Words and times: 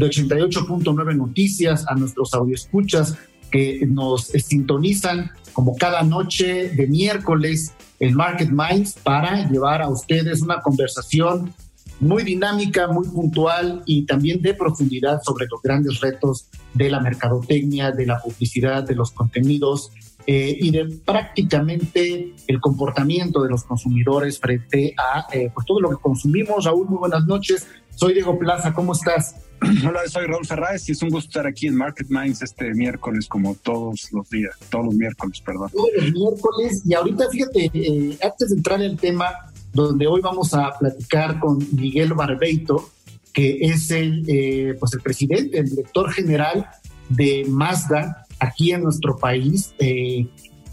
de 0.00 0.06
88.9 0.06 1.16
Noticias, 1.16 1.84
a 1.86 1.94
nuestros 1.94 2.32
audioescuchas 2.34 3.16
que 3.50 3.86
nos 3.86 4.26
sintonizan 4.26 5.30
como 5.52 5.76
cada 5.76 6.02
noche 6.02 6.70
de 6.70 6.86
miércoles 6.86 7.74
en 7.98 8.14
Market 8.14 8.50
Minds 8.50 8.94
para 9.02 9.48
llevar 9.48 9.82
a 9.82 9.88
ustedes 9.88 10.40
una 10.40 10.60
conversación 10.62 11.52
muy 11.98 12.22
dinámica, 12.22 12.88
muy 12.88 13.06
puntual 13.08 13.82
y 13.84 14.06
también 14.06 14.40
de 14.40 14.54
profundidad 14.54 15.20
sobre 15.22 15.46
los 15.50 15.60
grandes 15.60 16.00
retos 16.00 16.46
de 16.72 16.88
la 16.88 17.00
mercadotecnia, 17.00 17.92
de 17.92 18.06
la 18.06 18.20
publicidad, 18.20 18.84
de 18.84 18.94
los 18.94 19.10
contenidos 19.10 19.92
eh, 20.26 20.56
y 20.58 20.70
de 20.70 20.86
prácticamente 21.04 22.34
el 22.46 22.60
comportamiento 22.60 23.42
de 23.42 23.50
los 23.50 23.64
consumidores 23.64 24.38
frente 24.38 24.94
a 24.96 25.26
eh, 25.32 25.50
pues 25.52 25.66
todo 25.66 25.80
lo 25.80 25.90
que 25.90 25.96
consumimos. 25.96 26.64
Raúl, 26.64 26.88
muy 26.88 26.98
buenas 26.98 27.26
noches. 27.26 27.66
Soy 27.94 28.14
Diego 28.14 28.38
Plaza, 28.38 28.72
¿cómo 28.72 28.94
estás? 28.94 29.34
Hola, 29.86 30.00
soy 30.08 30.26
Raúl 30.26 30.46
Ferraz 30.46 30.88
y 30.88 30.92
es 30.92 31.02
un 31.02 31.10
gusto 31.10 31.28
estar 31.28 31.46
aquí 31.46 31.66
en 31.66 31.76
Market 31.76 32.06
Minds 32.08 32.40
este 32.42 32.72
miércoles, 32.72 33.26
como 33.28 33.54
todos 33.56 34.10
los 34.12 34.28
días, 34.30 34.56
todos 34.70 34.86
los 34.86 34.94
miércoles, 34.94 35.40
perdón. 35.44 35.70
Todos 35.70 35.90
los 35.96 36.12
miércoles, 36.12 36.82
y 36.86 36.94
ahorita 36.94 37.28
fíjate, 37.30 37.70
eh, 37.74 38.18
antes 38.22 38.50
de 38.50 38.56
entrar 38.56 38.80
en 38.80 38.92
el 38.92 38.96
tema, 38.96 39.26
donde 39.72 40.06
hoy 40.06 40.22
vamos 40.22 40.54
a 40.54 40.78
platicar 40.78 41.38
con 41.40 41.58
Miguel 41.72 42.14
Barbeito, 42.14 42.90
que 43.34 43.58
es 43.60 43.90
el, 43.90 44.24
eh, 44.28 44.76
pues 44.80 44.94
el 44.94 45.02
presidente, 45.02 45.58
el 45.58 45.68
director 45.68 46.10
general 46.10 46.66
de 47.10 47.44
Mazda 47.46 48.26
aquí 48.38 48.72
en 48.72 48.82
nuestro 48.82 49.18
país, 49.18 49.74
eh, 49.78 50.26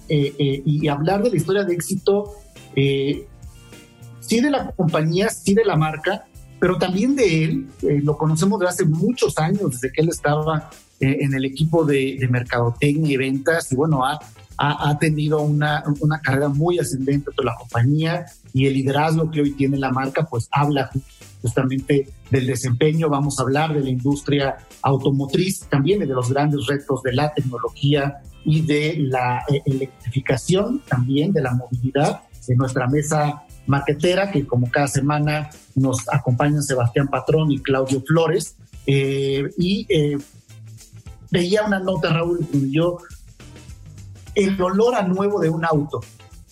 y 0.09 0.87
hablar 0.87 1.23
de 1.23 1.31
la 1.31 1.35
historia 1.35 1.63
de 1.65 1.73
éxito, 1.73 2.31
sí 2.73 4.39
de 4.39 4.49
la 4.49 4.71
compañía, 4.71 5.27
sí 5.27 5.53
de 5.53 5.65
la 5.65 5.75
marca, 5.75 6.25
pero 6.59 6.77
también 6.77 7.15
de 7.15 7.43
él, 7.43 7.67
eh, 7.83 8.01
lo 8.03 8.17
conocemos 8.17 8.59
desde 8.59 8.69
hace 8.69 8.85
muchos 8.85 9.37
años, 9.37 9.71
desde 9.71 9.91
que 9.91 10.01
él 10.01 10.09
estaba 10.09 10.69
eh, 10.99 11.17
en 11.21 11.33
el 11.33 11.45
equipo 11.45 11.85
de, 11.85 12.17
de, 12.19 12.27
mercadotecnia 12.27 13.13
y 13.13 13.17
ventas, 13.17 13.71
y 13.71 13.75
bueno, 13.75 14.03
ha, 14.05 14.19
ha, 14.57 14.97
tenido 14.97 15.41
una, 15.41 15.83
una, 15.99 16.19
carrera 16.19 16.49
muy 16.49 16.79
ascendente 16.79 17.29
de 17.37 17.43
la 17.43 17.55
compañía 17.55 18.25
y 18.53 18.65
el 18.65 18.73
liderazgo 18.73 19.29
que 19.29 19.41
hoy 19.41 19.51
tiene 19.51 19.77
la 19.77 19.91
marca, 19.91 20.25
pues 20.25 20.47
habla 20.51 20.89
justamente 21.41 22.09
del 22.31 22.47
desempeño, 22.47 23.09
vamos 23.09 23.39
a 23.39 23.43
hablar 23.43 23.73
de 23.73 23.81
la 23.81 23.89
industria 23.89 24.57
automotriz, 24.81 25.61
también 25.69 25.99
de 25.99 26.07
los 26.07 26.31
grandes 26.31 26.65
retos 26.65 27.03
de 27.03 27.13
la 27.13 27.31
tecnología 27.33 28.17
y 28.43 28.61
de 28.61 28.95
la 28.97 29.43
eh, 29.47 29.61
electrificación, 29.65 30.81
también 30.87 31.31
de 31.31 31.41
la 31.41 31.53
movilidad. 31.53 32.21
En 32.47 32.57
nuestra 32.57 32.87
mesa 32.87 33.43
maquetera, 33.67 34.31
que 34.31 34.47
como 34.47 34.71
cada 34.71 34.87
semana 34.87 35.49
nos 35.75 36.07
acompañan 36.11 36.63
Sebastián 36.63 37.07
Patrón 37.07 37.51
y 37.51 37.59
Claudio 37.59 38.01
Flores. 38.01 38.55
Eh, 38.85 39.43
y 39.57 39.85
eh, 39.89 40.17
veía 41.29 41.63
una 41.65 41.79
nota, 41.79 42.11
Raúl, 42.11 42.47
y 42.53 42.71
yo, 42.71 42.97
el 44.33 44.59
olor 44.61 44.95
a 44.95 45.03
nuevo 45.03 45.39
de 45.39 45.49
un 45.49 45.65
auto, 45.65 46.01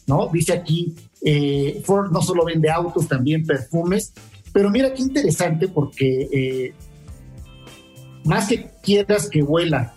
¿no? 0.08 0.30
Dice 0.32 0.54
aquí, 0.54 0.96
eh, 1.24 1.82
Ford 1.86 2.12
no 2.12 2.22
solo 2.22 2.46
vende 2.46 2.70
autos, 2.70 3.08
también 3.08 3.46
perfumes, 3.46 4.14
pero 4.52 4.70
mira 4.70 4.94
qué 4.94 5.02
interesante 5.02 5.68
porque 5.68 6.74
más 8.26 8.48
que 8.48 8.72
quieras 8.82 9.30
que 9.30 9.42
huela 9.42 9.94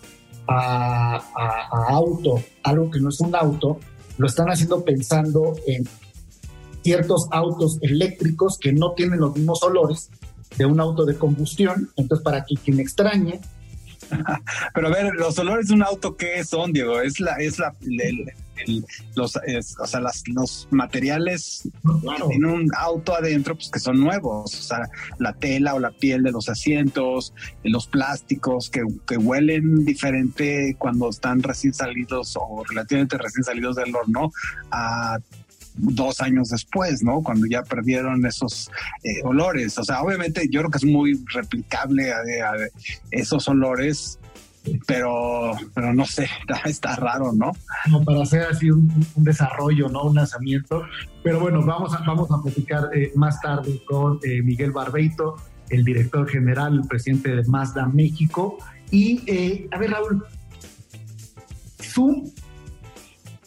a, 0.47 1.17
a 1.17 1.93
auto, 1.93 2.43
algo 2.63 2.91
que 2.91 3.01
no 3.01 3.09
es 3.09 3.21
un 3.21 3.35
auto, 3.35 3.79
lo 4.17 4.27
están 4.27 4.49
haciendo 4.49 4.85
pensando 4.85 5.55
en 5.67 5.85
ciertos 6.89 7.29
autos 7.33 7.77
eléctricos 7.83 8.57
que 8.59 8.73
no 8.73 8.93
tienen 8.93 9.21
los 9.21 9.37
mismos 9.37 9.63
olores 9.63 10.09
de 10.57 10.65
un 10.65 10.81
auto 10.81 11.05
de 11.05 11.19
combustión. 11.19 11.91
Entonces, 11.97 12.25
para 12.25 12.47
que 12.47 12.55
quien 12.55 12.81
extrañe. 12.81 13.41
Pero 14.75 14.87
a 14.87 14.91
ver, 14.91 15.13
los 15.15 15.39
olores 15.39 15.69
de 15.69 15.75
un 15.75 15.83
auto, 15.83 16.17
¿qué 16.17 16.43
son, 16.45 16.73
Diego? 16.73 17.03
Es 17.03 17.21
la, 17.21 17.37
es 17.37 17.59
la, 17.59 17.75
los, 19.15 19.37
o 19.37 19.87
sea, 19.87 20.01
las, 20.01 20.27
los 20.29 20.67
materiales 20.71 21.69
en 22.31 22.47
un 22.47 22.71
auto 22.75 23.15
adentro, 23.15 23.55
pues 23.55 23.71
que 23.71 23.81
son 23.81 24.01
nuevos, 24.01 24.55
o 24.55 24.63
sea, 24.63 24.89
la 25.19 25.35
tela 25.35 25.75
o 25.75 25.81
la 25.81 25.91
piel 25.91 26.23
de 26.23 26.33
los 26.33 26.49
asientos, 26.49 27.35
los 27.65 27.87
plásticos 27.87 28.71
que, 28.71 28.83
que 29.07 29.19
huelen 29.19 29.85
diferente 29.85 30.75
cuando 30.79 31.11
están 31.11 31.43
recién 31.43 31.75
salidos 31.75 32.35
o 32.41 32.65
relativamente 32.67 33.19
recién 33.19 33.45
salidos 33.45 33.77
del 33.77 33.95
horno 33.95 34.33
a 34.71 35.19
dos 35.79 36.21
años 36.21 36.49
después, 36.49 37.03
¿no? 37.03 37.23
Cuando 37.23 37.47
ya 37.47 37.63
perdieron 37.63 38.25
esos 38.27 38.71
eh, 39.03 39.23
olores. 39.25 39.79
O 39.79 39.85
sea, 39.85 40.03
obviamente 40.03 40.49
yo 40.51 40.61
creo 40.61 40.71
que 40.71 40.79
es 40.79 40.85
muy 40.85 41.25
replicable 41.33 42.13
a, 42.13 42.19
esos 43.11 43.49
olores, 43.49 44.19
pero, 44.87 45.53
pero 45.75 45.95
no 45.95 46.05
sé, 46.05 46.29
está, 46.65 46.97
raro, 46.97 47.33
¿no? 47.33 47.53
Como 47.85 48.05
para 48.05 48.23
hacer 48.23 48.43
así 48.43 48.71
un, 48.71 48.93
desarrollo, 49.17 49.89
¿no? 49.89 50.05
Un 50.05 50.17
lanzamiento. 50.17 50.85
Pero 51.23 51.41
bueno, 51.41 51.65
vamos 51.65 51.95
a, 51.95 51.99
vamos 52.07 52.31
a 52.31 52.43
platicar 52.43 52.91
eh, 52.95 53.13
más 53.15 53.41
tarde 53.41 53.83
con 53.85 54.19
eh, 54.23 54.43
Miguel 54.43 54.73
Barbeito, 54.73 55.37
el 55.71 55.85
director 55.85 56.29
general, 56.29 56.75
el 56.75 56.89
presidente 56.89 57.35
de 57.35 57.45
Mazda 57.45 57.87
México. 57.87 58.59
Y, 58.91 59.69
a 59.71 59.79
ver, 59.79 59.91
Raúl, 59.91 60.25
Zoom, 61.83 62.31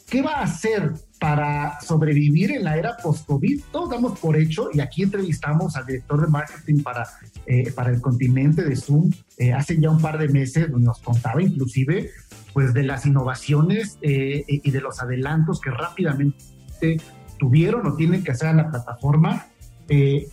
¿qué 0.08 0.22
va 0.22 0.36
a 0.36 0.44
hacer 0.44 0.94
para 1.22 1.80
sobrevivir 1.82 2.50
en 2.50 2.64
la 2.64 2.78
era 2.78 2.98
post-COVID. 2.98 3.62
Todos 3.72 3.92
damos 3.92 4.18
por 4.18 4.36
hecho, 4.36 4.70
y 4.74 4.80
aquí 4.80 5.04
entrevistamos 5.04 5.76
al 5.76 5.86
director 5.86 6.20
de 6.20 6.26
marketing 6.26 6.82
para, 6.82 7.08
eh, 7.46 7.72
para 7.74 7.92
el 7.92 8.02
continente 8.02 8.64
de 8.64 8.76
Zoom 8.76 9.12
eh, 9.38 9.54
hace 9.54 9.80
ya 9.80 9.92
un 9.92 10.02
par 10.02 10.18
de 10.18 10.30
meses, 10.30 10.72
donde 10.72 10.88
nos 10.88 10.98
contaba 10.98 11.40
inclusive 11.40 12.10
pues 12.54 12.74
de 12.74 12.82
las 12.82 13.06
innovaciones 13.06 14.00
eh, 14.02 14.44
y 14.48 14.72
de 14.72 14.82
los 14.82 15.00
adelantos 15.00 15.62
que 15.62 15.70
rápidamente 15.70 16.98
tuvieron 17.38 17.86
o 17.86 17.96
tienen 17.96 18.24
que 18.24 18.32
hacer 18.32 18.48
a 18.48 18.54
la 18.54 18.72
plataforma. 18.72 19.46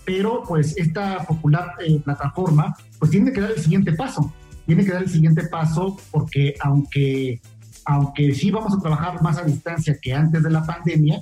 pero 0.07 0.43
pues 0.49 0.75
esta 0.79 1.19
popular 1.27 1.75
plataforma 2.03 2.75
pues 2.99 3.11
tiene 3.11 3.31
que 3.31 3.43
dar 3.43 3.51
el 3.51 3.61
siguiente 3.61 3.93
paso. 3.93 4.33
Tiene 4.65 4.87
que 4.87 4.93
dar 4.93 5.03
el 5.03 5.11
siguiente 5.11 5.49
paso 5.49 5.99
porque 6.11 6.55
aunque 6.61 7.41
aunque 7.89 8.35
sí 8.35 8.51
vamos 8.51 8.75
a 8.75 8.79
trabajar 8.79 9.23
más 9.23 9.39
a 9.39 9.45
distancia 9.45 9.97
que 10.01 10.13
antes 10.13 10.43
de 10.43 10.51
la 10.51 10.63
pandemia, 10.63 11.21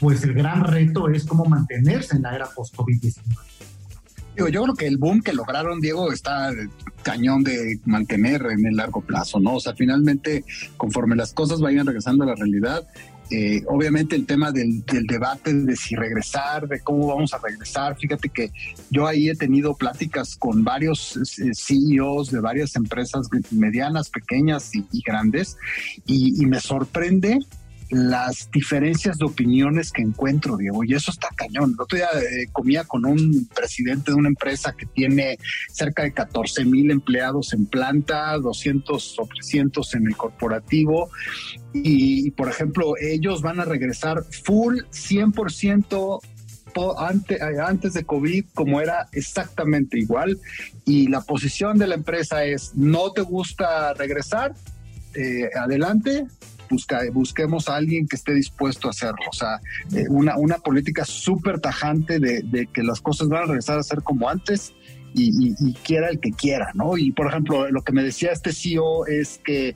pues 0.00 0.24
el 0.24 0.34
gran 0.34 0.64
reto 0.64 1.08
es 1.08 1.24
cómo 1.24 1.44
mantenerse 1.44 2.16
en 2.16 2.22
la 2.22 2.34
era 2.34 2.48
post-COVID-19. 2.50 3.22
Yo 4.36 4.46
creo 4.46 4.74
que 4.74 4.86
el 4.86 4.98
boom 4.98 5.20
que 5.20 5.32
lograron, 5.32 5.80
Diego, 5.80 6.12
está 6.12 6.50
cañón 7.02 7.44
de 7.44 7.78
mantener 7.84 8.46
en 8.50 8.66
el 8.66 8.76
largo 8.76 9.00
plazo, 9.00 9.38
¿no? 9.38 9.54
O 9.54 9.60
sea, 9.60 9.74
finalmente, 9.74 10.44
conforme 10.76 11.14
las 11.14 11.32
cosas 11.32 11.60
vayan 11.60 11.86
regresando 11.86 12.24
a 12.24 12.28
la 12.28 12.34
realidad, 12.34 12.86
eh, 13.30 13.62
obviamente 13.66 14.16
el 14.16 14.26
tema 14.26 14.52
del, 14.52 14.84
debate 14.84 15.52
de 15.52 15.76
si 15.76 15.94
regresar, 15.94 16.66
de 16.66 16.80
cómo 16.80 17.06
vamos 17.08 17.34
a 17.34 17.38
regresar. 17.38 17.96
Fíjate 17.96 18.28
que 18.28 18.50
yo 18.90 19.06
ahí 19.06 19.28
he 19.28 19.34
tenido 19.34 19.74
pláticas 19.74 20.36
con 20.36 20.64
varios 20.64 21.16
eh, 21.16 21.52
CEOs 21.54 22.30
de 22.30 22.40
varias 22.40 22.74
empresas 22.76 23.28
medianas, 23.50 24.10
pequeñas 24.10 24.74
y, 24.74 25.02
grandes, 25.04 25.56
y, 26.06 26.46
me 26.46 26.60
sorprende 26.60 27.38
las 27.90 28.50
diferencias 28.50 29.18
de 29.18 29.24
opiniones 29.24 29.92
que 29.92 30.02
encuentro, 30.02 30.56
Diego, 30.56 30.84
y 30.84 30.94
eso 30.94 31.10
está 31.10 31.28
cañón. 31.34 31.74
El 31.74 31.80
otro 31.80 31.96
día 31.96 32.08
eh, 32.14 32.48
comía 32.52 32.84
con 32.84 33.06
un 33.06 33.48
presidente 33.54 34.10
de 34.10 34.16
una 34.16 34.28
empresa 34.28 34.74
que 34.76 34.86
tiene 34.86 35.38
cerca 35.70 36.02
de 36.02 36.12
14 36.12 36.64
mil 36.64 36.90
empleados 36.90 37.52
en 37.52 37.66
planta, 37.66 38.36
200 38.38 39.18
o 39.18 39.26
300 39.26 39.94
en 39.94 40.06
el 40.06 40.16
corporativo, 40.16 41.10
y, 41.72 42.30
por 42.32 42.48
ejemplo, 42.48 42.94
ellos 43.00 43.42
van 43.42 43.60
a 43.60 43.64
regresar 43.64 44.24
full 44.24 44.80
100% 44.90 46.20
antes, 46.98 47.40
antes 47.42 47.94
de 47.94 48.04
COVID 48.04 48.44
como 48.54 48.80
era 48.80 49.08
exactamente 49.12 49.98
igual 49.98 50.38
y 50.84 51.08
la 51.08 51.22
posición 51.22 51.78
de 51.78 51.86
la 51.86 51.94
empresa 51.94 52.44
es 52.44 52.72
no 52.74 53.10
te 53.12 53.22
gusta 53.22 53.94
regresar, 53.94 54.54
eh, 55.14 55.50
adelante, 55.56 56.26
busca, 56.68 57.00
busquemos 57.12 57.68
a 57.68 57.76
alguien 57.76 58.06
que 58.06 58.16
esté 58.16 58.34
dispuesto 58.34 58.88
a 58.88 58.90
hacerlo. 58.90 59.24
O 59.30 59.34
sea, 59.34 59.60
eh, 59.94 60.06
una, 60.08 60.36
una 60.36 60.58
política 60.58 61.04
súper 61.04 61.60
tajante 61.60 62.18
de, 62.18 62.68
que 62.72 62.82
las 62.82 63.00
cosas 63.00 63.28
van 63.28 63.44
a 63.44 63.46
regresar 63.46 63.78
a 63.78 63.82
ser 63.82 64.02
como 64.02 64.28
antes 64.28 64.74
y, 65.14 65.54
y, 65.58 65.72
quiera 65.84 66.08
el 66.08 66.20
que 66.20 66.30
quiera, 66.30 66.70
¿no? 66.74 66.96
Y 66.96 67.12
por 67.12 67.28
ejemplo, 67.28 67.70
lo 67.70 67.82
que 67.82 67.92
me 67.92 68.02
decía 68.02 68.30
este 68.30 68.52
CEO 68.52 69.06
es 69.06 69.40
que 69.42 69.74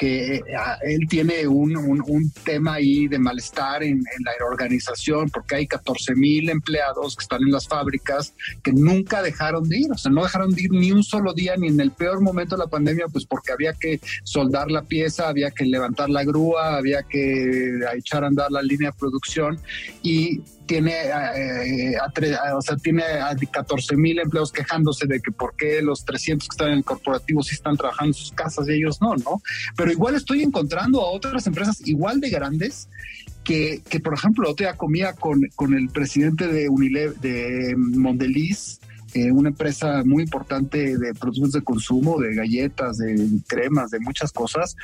que 0.00 0.36
eh, 0.36 0.42
él 0.84 1.06
tiene 1.10 1.46
un, 1.46 1.76
un, 1.76 2.32
tema 2.42 2.74
ahí 2.74 3.06
de 3.06 3.18
malestar 3.18 3.82
en, 3.82 4.02
la 4.24 4.46
organización 4.46 5.28
porque 5.28 5.56
hay 5.56 5.66
14 5.66 6.14
mil 6.14 6.48
empleados 6.48 7.16
que 7.16 7.22
están 7.22 7.42
en 7.42 7.52
las 7.52 7.68
fábricas 7.68 8.32
que 8.62 8.72
nunca 8.72 9.20
dejaron 9.20 9.68
de 9.68 9.80
ir, 9.80 9.92
o 9.92 9.98
sea, 9.98 10.10
no 10.10 10.22
dejaron 10.22 10.52
de 10.52 10.62
ir 10.62 10.72
ni 10.72 10.90
un 10.90 11.02
solo 11.02 11.34
día, 11.34 11.54
ni 11.58 11.68
en 11.68 11.78
el 11.80 11.90
peor 11.90 12.22
momento 12.22 12.56
de 12.56 12.60
la 12.60 12.70
pandemia, 12.70 13.08
pues 13.08 13.26
porque 13.26 13.52
había 13.52 13.74
que 13.74 14.00
soldar 14.24 14.70
la 14.70 14.84
pieza, 14.84 15.28
había 15.28 15.50
que 15.50 15.66
levantar 15.66 16.08
la 16.08 16.24
grúa, 16.24 16.78
había 16.78 17.02
que 17.02 17.80
echar 17.94 18.24
a 18.24 18.28
andar 18.28 18.50
la 18.50 18.62
línea 18.62 18.92
de 18.92 18.96
producción 18.98 19.60
y 20.02 20.40
tiene, 20.70 20.92
eh, 21.34 21.96
a, 21.96 22.56
o 22.56 22.62
sea, 22.62 22.76
tiene 22.76 23.02
a 23.02 23.34
14 23.34 23.96
mil 23.96 24.20
empleados 24.20 24.52
quejándose 24.52 25.04
de 25.08 25.18
que 25.20 25.32
por 25.32 25.56
qué 25.56 25.82
los 25.82 26.04
300 26.04 26.46
que 26.46 26.52
están 26.52 26.68
en 26.68 26.78
el 26.78 26.84
corporativo 26.84 27.42
sí 27.42 27.56
están 27.56 27.76
trabajando 27.76 28.10
en 28.10 28.14
sus 28.14 28.30
casas 28.30 28.68
y 28.68 28.74
ellos 28.74 29.02
no, 29.02 29.16
¿no? 29.16 29.42
Pero 29.76 29.90
igual 29.90 30.14
estoy 30.14 30.44
encontrando 30.44 31.00
a 31.00 31.10
otras 31.10 31.44
empresas 31.48 31.84
igual 31.86 32.20
de 32.20 32.30
grandes 32.30 32.88
que, 33.42 33.82
que 33.88 33.98
por 33.98 34.14
ejemplo, 34.14 34.48
otro 34.48 34.64
comía 34.76 35.14
con, 35.14 35.40
con 35.56 35.74
el 35.74 35.88
presidente 35.88 36.46
de 36.46 36.68
Unilever, 36.68 37.16
de 37.16 37.74
Mondeliz, 37.76 38.78
eh, 39.14 39.30
una 39.30 39.48
empresa 39.48 40.02
muy 40.04 40.22
importante 40.22 40.96
de 40.96 41.14
productos 41.14 41.52
de 41.52 41.62
consumo, 41.62 42.18
de 42.20 42.34
galletas, 42.34 42.98
de 42.98 43.28
cremas, 43.46 43.90
de 43.90 44.00
muchas 44.00 44.32
cosas. 44.32 44.76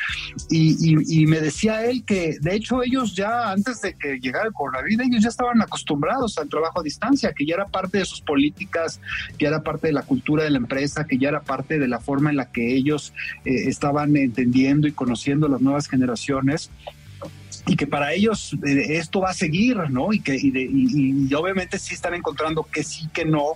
Y, 0.51 1.27
me 1.27 1.41
decía 1.41 1.85
él 1.85 2.05
que, 2.05 2.37
de 2.41 2.55
hecho, 2.55 2.83
ellos 2.83 3.15
ya 3.15 3.51
antes 3.51 3.81
de 3.81 3.95
que 3.95 4.19
llegara 4.21 4.47
el 4.47 4.53
coronavirus, 4.53 5.07
ellos 5.07 5.23
ya 5.23 5.29
estaban 5.29 5.61
acostumbrados 5.61 6.39
al 6.39 6.49
trabajo 6.49 6.81
a 6.81 6.83
distancia, 6.83 7.33
que 7.33 7.45
ya 7.45 7.55
era 7.55 7.67
parte 7.67 7.99
de 7.99 8.05
sus 8.05 8.21
políticas, 8.21 9.01
que 9.37 9.45
ya 9.45 9.49
era 9.49 9.63
parte 9.63 9.89
de 9.89 9.93
la 9.93 10.03
cultura 10.03 10.45
de 10.45 10.51
la 10.51 10.59
empresa, 10.59 11.05
que 11.05 11.19
ya 11.19 11.29
era 11.29 11.43
parte 11.43 11.79
de 11.79 11.89
la 11.89 12.01
forma 12.01 12.31
en 12.31 12.37
la 12.37 12.53
que 12.53 12.75
ellos 12.75 13.13
eh, 13.45 13.69
estaban 13.69 14.17
entendiendo 14.17 14.87
y 14.87 14.93
conociendo 14.93 15.49
las 15.49 15.61
nuevas 15.61 15.89
generaciones 15.89 16.71
y 17.67 17.77
que 17.77 17.87
para 17.87 18.13
ellos 18.13 18.57
eh, 18.65 18.97
esto 18.97 19.21
va 19.21 19.31
a 19.31 19.35
seguir, 19.35 19.77
¿no? 19.91 20.13
Y 20.13 20.21
que 20.21 20.37
y, 20.37 21.35
obviamente 21.35 21.79
sí 21.79 21.95
están 21.95 22.15
encontrando 22.15 22.63
que 22.63 22.85
sí, 22.85 23.09
que 23.13 23.25
no, 23.25 23.55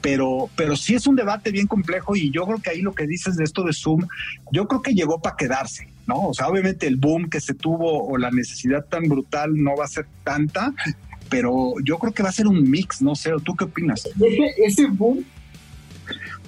pero, 0.00 0.48
pero 0.54 0.76
sí 0.76 0.94
es 0.94 1.06
un 1.06 1.16
debate 1.16 1.50
bien 1.50 1.66
complejo 1.66 2.14
y 2.14 2.30
yo 2.30 2.46
creo 2.46 2.58
que 2.58 2.70
ahí 2.70 2.82
lo 2.82 2.92
que 2.92 3.06
dices 3.06 3.36
de 3.36 3.44
esto 3.44 3.64
de 3.64 3.72
Zoom, 3.72 4.06
yo 4.52 4.68
creo 4.68 4.80
que 4.80 4.94
llegó 4.94 5.20
para 5.20 5.36
quedarse, 5.36 5.88
¿no? 6.06 6.28
O 6.28 6.34
sea, 6.34 6.48
obviamente 6.48 6.86
el 6.86 6.96
boom 6.96 7.28
que 7.28 7.40
se 7.40 7.54
tuvo 7.54 8.06
o 8.06 8.16
la 8.16 8.30
necesidad 8.30 8.84
tan 8.84 9.08
brutal 9.08 9.50
no 9.56 9.76
va 9.76 9.86
a 9.86 9.88
ser 9.88 10.06
tanta, 10.22 10.72
pero 11.28 11.74
yo 11.84 11.98
creo 11.98 12.12
que 12.12 12.22
va 12.22 12.28
a 12.28 12.32
ser 12.32 12.46
un 12.46 12.70
mix, 12.70 13.02
no 13.02 13.16
sé, 13.16 13.32
¿tú 13.44 13.56
qué 13.56 13.64
opinas? 13.64 14.06
Ese, 14.06 14.54
ese 14.64 14.86
boom 14.86 15.24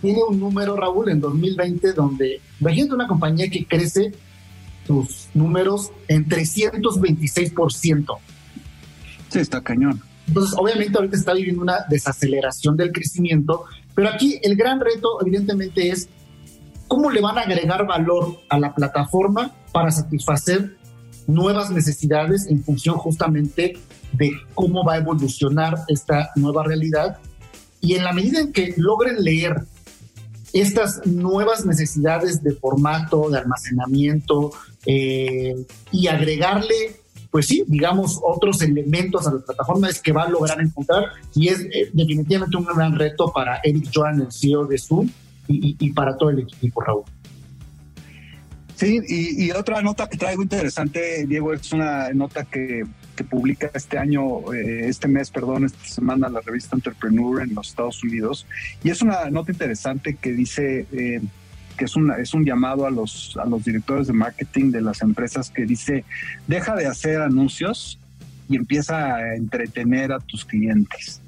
tiene 0.00 0.20
un 0.28 0.38
número, 0.38 0.76
Raúl, 0.76 1.10
en 1.10 1.20
2020 1.20 1.92
donde, 1.92 2.40
imagínate 2.60 2.94
una 2.94 3.08
compañía 3.08 3.50
que 3.50 3.66
crece 3.66 4.12
sus 4.86 5.28
números 5.34 5.92
en 6.08 6.28
326%. 6.28 8.18
Sí, 9.28 9.38
está 9.38 9.60
cañón. 9.60 10.02
Entonces, 10.26 10.56
obviamente 10.58 10.96
ahorita 10.96 11.16
está 11.16 11.34
viviendo 11.34 11.62
una 11.62 11.84
desaceleración 11.88 12.76
del 12.76 12.92
crecimiento, 12.92 13.64
pero 13.94 14.08
aquí 14.08 14.38
el 14.42 14.56
gran 14.56 14.80
reto 14.80 15.20
evidentemente 15.20 15.88
es 15.88 16.08
cómo 16.86 17.10
le 17.10 17.20
van 17.20 17.38
a 17.38 17.42
agregar 17.42 17.86
valor 17.86 18.40
a 18.48 18.58
la 18.58 18.74
plataforma 18.74 19.52
para 19.72 19.90
satisfacer 19.90 20.76
nuevas 21.26 21.70
necesidades 21.70 22.46
en 22.46 22.62
función 22.62 22.96
justamente 22.96 23.78
de 24.12 24.32
cómo 24.54 24.84
va 24.84 24.94
a 24.94 24.98
evolucionar 24.98 25.78
esta 25.88 26.30
nueva 26.36 26.64
realidad. 26.64 27.18
Y 27.80 27.94
en 27.94 28.04
la 28.04 28.12
medida 28.12 28.40
en 28.40 28.52
que 28.52 28.74
logren 28.76 29.22
leer 29.22 29.64
estas 30.52 31.06
nuevas 31.06 31.64
necesidades 31.64 32.42
de 32.42 32.52
formato, 32.52 33.30
de 33.30 33.38
almacenamiento, 33.38 34.52
eh, 34.86 35.54
y 35.92 36.06
agregarle, 36.06 36.96
pues 37.30 37.46
sí, 37.46 37.64
digamos, 37.66 38.18
otros 38.22 38.62
elementos 38.62 39.26
a 39.26 39.34
la 39.34 39.40
plataforma 39.40 39.88
es 39.88 40.00
que 40.00 40.12
va 40.12 40.24
a 40.24 40.28
lograr 40.28 40.60
encontrar 40.60 41.04
y 41.34 41.48
es 41.48 41.60
eh, 41.60 41.90
definitivamente 41.92 42.56
un 42.56 42.64
gran 42.64 42.98
reto 42.98 43.32
para 43.32 43.60
Eric 43.62 43.90
Joan, 43.94 44.20
el 44.20 44.32
CEO 44.32 44.66
de 44.66 44.78
Zoom, 44.78 45.08
y, 45.52 45.92
para 45.92 46.16
todo 46.16 46.30
el 46.30 46.40
equipo, 46.40 46.80
Raúl. 46.80 47.02
Sí, 48.76 49.00
y, 49.08 49.50
otra 49.50 49.82
nota 49.82 50.08
que 50.08 50.16
traigo 50.16 50.42
interesante, 50.42 51.26
Diego, 51.26 51.52
es 51.52 51.72
una 51.72 52.10
nota 52.12 52.44
que, 52.44 52.84
que 53.20 53.24
publica 53.24 53.70
este 53.74 53.98
año, 53.98 54.50
eh, 54.54 54.88
este 54.88 55.06
mes, 55.06 55.30
perdón, 55.30 55.66
esta 55.66 55.84
semana 55.84 56.30
la 56.30 56.40
revista 56.40 56.74
Entrepreneur 56.74 57.42
en 57.42 57.54
los 57.54 57.68
Estados 57.68 58.02
Unidos. 58.02 58.46
Y 58.82 58.88
es 58.88 59.02
una 59.02 59.28
nota 59.28 59.52
interesante 59.52 60.14
que 60.14 60.32
dice 60.32 60.86
que 60.90 61.84
es, 61.84 61.96
una, 61.96 62.16
es 62.16 62.32
un 62.32 62.46
llamado 62.46 62.86
a 62.86 62.90
los, 62.90 63.36
a 63.36 63.44
los 63.44 63.62
directores 63.62 64.06
de 64.06 64.14
marketing 64.14 64.70
de 64.70 64.80
las 64.80 65.02
empresas 65.02 65.50
que 65.50 65.66
dice, 65.66 66.04
deja 66.46 66.74
de 66.76 66.86
hacer 66.86 67.20
anuncios 67.20 67.98
y 68.48 68.56
empieza 68.56 69.16
a 69.16 69.34
entretener 69.36 70.12
a 70.12 70.18
tus 70.20 70.46
clientes. 70.46 71.20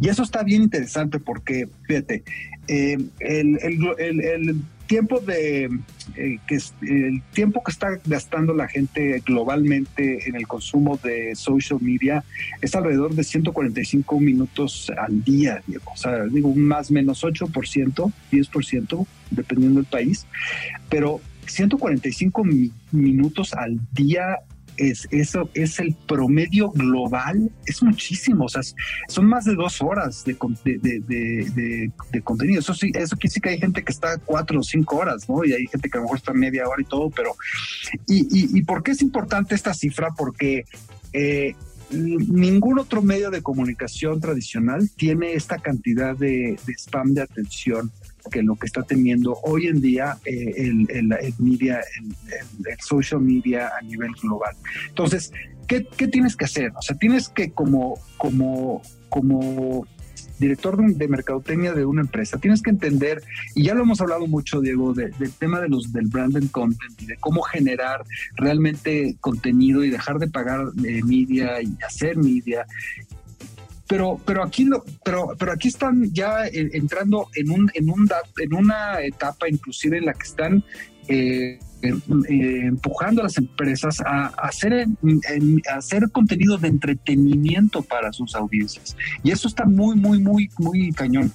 Y 0.00 0.08
eso 0.08 0.22
está 0.22 0.44
bien 0.44 0.62
interesante 0.62 1.18
porque, 1.18 1.68
fíjate, 1.82 2.22
eh, 2.68 2.96
el 3.18 4.62
tiempo 4.90 5.20
de 5.20 5.66
eh, 6.16 6.38
que 6.48 6.58
el 6.82 7.22
tiempo 7.32 7.62
que 7.62 7.70
está 7.70 8.00
gastando 8.04 8.52
la 8.52 8.66
gente 8.66 9.22
globalmente 9.24 10.28
en 10.28 10.34
el 10.34 10.48
consumo 10.48 10.98
de 11.00 11.36
social 11.36 11.78
media 11.80 12.24
es 12.60 12.74
alrededor 12.74 13.14
de 13.14 13.22
145 13.22 14.18
minutos 14.18 14.90
al 14.98 15.22
día, 15.22 15.62
Diego. 15.64 15.92
O 15.94 15.96
sea, 15.96 16.24
digo, 16.24 16.48
un 16.48 16.62
más 16.62 16.90
menos 16.90 17.22
8%, 17.22 18.12
10%, 18.32 19.06
dependiendo 19.30 19.78
del 19.78 19.88
país, 19.88 20.26
pero 20.88 21.20
145 21.46 22.42
minutos 22.90 23.54
al 23.54 23.78
día 23.92 24.40
es, 24.80 25.06
eso 25.10 25.50
es 25.54 25.78
el 25.78 25.94
promedio 25.94 26.70
global, 26.70 27.50
es 27.66 27.82
muchísimo, 27.82 28.46
o 28.46 28.48
sea, 28.48 28.62
son 29.08 29.26
más 29.26 29.44
de 29.44 29.54
dos 29.54 29.82
horas 29.82 30.24
de, 30.24 30.34
de, 30.82 32.22
contenido. 32.24 32.60
Eso 32.60 32.74
sí, 32.74 32.90
eso 32.94 33.16
quiere 33.16 33.30
decir 33.30 33.42
que 33.42 33.48
hay 33.50 33.58
gente 33.58 33.84
que 33.84 33.92
está 33.92 34.16
cuatro 34.18 34.60
o 34.60 34.62
cinco 34.62 34.96
horas, 34.96 35.28
¿no? 35.28 35.44
Y 35.44 35.52
hay 35.52 35.66
gente 35.66 35.90
que 35.90 35.98
a 35.98 36.00
lo 36.00 36.04
mejor 36.04 36.18
está 36.18 36.32
media 36.32 36.66
hora 36.66 36.80
y 36.80 36.86
todo, 36.86 37.10
pero 37.10 37.36
¿y, 38.06 38.58
y, 38.58 38.62
por 38.62 38.82
qué 38.82 38.92
es 38.92 39.02
importante 39.02 39.54
esta 39.54 39.74
cifra? 39.74 40.08
Porque 40.16 40.64
eh, 41.12 41.54
ningún 41.90 42.78
otro 42.78 43.02
medio 43.02 43.30
de 43.30 43.42
comunicación 43.42 44.20
tradicional 44.20 44.90
tiene 44.96 45.34
esta 45.34 45.58
cantidad 45.58 46.16
de, 46.16 46.58
spam 46.78 47.14
de 47.14 47.22
atención 47.22 47.90
que 48.30 48.42
lo 48.42 48.56
que 48.56 48.66
está 48.66 48.82
teniendo 48.82 49.38
hoy 49.42 49.66
en 49.66 49.80
día 49.80 50.18
eh, 50.24 50.54
el, 50.56 50.86
el, 50.90 51.34
media, 51.38 51.80
el, 52.00 52.80
social 52.80 53.20
media 53.20 53.70
a 53.78 53.82
nivel 53.82 54.12
global. 54.22 54.54
Entonces, 54.88 55.32
¿qué, 55.66 55.86
¿qué, 55.96 56.08
tienes 56.08 56.36
que 56.36 56.44
hacer? 56.44 56.72
O 56.76 56.82
sea, 56.82 56.96
tienes 56.96 57.28
que 57.28 57.52
como, 57.52 57.98
como, 58.16 58.82
como 59.08 59.86
director 60.40 60.76
de, 60.76 61.08
mercadotecnia 61.08 61.72
de 61.74 61.84
una 61.84 62.00
empresa, 62.00 62.38
tienes 62.38 62.62
que 62.62 62.70
entender, 62.70 63.22
y 63.54 63.64
ya 63.64 63.74
lo 63.74 63.82
hemos 63.82 64.00
hablado 64.00 64.26
mucho, 64.26 64.60
Diego, 64.60 64.94
del 64.94 65.32
tema 65.38 65.60
de 65.60 65.68
los 65.68 65.92
del 65.92 66.08
brand 66.08 66.36
and 66.36 66.50
content 66.50 67.00
y 67.00 67.06
de 67.06 67.16
cómo 67.18 67.42
generar 67.42 68.02
realmente 68.36 69.16
contenido 69.20 69.84
y 69.84 69.90
dejar 69.90 70.18
de 70.18 70.28
pagar 70.28 70.68
eh, 70.84 71.02
media 71.04 71.60
y 71.62 71.76
hacer 71.86 72.16
media. 72.16 72.66
Pero, 73.90 74.20
pero 74.24 74.44
aquí 74.44 74.66
lo, 74.66 74.84
pero, 75.04 75.34
pero 75.36 75.50
aquí 75.50 75.66
están 75.66 76.12
ya 76.12 76.46
entrando 76.46 77.26
en 77.34 77.50
un, 77.50 77.68
en 77.74 77.90
un 77.90 78.08
en 78.38 78.54
una 78.54 79.00
etapa 79.02 79.48
inclusive 79.48 79.98
en 79.98 80.06
la 80.06 80.12
que 80.12 80.22
están 80.28 80.64
eh, 81.08 81.58
eh, 81.82 82.60
empujando 82.66 83.20
a 83.20 83.24
las 83.24 83.36
empresas 83.36 84.00
a, 84.00 84.26
hacer, 84.26 84.86
hacer 85.74 86.08
contenido 86.12 86.56
de 86.56 86.68
entretenimiento 86.68 87.82
para 87.82 88.12
sus 88.12 88.36
audiencias. 88.36 88.96
Y 89.24 89.32
eso 89.32 89.48
está 89.48 89.64
muy, 89.64 89.96
muy, 89.96 90.20
muy, 90.20 90.48
muy 90.58 90.92
cañón. 90.92 91.32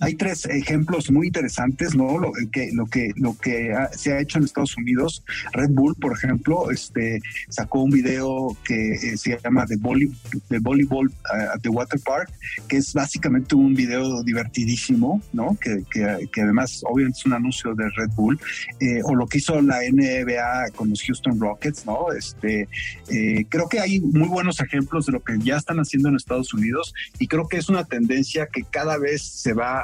Hay 0.00 0.14
tres 0.14 0.46
ejemplos 0.46 1.10
muy 1.10 1.28
interesantes, 1.28 1.94
¿no? 1.94 2.18
Lo 2.18 2.32
que, 2.52 2.70
lo 2.72 2.86
que, 2.86 3.12
lo 3.16 3.36
que 3.36 3.74
se 3.92 4.12
ha 4.12 4.20
hecho 4.20 4.38
en 4.38 4.44
Estados 4.44 4.76
Unidos, 4.76 5.22
Red 5.52 5.70
Bull, 5.70 5.94
por 5.96 6.12
ejemplo, 6.12 6.70
este, 6.70 7.20
sacó 7.48 7.82
un 7.82 7.90
video 7.90 8.56
que 8.64 8.92
eh, 8.92 9.16
se 9.16 9.38
llama 9.42 9.66
The, 9.66 9.76
Volleyball 9.76 11.08
uh, 11.08 11.54
at 11.54 11.60
the 11.62 11.68
Water 11.68 12.00
Park, 12.04 12.30
que 12.68 12.78
es 12.78 12.92
básicamente 12.92 13.54
un 13.54 13.74
video 13.74 14.22
divertidísimo, 14.22 15.22
¿no? 15.32 15.56
Que, 15.60 15.84
que, 15.90 16.40
además, 16.42 16.82
obviamente, 16.84 17.18
es 17.18 17.26
un 17.26 17.34
anuncio 17.34 17.74
de 17.74 17.88
Red 17.96 18.10
Bull, 18.14 18.38
eh, 18.80 19.00
o 19.04 19.14
lo 19.14 19.26
que 19.26 19.38
hizo 19.38 19.60
la 19.60 19.80
NBA 19.80 20.70
con 20.74 20.90
los 20.90 21.02
Houston 21.02 21.38
Rockets, 21.40 21.86
¿no? 21.86 22.12
Este, 22.12 22.68
eh, 23.08 23.46
creo 23.48 23.68
que 23.68 23.80
hay 23.80 24.00
muy 24.00 24.28
buenos 24.28 24.60
ejemplos 24.60 25.06
de 25.06 25.12
lo 25.12 25.22
que 25.22 25.38
ya 25.38 25.56
están 25.56 25.78
haciendo 25.78 26.08
en 26.08 26.16
Estados 26.16 26.52
Unidos 26.54 26.94
y 27.18 27.28
creo 27.28 27.48
que 27.48 27.56
es 27.56 27.68
una 27.68 27.84
tendencia 27.84 28.46
que 28.46 28.62
cada 28.64 28.98
vez 28.98 29.22
se 29.22 29.52
va 29.52 29.75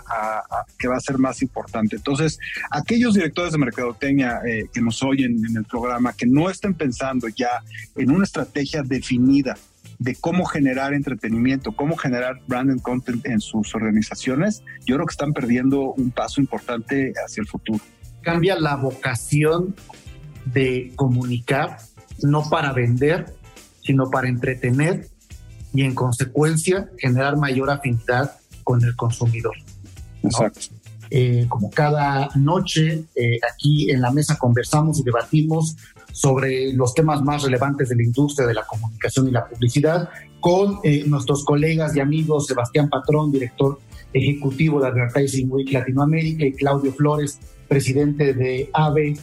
que 0.79 0.89
va 0.89 0.97
a 0.97 1.01
ser 1.01 1.19
más 1.19 1.43
importante. 1.43 1.97
Entonces, 1.97 2.39
aquellos 2.71 3.15
directores 3.15 3.53
de 3.53 3.59
mercadotecnia 3.59 4.41
eh, 4.47 4.67
que 4.73 4.81
nos 4.81 5.03
oyen 5.03 5.45
en 5.49 5.57
el 5.57 5.65
programa, 5.65 6.13
que 6.13 6.27
no 6.27 6.49
estén 6.51 6.75
pensando 6.75 7.29
ya 7.29 7.63
en 7.97 8.11
una 8.11 8.25
estrategia 8.25 8.83
definida 8.83 9.57
de 9.99 10.17
cómo 10.17 10.45
generar 10.45 10.95
entretenimiento, 10.95 11.73
cómo 11.73 11.97
generar 11.97 12.41
branded 12.47 12.81
content 12.81 13.25
en 13.27 13.41
sus 13.41 13.75
organizaciones, 13.75 14.63
yo 14.85 14.97
creo 14.97 15.07
que 15.07 15.13
están 15.13 15.33
perdiendo 15.33 15.93
un 15.93 16.11
paso 16.11 16.41
importante 16.41 17.13
hacia 17.25 17.41
el 17.41 17.47
futuro. 17.47 17.81
Cambia 18.23 18.59
la 18.59 18.77
vocación 18.77 19.75
de 20.45 20.93
comunicar, 20.97 21.79
no 22.23 22.49
para 22.51 22.73
vender, 22.73 23.35
sino 23.83 24.11
para 24.11 24.29
entretener 24.29 25.09
y 25.75 25.83
en 25.83 25.95
consecuencia 25.95 26.89
generar 26.99 27.37
mayor 27.37 27.71
afinidad 27.71 28.33
con 28.65 28.83
el 28.85 28.95
consumidor. 28.97 29.55
Exacto. 30.23 30.61
Eh, 31.15 31.45
como 31.47 31.69
cada 31.69 32.31
noche 32.37 33.05
eh, 33.15 33.39
aquí 33.53 33.91
en 33.91 34.01
la 34.01 34.11
mesa 34.11 34.39
conversamos 34.39 34.99
y 34.99 35.03
debatimos 35.03 35.77
sobre 36.11 36.73
los 36.73 36.95
temas 36.95 37.21
más 37.21 37.43
relevantes 37.43 37.91
de 37.91 37.97
la 37.97 38.03
industria 38.03 38.47
de 38.47 38.55
la 38.55 38.65
comunicación 38.65 39.29
y 39.29 39.31
la 39.31 39.47
publicidad 39.47 40.09
con 40.41 40.79
eh, 40.83 41.05
nuestros 41.07 41.45
colegas 41.45 41.95
y 41.95 42.01
amigos 42.01 42.47
Sebastián 42.47 42.89
Patrón, 42.89 43.31
director 43.31 43.79
ejecutivo 44.15 44.81
de 44.81 44.89
Advertising 44.89 45.53
Week 45.53 45.71
Latinoamérica, 45.71 46.47
y 46.47 46.55
Claudio 46.55 46.95
Flores, 46.95 47.39
presidente 47.69 48.33
de 48.33 48.71
AVE 48.73 49.15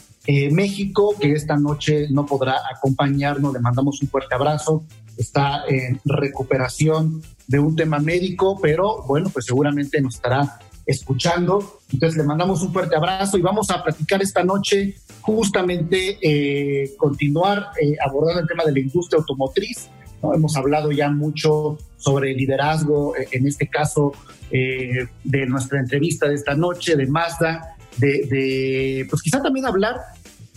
México, 0.52 1.16
que 1.20 1.32
esta 1.32 1.58
noche 1.58 2.08
no 2.12 2.28
podrá 2.28 2.58
acompañarnos. 2.72 3.52
Le 3.52 3.62
mandamos 3.62 4.00
un 4.04 4.10
fuerte 4.10 4.36
abrazo. 4.36 4.84
Está 5.18 5.64
en 5.68 6.00
recuperación 6.06 7.24
de 7.48 7.58
un 7.58 7.76
tema 7.76 7.98
médico, 7.98 8.60
pero 8.62 9.04
bueno, 9.08 9.30
pues 9.30 9.46
seguramente 9.46 10.00
nos 10.02 10.16
estará 10.16 10.60
escuchando. 10.90 11.80
Entonces 11.94 12.18
le 12.18 12.24
mandamos 12.24 12.62
un 12.64 12.74
fuerte 12.74 12.96
abrazo 12.96 13.38
y 13.38 13.42
vamos 13.42 13.70
a 13.70 13.84
platicar 13.84 14.22
esta 14.22 14.44
noche 14.44 14.96
justamente 15.22 16.18
eh, 16.22 16.96
continuar 16.98 17.72
eh, 17.82 17.96
abordando 18.04 18.42
el 18.42 18.48
tema 18.48 18.64
de 18.66 18.72
la 18.72 18.80
industria 18.80 19.20
automotriz. 19.20 19.90
¿no? 20.24 20.34
Hemos 20.34 20.58
hablado 20.58 20.92
ya 20.92 21.10
mucho 21.10 21.78
sobre 21.98 22.34
liderazgo, 22.34 23.16
eh, 23.16 23.28
en 23.32 23.48
este 23.48 23.68
caso 23.68 24.14
eh, 24.52 25.08
de 25.24 25.46
nuestra 25.46 25.80
entrevista 25.80 26.28
de 26.28 26.36
esta 26.36 26.56
noche, 26.56 26.96
de 26.96 27.06
Mazda, 27.06 27.76
de, 27.98 28.26
de 28.26 29.08
pues 29.10 29.22
quizá 29.22 29.42
también 29.42 29.68
hablar 29.68 29.98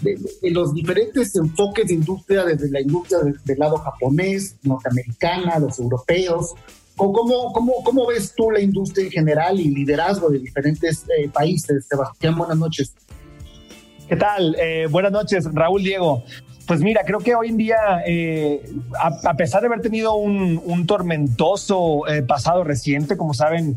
de, 0.03 0.19
los 0.51 0.75
diferentes 0.75 1.35
enfoques 1.37 1.87
de 1.87 1.95
industria, 1.95 2.45
desde 2.45 2.71
la 2.71 2.81
industria 2.81 3.19
del 3.45 3.59
lado 3.59 3.77
japonés, 3.77 4.57
norteamericana, 4.63 5.59
los 5.59 5.79
europeos, 5.79 6.55
¿Cómo, 6.97 7.53
cómo, 7.53 7.73
cómo 7.83 8.07
ves 8.07 8.35
tú 8.37 8.51
la 8.51 8.61
industria 8.61 9.07
en 9.07 9.11
general 9.11 9.59
y 9.59 9.69
liderazgo 9.69 10.29
de 10.31 10.39
diferentes 10.39 11.05
eh, 11.19 11.29
países? 11.29 11.87
Sebastián, 11.87 12.37
buenas 12.37 12.59
noches. 12.59 12.95
¿Qué 14.09 14.17
tal? 14.17 14.55
Eh, 14.61 14.87
buenas 14.91 15.13
noches, 15.13 15.49
Raúl 15.53 15.83
Diego. 15.83 16.23
Pues 16.67 16.81
mira, 16.81 17.03
creo 17.05 17.19
que 17.19 17.35
hoy 17.35 17.49
en 17.49 17.57
día, 17.57 18.03
eh, 18.07 18.63
a, 19.01 19.35
pesar 19.35 19.63
de 19.63 19.67
haber 19.67 19.81
tenido 19.81 20.15
un, 20.15 20.87
tormentoso 20.87 22.03
pasado 22.29 22.63
reciente, 22.63 23.17
como 23.17 23.35
saben, 23.35 23.77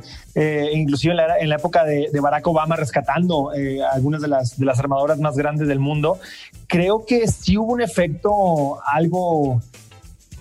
inclusive 0.72 1.16
en 1.40 1.50
la, 1.50 1.56
época 1.56 1.84
de, 1.84 2.12
Barack 2.22 2.46
Obama 2.46 2.76
rescatando 2.76 3.50
algunas 3.92 4.22
de 4.22 4.28
las 4.28 4.80
armadoras 4.80 5.20
más 5.20 5.36
grandes 5.36 5.68
del 5.68 5.80
mundo, 5.80 6.20
creo 6.68 7.06
que 7.06 7.28
sí 7.28 7.58
hubo 7.58 7.74
un 7.74 7.82
efecto 7.82 8.78
algo 8.86 9.62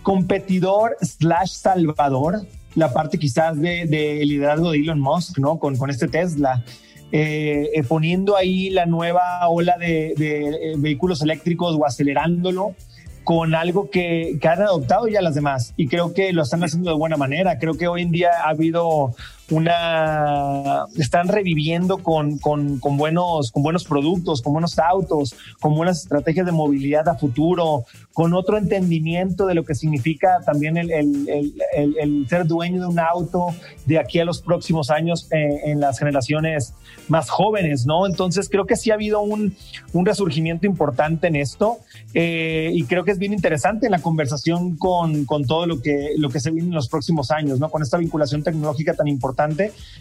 competidor 0.02 0.96
slash 1.00 1.50
salvador 1.50 2.42
la 2.74 2.92
parte 2.92 3.18
quizás 3.18 3.60
de, 3.60 3.86
de 3.86 4.24
liderazgo 4.24 4.70
de 4.70 4.78
Elon 4.78 5.00
Musk, 5.00 5.38
¿no? 5.38 5.58
Con, 5.58 5.76
con 5.76 5.90
este 5.90 6.08
Tesla. 6.08 6.64
Eh, 7.12 7.70
eh, 7.74 7.84
poniendo 7.84 8.36
ahí 8.36 8.70
la 8.70 8.86
nueva 8.86 9.46
ola 9.48 9.76
de, 9.78 10.14
de, 10.16 10.48
eh, 10.48 10.74
vehículos 10.76 11.22
eléctricos 11.22 11.76
o 11.78 11.86
acelerándolo 11.86 12.74
con 13.22 13.54
algo 13.54 13.88
que, 13.88 14.36
que, 14.40 14.48
han 14.48 14.62
adoptado 14.62 15.06
ya 15.06 15.22
las 15.22 15.36
demás 15.36 15.74
y 15.76 15.86
creo 15.86 16.12
que 16.12 16.32
lo 16.32 16.42
están 16.42 16.64
haciendo 16.64 16.90
de 16.90 16.96
buena 16.96 17.16
manera. 17.16 17.60
Creo 17.60 17.74
que 17.74 17.86
hoy 17.86 18.02
en 18.02 18.10
día 18.10 18.30
ha 18.44 18.48
habido 18.48 19.14
una 19.50 20.86
están 20.96 21.28
reviviendo 21.28 21.98
con, 21.98 22.38
con, 22.38 22.78
con, 22.78 22.96
buenos 22.96 23.52
con 23.52 23.62
buenos 23.62 23.84
productos, 23.84 24.40
con 24.40 24.54
buenos 24.54 24.78
autos, 24.78 25.34
con 25.60 25.74
buenas 25.74 26.02
estrategias 26.02 26.46
de 26.46 26.52
movilidad 26.52 27.08
a 27.08 27.14
futuro, 27.14 27.84
con 28.14 28.32
otro 28.32 28.56
entendimiento 28.56 29.46
de 29.46 29.54
lo 29.54 29.64
que 29.64 29.74
significa 29.74 30.38
también 30.46 30.78
el, 30.78 30.90
el, 30.90 31.54
el, 31.98 32.26
ser 32.28 32.46
dueño 32.46 32.80
de 32.80 32.86
un 32.86 32.98
auto 32.98 33.48
de 33.84 33.98
aquí 33.98 34.18
a 34.18 34.24
los 34.24 34.40
próximos 34.40 34.90
años 34.90 35.28
eh, 35.30 35.60
en 35.64 35.80
las 35.80 35.98
generaciones 35.98 36.74
más 37.08 37.28
jóvenes, 37.28 37.84
¿no? 37.84 38.06
Entonces 38.06 38.48
creo 38.48 38.64
que 38.64 38.76
sí 38.76 38.90
ha 38.90 38.94
habido 38.94 39.20
un, 39.20 39.54
un 39.92 40.06
resurgimiento 40.06 40.66
importante 40.66 41.26
en 41.26 41.36
esto 41.36 41.78
eh, 42.14 42.70
y 42.72 42.84
creo 42.84 43.04
que 43.04 43.10
es 43.10 43.18
bien 43.18 43.34
interesante 43.34 43.90
la 43.90 44.00
conversación 44.00 44.76
con, 44.76 45.26
con 45.26 45.44
todo 45.44 45.66
lo 45.66 45.82
que, 45.82 46.14
lo 46.16 46.30
que 46.30 46.40
se 46.40 46.50
viene 46.50 46.68
en 46.68 46.74
los 46.74 46.88
próximos 46.88 47.30
años, 47.30 47.60
¿no? 47.60 47.68
Con 47.68 47.82
esta 47.82 47.98
vinculación 47.98 48.42
tecnológica 48.42 48.94
tan 48.94 49.08
importante 49.08 49.33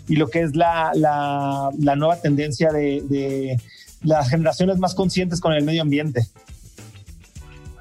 y 0.07 0.15
lo 0.15 0.27
que 0.27 0.41
es 0.41 0.55
la, 0.55 0.91
la, 0.95 1.95
nueva 1.95 2.17
tendencia 2.21 2.71
de, 2.71 3.01
de 3.09 3.59
las 4.01 4.29
generaciones 4.29 4.77
más 4.77 4.95
conscientes 4.95 5.39
con 5.39 5.53
el 5.53 5.63
medio 5.63 5.81
ambiente 5.81 6.27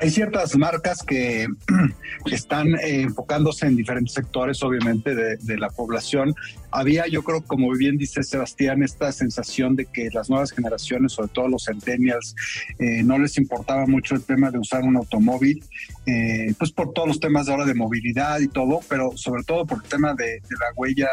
hay 0.02 0.10
ciertas 0.10 0.56
marcas 0.56 1.02
que 1.04 1.46
están 2.26 2.74
eh, 2.74 3.02
enfocándose 3.02 3.66
en 3.66 3.76
diferentes 3.76 4.14
sectores, 4.14 4.60
obviamente, 4.64 5.14
de, 5.14 5.58
la 5.58 5.68
población. 5.68 6.34
Había, 6.72 7.06
yo 7.06 7.22
creo, 7.22 7.42
como 7.42 7.70
bien 7.72 7.96
dice 7.96 8.22
Sebastián, 8.22 8.82
esta 8.82 9.12
sensación 9.12 9.76
de 9.76 9.86
que 9.86 10.08
las 10.12 10.30
nuevas 10.30 10.52
generaciones, 10.52 11.12
sobre 11.12 11.28
todo 11.28 11.48
los 11.48 11.64
centennials, 11.64 12.34
eh, 12.78 13.02
no 13.02 13.18
les 13.18 13.36
importaba 13.38 13.86
mucho 13.86 14.14
el 14.14 14.22
tema 14.22 14.50
de 14.50 14.58
usar 14.58 14.82
un 14.82 14.96
automóvil, 14.96 15.62
eh, 16.06 16.54
pues 16.58 16.72
por 16.72 16.92
todos 16.92 17.08
los 17.08 17.20
temas 17.20 17.46
de 17.46 17.52
ahora 17.52 17.66
de 17.66 17.74
movilidad 17.74 18.40
y 18.40 18.48
todo, 18.48 18.80
pero 18.88 19.12
sobre 19.16 19.44
todo 19.44 19.66
por 19.66 19.82
el 19.82 19.88
tema 19.88 20.14
de, 20.14 20.40
la 20.50 20.72
huella 20.76 21.08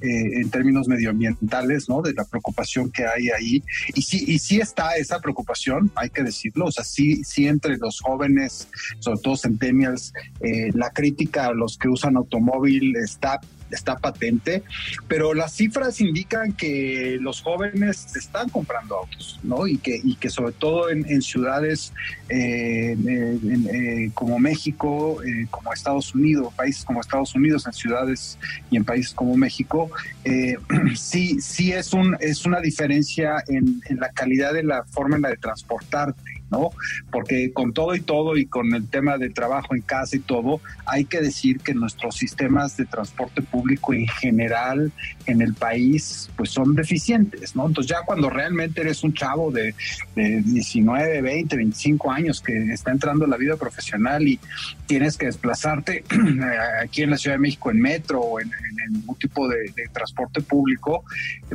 en 0.00 0.50
términos 0.50 0.86
medioambientales, 0.86 1.88
¿no? 1.88 2.02
De 2.02 2.12
la 2.12 2.24
preocupación 2.24 2.90
que 2.90 3.06
hay 3.06 3.28
ahí. 3.30 3.62
Y 3.94 4.02
sí, 4.02 4.24
y 4.26 4.38
sí 4.38 4.60
está 4.60 4.96
esa 4.96 5.20
preocupación, 5.20 5.90
hay 5.94 6.10
que 6.10 6.22
decirlo, 6.22 6.66
o 6.66 6.72
sea, 6.72 6.84
sí, 6.84 7.24
sí 7.24 7.46
entre 7.46 7.76
los 7.78 8.00
jóvenes, 8.00 8.68
sobre 8.98 9.20
todo 9.20 9.36
centennials, 9.36 10.12
eh, 10.40 10.70
la 10.74 10.90
crítica 10.90 11.46
a 11.46 11.54
los 11.54 11.78
que 11.78 11.88
usan 11.88 12.16
automóvil 12.16 12.96
está 12.96 13.40
está 13.70 13.96
patente, 13.96 14.62
pero 15.08 15.34
las 15.34 15.52
cifras 15.52 16.00
indican 16.00 16.52
que 16.52 17.18
los 17.20 17.40
jóvenes 17.40 18.14
están 18.16 18.48
comprando 18.48 18.98
autos, 18.98 19.40
¿no? 19.42 19.66
Y 19.66 19.78
que, 19.78 20.00
y 20.02 20.16
que 20.16 20.30
sobre 20.30 20.52
todo 20.52 20.90
en, 20.90 21.04
ciudades 21.22 21.92
eh, 22.28 22.96
eh, 23.06 24.10
como 24.14 24.38
México, 24.38 25.18
como 25.50 25.72
Estados 25.72 26.14
Unidos, 26.14 26.52
países 26.54 26.84
como 26.84 27.00
Estados 27.00 27.34
Unidos, 27.34 27.66
en 27.66 27.72
ciudades 27.72 28.38
y 28.70 28.76
en 28.76 28.84
países 28.84 29.14
como 29.14 29.36
México, 29.36 29.90
sí, 30.94 31.40
sí 31.40 31.72
es, 31.72 31.92
un, 31.92 32.16
es 32.20 32.44
una 32.44 32.60
diferencia 32.60 33.42
en, 33.48 33.80
en 33.88 33.98
la 33.98 34.10
calidad 34.10 34.52
de 34.52 34.62
la 34.62 34.84
forma 34.84 35.16
en 35.16 35.22
la 35.22 35.30
de 35.30 35.36
transportarte. 35.36 36.43
¿No? 36.50 36.70
Porque 37.10 37.52
con 37.52 37.72
todo 37.72 37.94
y 37.94 38.00
todo 38.00 38.36
y 38.36 38.46
con 38.46 38.74
el 38.74 38.88
tema 38.88 39.18
del 39.18 39.34
trabajo 39.34 39.74
en 39.74 39.82
casa 39.82 40.16
y 40.16 40.20
todo, 40.20 40.60
hay 40.86 41.04
que 41.04 41.20
decir 41.20 41.60
que 41.60 41.74
nuestros 41.74 42.16
sistemas 42.16 42.76
de 42.76 42.86
transporte 42.86 43.42
público 43.42 43.94
en 43.94 44.06
general 44.06 44.92
en 45.26 45.42
el 45.42 45.54
país 45.54 46.30
pues 46.36 46.50
son 46.50 46.74
deficientes, 46.74 47.56
¿no? 47.56 47.66
Entonces 47.66 47.90
ya 47.90 48.04
cuando 48.04 48.30
realmente 48.30 48.80
eres 48.80 49.02
un 49.04 49.14
chavo 49.14 49.50
de, 49.50 49.74
19, 50.14 51.22
20, 51.22 51.56
25 51.56 52.10
años 52.10 52.40
que 52.40 52.72
está 52.72 52.90
entrando 52.90 53.24
en 53.24 53.30
la 53.30 53.36
vida 53.36 53.56
profesional 53.56 54.26
y 54.26 54.38
tienes 54.86 55.16
que 55.16 55.26
desplazarte 55.26 56.04
aquí 56.82 57.02
en 57.02 57.10
la 57.10 57.16
Ciudad 57.16 57.36
de 57.36 57.40
México 57.40 57.70
en 57.70 57.80
metro 57.80 58.20
o 58.20 58.40
en, 58.40 58.48
en 58.48 58.96
algún 58.96 59.16
tipo 59.16 59.48
de, 59.48 59.72
de, 59.74 59.88
transporte 59.92 60.40
público, 60.40 61.04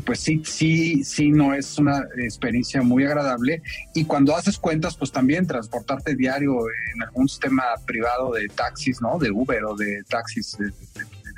pues 0.05 0.19
sí, 0.19 0.41
sí, 0.45 1.03
sí 1.03 1.29
no 1.29 1.53
es 1.53 1.77
una 1.77 2.03
experiencia 2.17 2.81
muy 2.81 3.03
agradable 3.03 3.61
y 3.93 4.05
cuando 4.05 4.35
haces 4.35 4.57
cuenta 4.57 4.78
pues 4.97 5.11
también 5.11 5.47
transportarte 5.47 6.15
diario 6.15 6.53
en 6.93 7.03
algún 7.03 7.27
sistema 7.27 7.63
privado 7.85 8.33
de 8.33 8.47
taxis, 8.49 9.01
¿no? 9.01 9.17
De 9.17 9.31
Uber 9.31 9.63
o 9.65 9.75
de 9.75 10.03
taxis 10.07 10.57
de, 10.57 10.71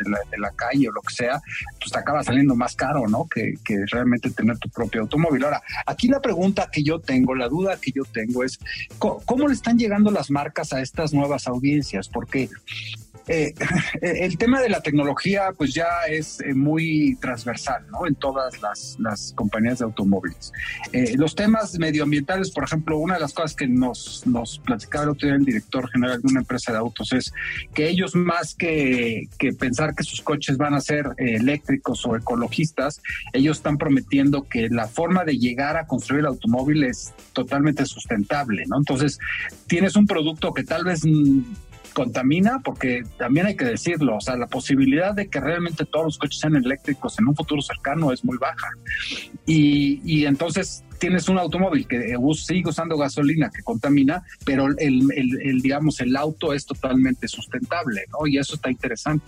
de 0.03 0.37
la, 0.37 0.51
calle 0.51 0.89
o 0.89 0.91
lo 0.91 1.01
que 1.01 1.13
sea, 1.13 1.41
pues 1.79 1.91
te 1.91 1.99
acaba 1.99 2.23
saliendo 2.23 2.55
más 2.55 2.75
caro, 2.75 3.07
¿no? 3.07 3.27
Que, 3.27 3.55
que 3.63 3.85
realmente 3.91 4.29
tener 4.31 4.57
tu 4.57 4.69
propio 4.69 5.01
automóvil. 5.01 5.43
Ahora, 5.43 5.61
aquí 5.85 6.07
la 6.07 6.21
pregunta 6.21 6.69
que 6.71 6.83
yo 6.83 6.99
tengo, 6.99 7.35
la 7.35 7.47
duda 7.47 7.79
que 7.79 7.91
yo 7.91 8.03
tengo 8.05 8.43
es, 8.43 8.59
¿cómo, 8.97 9.47
le 9.47 9.53
están 9.53 9.77
llegando 9.77 10.11
las 10.11 10.29
marcas 10.29 10.73
a 10.73 10.81
estas 10.81 11.13
nuevas 11.13 11.47
audiencias? 11.47 12.09
Porque 12.09 12.49
eh, 13.31 13.53
el 14.01 14.37
tema 14.37 14.61
de 14.61 14.67
la 14.67 14.81
tecnología 14.81 15.53
pues 15.57 15.73
ya 15.73 15.87
es 16.09 16.41
eh, 16.41 16.53
muy 16.53 17.15
transversal 17.21 17.85
¿no? 17.89 18.05
en 18.05 18.15
todas 18.15 18.61
las, 18.61 19.33
compañías 19.35 19.79
de 19.79 19.85
automóviles. 19.85 20.51
Eh, 20.91 21.15
los 21.15 21.35
temas 21.35 21.77
medioambientales, 21.79 22.51
por 22.51 22.63
ejemplo, 22.63 22.97
una 22.97 23.15
de 23.15 23.21
las 23.21 23.33
cosas 23.33 23.55
que 23.55 23.67
nos, 23.67 24.23
platicaba 24.65 25.05
el 25.05 25.09
otro 25.11 25.27
día 25.27 25.35
el 25.35 25.45
director 25.45 25.89
general 25.89 26.21
de 26.21 26.27
una 26.27 26.41
empresa 26.41 26.71
de 26.71 26.77
autos 26.77 27.13
es 27.13 27.33
que 27.73 27.87
ellos 27.87 28.15
más 28.15 28.55
que, 28.55 29.27
que 29.37 29.53
pensar 29.53 29.95
que 29.95 30.03
sus 30.03 30.21
coches 30.21 30.57
van 30.57 30.73
a 30.73 30.81
ser 30.81 31.05
eléctricos 31.17 32.05
o 32.05 32.15
ecologistas, 32.15 33.01
ellos 33.33 33.57
están 33.57 33.77
prometiendo 33.77 34.43
que 34.43 34.69
la 34.69 34.87
forma 34.87 35.23
de 35.23 35.37
llegar 35.37 35.77
a 35.77 35.87
construir 35.87 36.21
el 36.21 36.27
automóvil 36.27 36.83
es 36.83 37.13
totalmente 37.33 37.85
sustentable. 37.85 38.63
¿no? 38.67 38.77
Entonces, 38.77 39.19
tienes 39.67 39.95
un 39.95 40.05
producto 40.05 40.53
que 40.53 40.63
tal 40.63 40.83
vez 40.83 41.05
mm, 41.05 41.41
contamina, 41.93 42.59
porque 42.63 43.03
también 43.17 43.47
hay 43.47 43.55
que 43.55 43.65
decirlo, 43.65 44.17
o 44.17 44.21
sea, 44.21 44.35
la 44.35 44.47
posibilidad 44.47 45.13
de 45.13 45.27
que 45.29 45.39
realmente 45.39 45.85
todos 45.85 46.05
los 46.05 46.17
coches 46.17 46.39
sean 46.39 46.55
eléctricos 46.55 47.17
en 47.19 47.27
un 47.27 47.35
futuro 47.35 47.61
cercano 47.61 48.11
es 48.11 48.23
muy 48.23 48.37
baja. 48.37 48.69
Y, 49.45 50.01
y 50.05 50.25
entonces 50.25 50.83
tienes 51.01 51.27
un 51.29 51.39
automóvil 51.39 51.87
que 51.87 52.15
sigue 52.35 52.69
usando 52.69 52.95
gasolina 52.95 53.49
que 53.49 53.63
contamina, 53.63 54.23
pero 54.45 54.67
el, 54.67 55.07
el, 55.11 55.61
digamos, 55.61 55.99
el 55.99 56.15
auto 56.15 56.53
es 56.53 56.67
totalmente 56.67 57.27
sustentable, 57.27 58.05
¿no? 58.11 58.27
Y 58.27 58.37
eso 58.37 58.53
está 58.53 58.69
interesante. 58.69 59.25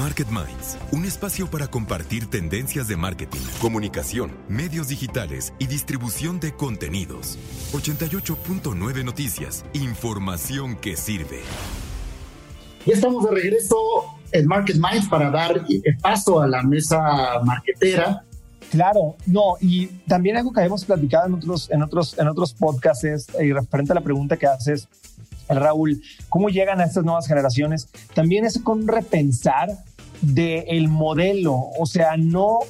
Market 0.00 0.26
Minds, 0.28 0.76
un 0.90 1.04
espacio 1.04 1.48
para 1.48 1.68
compartir 1.68 2.26
tendencias 2.26 2.88
de 2.88 2.96
marketing, 2.96 3.38
comunicación, 3.60 4.32
medios 4.48 4.88
digitales 4.88 5.52
y 5.60 5.68
distribución 5.68 6.40
de 6.40 6.52
contenidos. 6.54 7.38
88.9 7.72 9.04
Noticias, 9.04 9.64
información 9.74 10.74
que 10.74 10.96
sirve. 10.96 11.40
Ya 12.84 12.94
estamos 12.94 13.24
de 13.24 13.30
regreso 13.30 13.76
en 14.32 14.46
Market 14.48 14.76
Minds 14.76 15.08
para 15.08 15.30
dar 15.30 15.64
paso 16.02 16.40
a 16.40 16.48
la 16.48 16.64
mesa 16.64 17.00
marketera. 17.44 18.24
Claro, 18.70 19.16
no, 19.26 19.56
y 19.60 19.86
también 20.08 20.36
algo 20.36 20.52
que 20.52 20.60
hemos 20.60 20.84
platicado 20.84 21.26
en 21.26 21.34
otros, 21.34 21.70
en 21.70 21.82
otros, 21.82 22.18
en 22.18 22.28
otros 22.28 22.52
podcasts 22.52 23.04
es, 23.04 23.26
y 23.40 23.52
referente 23.52 23.92
a 23.92 23.94
la 23.94 24.00
pregunta 24.00 24.36
que 24.36 24.46
haces, 24.46 24.88
Raúl, 25.48 26.02
¿cómo 26.28 26.48
llegan 26.48 26.80
a 26.80 26.84
estas 26.84 27.04
nuevas 27.04 27.26
generaciones? 27.28 27.88
También 28.14 28.44
es 28.44 28.58
con 28.58 28.88
repensar 28.88 29.70
del 30.20 30.88
modelo, 30.88 31.54
o 31.78 31.86
sea, 31.86 32.16
no 32.16 32.60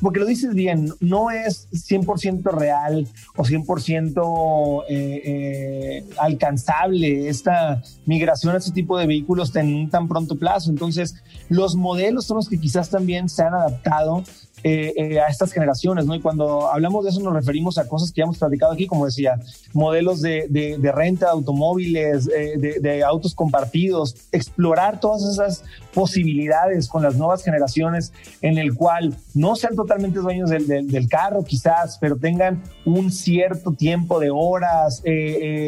porque 0.00 0.20
lo 0.20 0.26
dices 0.26 0.54
bien, 0.54 0.92
no 1.00 1.30
es 1.30 1.68
100% 1.70 2.42
real 2.52 3.06
o 3.36 3.44
100% 3.44 4.84
eh, 4.88 5.22
eh, 5.24 6.04
alcanzable 6.18 7.28
esta 7.28 7.82
migración 8.06 8.54
a 8.54 8.58
este 8.58 8.72
tipo 8.72 8.98
de 8.98 9.06
vehículos 9.06 9.54
en 9.56 9.74
un 9.74 9.90
tan 9.90 10.08
pronto 10.08 10.36
plazo. 10.36 10.70
Entonces, 10.70 11.14
los 11.48 11.76
modelos 11.76 12.26
son 12.26 12.38
los 12.38 12.48
que 12.48 12.58
quizás 12.58 12.90
también 12.90 13.28
se 13.28 13.42
han 13.42 13.54
adaptado 13.54 14.24
eh, 14.62 14.94
eh, 14.96 15.20
a 15.20 15.26
estas 15.26 15.52
generaciones, 15.52 16.06
¿no? 16.06 16.14
Y 16.14 16.20
cuando 16.20 16.68
hablamos 16.72 17.04
de 17.04 17.10
eso 17.10 17.20
nos 17.20 17.34
referimos 17.34 17.76
a 17.76 17.86
cosas 17.86 18.10
que 18.10 18.20
ya 18.20 18.24
hemos 18.24 18.38
platicado 18.38 18.72
aquí, 18.72 18.86
como 18.86 19.04
decía, 19.04 19.38
modelos 19.74 20.22
de, 20.22 20.46
de, 20.48 20.92
renta 20.92 21.26
de 21.26 21.32
automóviles, 21.32 22.26
eh, 22.34 22.54
de, 22.56 22.80
de, 22.80 23.04
autos 23.04 23.34
compartidos, 23.34 24.16
explorar 24.32 24.98
todas 24.98 25.24
esas 25.24 25.62
posibilidades 25.92 26.88
con 26.88 27.02
las 27.02 27.16
nuevas 27.16 27.44
generaciones 27.44 28.12
en 28.40 28.56
el 28.56 28.74
cual 28.74 29.14
no 29.34 29.56
sean 29.56 29.76
totalmente 29.76 30.20
dueños 30.20 30.48
del, 30.48 30.66
del, 30.66 31.08
carro 31.08 31.44
quizás, 31.44 31.98
pero 32.00 32.16
tengan 32.16 32.62
un 32.86 33.12
cierto 33.12 33.72
tiempo 33.72 34.18
de 34.18 34.30
horas, 34.30 35.02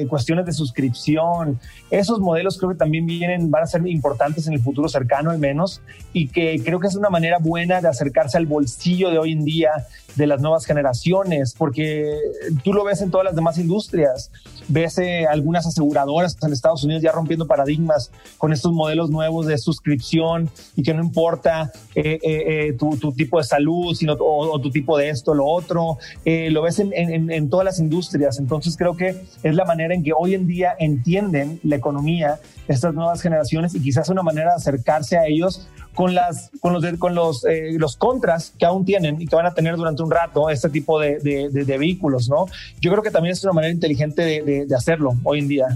cuestiones 0.08 0.46
de 0.46 0.52
suscripción. 0.52 1.60
Esos 1.90 2.20
modelos 2.20 2.58
creo 2.58 2.70
que 2.70 2.76
también 2.76 3.06
vienen, 3.06 3.50
van 3.50 3.62
a 3.62 3.66
ser 3.66 3.86
importantes 3.86 4.46
en 4.46 4.54
el 4.54 4.60
futuro 4.60 4.88
cercano 4.88 5.30
al 5.30 5.38
menos, 5.38 5.82
y 6.12 6.28
que 6.28 6.60
creo 6.64 6.80
que 6.80 6.88
es 6.88 6.96
una 6.96 7.10
manera 7.10 7.38
buena 7.38 7.80
de 7.80 7.88
acercarse 7.88 8.36
al 8.36 8.46
bolsillo 8.46 8.77
de 8.84 9.18
hoy 9.18 9.32
en 9.32 9.44
día 9.44 9.70
de 10.14 10.26
las 10.26 10.40
nuevas 10.40 10.64
generaciones, 10.64 11.54
porque 11.56 12.18
tú 12.64 12.72
lo 12.72 12.84
ves 12.84 13.02
en 13.02 13.10
todas 13.10 13.24
las 13.24 13.34
demás 13.34 13.58
industrias, 13.58 14.30
ves 14.66 14.98
eh, 14.98 15.26
algunas 15.26 15.66
aseguradoras 15.66 16.36
en 16.42 16.52
Estados 16.52 16.84
Unidos 16.84 17.02
ya 17.02 17.12
rompiendo 17.12 17.46
paradigmas 17.46 18.10
con 18.36 18.52
estos 18.52 18.72
modelos 18.72 19.10
nuevos 19.10 19.46
de 19.46 19.58
suscripción 19.58 20.50
y 20.74 20.82
que 20.82 20.94
no 20.94 21.02
importa 21.02 21.72
eh, 21.94 22.18
eh, 22.22 22.76
tu, 22.78 23.12
tipo 23.12 23.38
de 23.38 23.44
salud, 23.44 23.94
sino 23.94 24.16
o, 24.18 24.60
tu 24.60 24.70
tipo 24.70 24.96
de 24.96 25.10
esto, 25.10 25.34
lo 25.34 25.46
otro, 25.46 25.98
lo 26.24 26.62
ves 26.62 26.78
en 26.80 27.50
todas 27.50 27.64
las 27.64 27.78
industrias, 27.78 28.38
entonces 28.38 28.76
creo 28.76 28.96
que 28.96 29.22
es 29.42 29.54
la 29.54 29.64
manera 29.64 29.94
en 29.94 30.02
que 30.02 30.12
hoy 30.12 30.34
en 30.34 30.46
día 30.46 30.74
entienden 30.78 31.60
la 31.62 31.76
economía 31.76 32.40
estas 32.68 32.92
nuevas 32.94 33.20
generaciones 33.22 33.74
y 33.74 33.80
quizás 33.80 34.08
una 34.10 34.22
manera 34.22 34.50
de 34.50 34.56
acercarse 34.56 35.16
a 35.16 35.26
ellos 35.26 35.66
con, 35.98 36.14
las, 36.14 36.52
con, 36.60 36.72
los, 36.72 36.84
con 36.96 37.16
los, 37.16 37.44
eh, 37.44 37.72
los 37.72 37.96
contras 37.96 38.54
que 38.56 38.64
aún 38.64 38.84
tienen 38.84 39.20
y 39.20 39.26
que 39.26 39.34
van 39.34 39.46
a 39.46 39.52
tener 39.52 39.74
durante 39.74 40.00
un 40.00 40.12
rato 40.12 40.48
este 40.48 40.68
tipo 40.68 41.00
de, 41.00 41.18
de, 41.18 41.76
vehículos, 41.76 42.28
¿no? 42.28 42.46
Yo 42.80 42.92
creo 42.92 43.02
que 43.02 43.10
también 43.10 43.32
es 43.32 43.42
una 43.42 43.52
manera 43.52 43.74
inteligente 43.74 44.22
de, 44.22 44.76
hacerlo 44.76 45.16
hoy 45.24 45.40
en 45.40 45.48
día. 45.48 45.66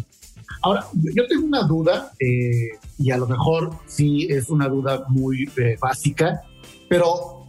Ahora, 0.62 0.86
yo 0.94 1.26
tengo 1.26 1.44
una 1.44 1.64
duda, 1.64 2.12
eh, 2.20 2.68
y 2.98 3.10
a 3.10 3.16
lo 3.16 3.26
mejor 3.26 3.72
sí 3.88 4.28
es 4.30 4.48
una 4.48 4.68
duda 4.68 5.06
muy 5.08 5.50
eh, 5.56 5.76
básica, 5.80 6.42
pero 6.88 7.44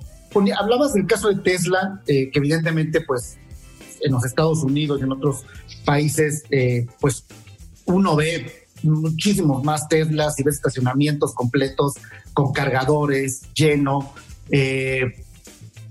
hablabas 0.57 0.95
del 0.95 1.05
caso 1.05 1.29
de 1.29 1.36
Tesla, 1.43 2.01
que 2.07 2.31
evidentemente, 2.33 3.01
pues, 3.01 3.38
en 4.01 4.13
los 4.13 4.25
Estados 4.25 4.63
Unidos 4.63 4.99
y 4.99 5.03
en 5.03 5.12
otros 5.12 5.45
países, 5.86 6.43
pues, 6.99 7.23
uno 7.86 8.15
ve 8.15 8.62
muchísimos 8.84 9.63
más 9.63 9.88
Teslas 9.88 10.39
y 10.39 10.43
ves 10.43 10.56
estacionamientos 10.56 11.34
completos 11.34 11.93
con 12.34 12.52
cargadores, 12.52 13.41
lleno. 13.54 14.13
Eh, 14.50 15.24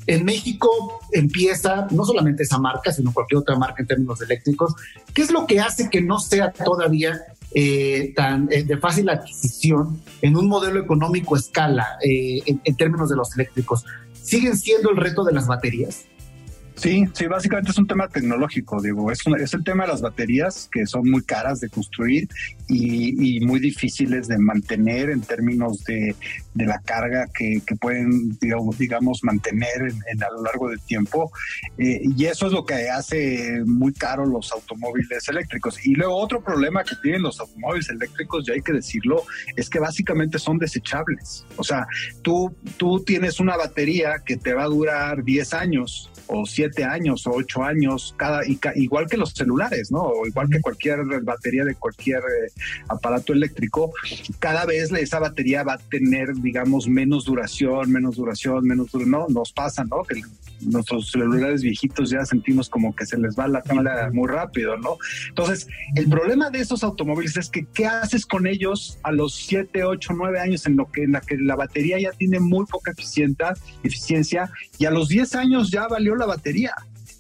en 0.07 0.25
México 0.25 1.01
empieza 1.13 1.87
no 1.91 2.05
solamente 2.05 2.43
esa 2.43 2.59
marca, 2.59 2.93
sino 2.93 3.13
cualquier 3.13 3.39
otra 3.39 3.57
marca 3.57 3.83
en 3.83 3.87
términos 3.87 4.21
eléctricos. 4.21 4.75
¿Qué 5.15 5.23
es 5.23 5.31
lo 5.31 5.47
que 5.47 5.61
hace 5.61 5.89
que 5.91 6.01
no 6.01 6.19
sea 6.19 6.53
todavía 6.53 7.21
eh, 7.55 8.13
tan 8.17 8.49
eh, 8.51 8.65
de 8.65 8.79
fácil 8.79 9.09
adquisición 9.09 10.01
en 10.21 10.37
un 10.37 10.49
modelo 10.49 10.81
económico 10.81 11.37
escala 11.37 11.99
en, 12.01 12.61
en 12.65 12.77
términos 12.77 13.11
de 13.11 13.17
los 13.17 13.35
eléctricos? 13.35 13.85
¿Siguen 14.13 14.57
siendo 14.57 14.91
el 14.91 14.97
reto 14.97 15.25
de 15.25 15.33
las 15.33 15.47
baterías? 15.47 16.05
Sí, 16.83 17.05
sí, 17.13 17.27
básicamente 17.29 17.71
es 17.71 17.79
un 17.79 17.87
tema 17.87 18.09
tecnológico, 18.09 18.83
digo, 18.83 19.13
es, 19.13 19.21
es 19.39 19.55
el 19.55 19.63
tema 19.63 19.85
de 19.85 19.91
las 19.91 20.01
baterías 20.01 20.69
que 20.73 20.85
son 20.85 21.09
muy 21.09 21.23
caras 21.23 21.61
de 21.61 21.69
construir 21.69 22.29
y, 22.67 23.39
muy 23.47 23.61
difíciles 23.61 24.27
de 24.27 24.39
mantener 24.39 25.11
en 25.11 25.21
términos 25.21 25.85
de, 25.85 26.17
la 26.55 26.81
carga 26.81 27.27
que, 27.33 27.63
pueden, 27.81 28.37
digamos, 28.41 29.23
mantener 29.23 29.93
en, 30.11 30.23
a 30.25 30.31
lo 30.31 30.43
largo 30.43 30.69
del 30.71 30.81
tiempo. 30.81 31.31
Eh, 31.79 32.01
y 32.17 32.25
eso 32.25 32.47
es 32.47 32.53
lo 32.53 32.65
que 32.65 32.91
hace 32.91 33.63
muy 33.65 33.93
caro 33.93 34.27
los 34.27 34.51
automóviles 34.53 35.29
eléctricos. 35.29 35.85
Y 35.87 35.95
luego 35.95 36.17
otro 36.17 36.43
problema 36.43 36.83
que 36.85 36.97
tienen 36.97 37.23
los 37.23 37.39
automóviles 37.41 37.89
eléctricos, 37.91 38.45
ya 38.45 38.55
hay 38.55 38.63
que 38.63 38.73
decirlo, 38.73 39.23
es 39.55 39.71
que 39.71 39.79
básicamente 39.79 40.39
son 40.39 40.59
desechables. 40.59 41.47
O 41.57 41.65
sea, 41.65 41.87
tú, 42.23 42.55
tú 42.77 43.05
tienes 43.05 43.39
una 43.39 43.57
batería 43.57 44.23
que 44.25 44.37
te 44.37 44.53
va 44.53 44.65
a 44.65 44.69
durar 44.69 45.23
10 45.23 45.55
años 45.55 46.12
o 46.33 46.47
siete 46.47 46.85
años 46.85 47.27
o 47.27 47.33
ocho 47.33 47.63
años, 47.63 48.15
cada, 48.17 48.41
igual 48.75 49.07
que 49.07 49.17
los 49.17 49.31
celulares, 49.31 49.91
¿no? 49.91 50.01
O 50.01 50.27
igual 50.27 50.49
que 50.49 50.61
cualquier 50.61 51.05
batería 51.23 51.65
de 51.65 51.75
cualquier 51.75 52.19
eh, 52.19 52.53
aparato 52.89 53.33
eléctrico, 53.33 53.93
cada 54.39 54.65
vez 54.65 54.91
esa 54.93 55.19
batería 55.19 55.63
va 55.63 55.75
a 55.75 55.79
tener, 55.79 56.35
digamos, 56.35 56.89
menos 56.89 57.25
duración, 57.25 57.93
menos 57.93 58.17
duración, 58.17 58.67
menos 58.67 58.91
duración, 58.91 59.11
¿no? 59.11 59.27
Nos 59.29 59.53
pasa, 59.53 59.85
¿no? 59.85 60.03
Que 60.03 60.21
nuestros 60.61 61.11
celulares 61.11 61.63
viejitos 61.63 62.11
ya 62.11 62.25
sentimos 62.25 62.69
como 62.69 62.95
que 62.95 63.05
se 63.05 63.19
les 63.19 63.37
va 63.37 63.49
la 63.49 63.63
cámara 63.63 64.11
muy 64.13 64.29
rápido, 64.29 64.77
¿no? 64.79 64.97
Entonces, 65.29 65.69
el 65.97 66.09
problema 66.09 66.51
de 66.51 66.61
esos 66.61 66.83
automóviles 66.83 67.37
es 67.37 67.49
que, 67.51 67.67
¿qué 67.67 67.87
haces 67.87 68.27
con 68.27 68.47
ellos 68.47 68.99
a 69.03 69.13
los 69.13 69.35
siete, 69.35 69.85
ocho, 69.85 70.13
nueve 70.15 70.41
años 70.41 70.67
en 70.67 70.77
lo 70.77 70.91
que, 70.91 71.05
en 71.05 71.13
la 71.13 71.21
que 71.21 71.37
la 71.37 71.57
batería 71.57 71.99
ya 72.01 72.13
tiene 72.13 72.41
muy 72.41 72.65
poca 72.67 72.93
eficiencia, 72.93 73.55
eficiencia 73.83 74.51
y 74.79 74.87
a 74.87 74.91
los 74.91 75.09
10 75.09 75.35
años 75.37 75.71
ya 75.71 75.87
valió 75.87 76.15
la 76.17 76.22
batería. 76.27 76.75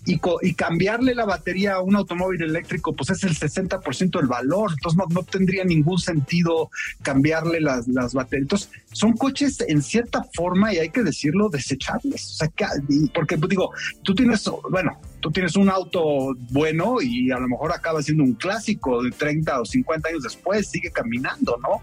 Y, 0.05 0.21
y, 0.43 0.55
cambiarle 0.55 1.15
la 1.15 1.25
batería 1.25 1.75
a 1.75 1.81
un 1.81 1.95
automóvil 1.95 2.43
eléctrico, 2.43 2.93
pues 2.93 3.11
es 3.11 3.23
el 3.23 3.37
60% 3.37 4.19
del 4.19 4.27
valor. 4.27 4.73
Entonces 4.73 5.01
no, 5.09 5.23
tendría 5.23 5.65
ningún 5.65 6.01
sentido 6.01 6.71
cambiarle 7.03 7.61
las, 7.61 7.87
las, 7.87 8.13
baterías. 8.13 8.43
Entonces 8.43 8.71
son 8.91 9.13
coches 9.13 9.65
en 9.69 9.81
cierta 9.81 10.25
forma, 10.35 10.75
y 10.75 10.79
hay 10.79 10.91
que 10.91 11.05
decirlo, 11.05 11.49
desechables. 11.49 12.33
O 12.33 12.35
sea, 12.35 12.49
que, 12.49 12.67
porque 13.15 13.39
pues, 13.39 13.51
digo, 13.51 13.71
tú 14.03 14.13
tienes, 14.13 14.51
bueno, 14.71 14.99
tú 15.21 15.31
tienes 15.31 15.55
un 15.55 15.71
auto 15.71 16.35
bueno 16.51 16.97
y 17.01 17.31
a 17.31 17.39
lo 17.39 17.47
mejor 17.47 17.73
acaba 17.73 18.03
siendo 18.03 18.25
un 18.25 18.35
clásico 18.35 19.05
de 19.05 19.13
30 19.13 19.61
o 19.61 19.65
50 19.65 20.09
años 20.09 20.25
después, 20.25 20.67
sigue 20.67 20.91
caminando, 20.91 21.57
¿no? 21.63 21.81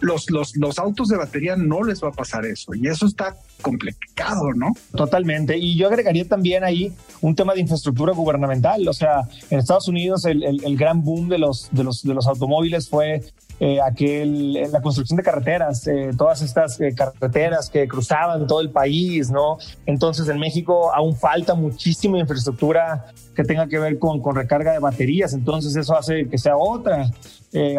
Los, 0.00 0.30
los, 0.30 0.56
los 0.56 0.78
autos 0.78 1.08
de 1.08 1.16
batería 1.16 1.56
no 1.56 1.82
les 1.82 2.02
va 2.02 2.08
a 2.08 2.12
pasar 2.12 2.44
eso 2.46 2.74
y 2.74 2.86
eso 2.88 3.06
está 3.06 3.36
complicado, 3.62 4.52
¿no? 4.54 4.72
Totalmente. 4.92 5.56
Y 5.58 5.76
yo 5.76 5.88
agregaría 5.88 6.26
también 6.26 6.64
ahí 6.64 6.92
un 7.20 7.34
tema 7.34 7.54
de 7.54 7.60
infraestructura 7.60 8.12
gubernamental. 8.12 8.86
O 8.88 8.92
sea, 8.92 9.22
en 9.50 9.58
Estados 9.58 9.88
Unidos 9.88 10.24
el, 10.24 10.42
el, 10.42 10.76
gran 10.76 11.02
boom 11.02 11.28
de 11.28 11.38
los, 11.38 11.68
de 11.72 11.84
los, 11.84 12.02
de 12.02 12.14
los 12.14 12.26
automóviles 12.26 12.88
fue 12.88 13.22
eh, 13.62 13.78
aquel, 13.78 14.54
la 14.72 14.80
construcción 14.80 15.18
de 15.18 15.22
carreteras, 15.22 15.86
eh, 15.86 16.12
todas 16.16 16.40
estas 16.40 16.80
eh, 16.80 16.94
carreteras 16.94 17.68
que 17.68 17.86
cruzaban 17.86 18.46
todo 18.46 18.62
el 18.62 18.70
país, 18.70 19.30
¿no? 19.30 19.58
Entonces 19.84 20.26
en 20.30 20.38
México 20.38 20.90
aún 20.94 21.14
falta 21.14 21.54
muchísima 21.54 22.18
infraestructura 22.18 23.12
que 23.36 23.44
tenga 23.44 23.68
que 23.68 23.78
ver 23.78 23.98
con, 23.98 24.22
con 24.22 24.34
recarga 24.34 24.72
de 24.72 24.78
baterías, 24.78 25.34
entonces 25.34 25.76
eso 25.76 25.94
hace 25.94 26.26
que 26.26 26.38
sea 26.38 26.56
otra, 26.56 27.10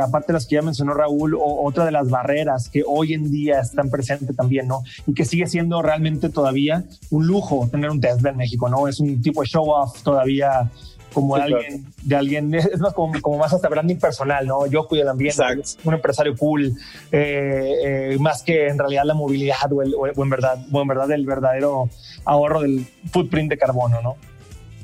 aparte 0.02 0.28
de 0.28 0.34
las 0.34 0.46
que 0.46 0.56
ya 0.56 0.62
mencionó 0.62 0.94
Raúl, 0.94 1.34
o, 1.34 1.66
otra 1.66 1.84
de 1.84 1.92
las 1.92 2.10
barreras 2.10 2.70
que 2.70 2.84
hoy 2.86 3.14
en 3.14 3.32
día 3.32 3.62
están 3.62 3.90
presentes 3.90 4.36
también, 4.36 4.68
¿no? 4.68 4.84
Y 5.08 5.16
que 5.16 5.26
sigue 5.26 5.48
siendo 5.48 5.82
realmente 5.82 6.30
todavía 6.30 6.84
un 7.10 7.26
lujo 7.26 7.68
tener 7.72 7.90
un 7.90 8.00
Tesla 8.00 8.30
en 8.30 8.38
México, 8.38 8.70
¿no? 8.70 8.88
Es 8.88 9.00
un 9.00 9.20
tipo 9.20 9.42
de 9.42 9.48
show 9.48 9.68
off 9.68 10.04
todavía 10.04 10.70
como 11.14 11.36
de 11.36 11.44
alguien, 11.44 11.86
de 12.04 12.16
alguien, 12.18 12.54
es 12.54 12.80
más 12.80 12.94
como, 12.94 13.38
más 13.38 13.54
hasta 13.54 13.70
branding 13.70 13.98
personal, 13.98 14.46
¿no? 14.46 14.66
Yo 14.68 14.88
cuido 14.88 15.04
el 15.04 15.10
ambiente, 15.10 15.44
un 15.84 15.94
empresario 15.94 16.36
cool, 16.36 16.74
eh, 17.12 18.14
eh, 18.14 18.18
más 18.20 18.44
que 18.44 18.68
en 18.68 18.78
realidad 18.78 19.04
la 19.06 19.14
movilidad 19.14 19.72
o, 19.72 19.82
el, 19.82 19.94
o, 19.96 20.08
en 20.08 20.30
verdad, 20.30 20.66
o 20.72 20.82
en 20.82 20.88
verdad 20.88 21.12
el 21.12 21.26
verdadero 21.26 21.90
ahorro 22.26 22.62
del 22.62 22.86
footprint 23.12 23.50
de 23.50 23.58
carbono, 23.58 24.02
¿no? 24.02 24.16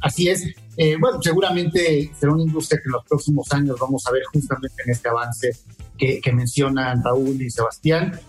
Así 0.01 0.29
es. 0.29 0.43
Eh, 0.77 0.95
bueno, 0.99 1.19
seguramente 1.21 2.11
será 2.19 2.33
una 2.33 2.43
industria 2.43 2.79
que 2.79 2.87
en 2.87 2.91
los 2.91 3.05
próximos 3.05 3.51
años 3.51 3.77
vamos 3.79 4.05
a 4.05 4.11
ver 4.11 4.23
justamente 4.31 4.83
en 4.85 4.91
este 4.91 5.09
avance 5.09 5.51
que, 5.97 6.21
que 6.21 6.31
mencionan 6.31 7.03
Raúl 7.03 7.41
y 7.41 7.49
Sebastián. 7.49 8.19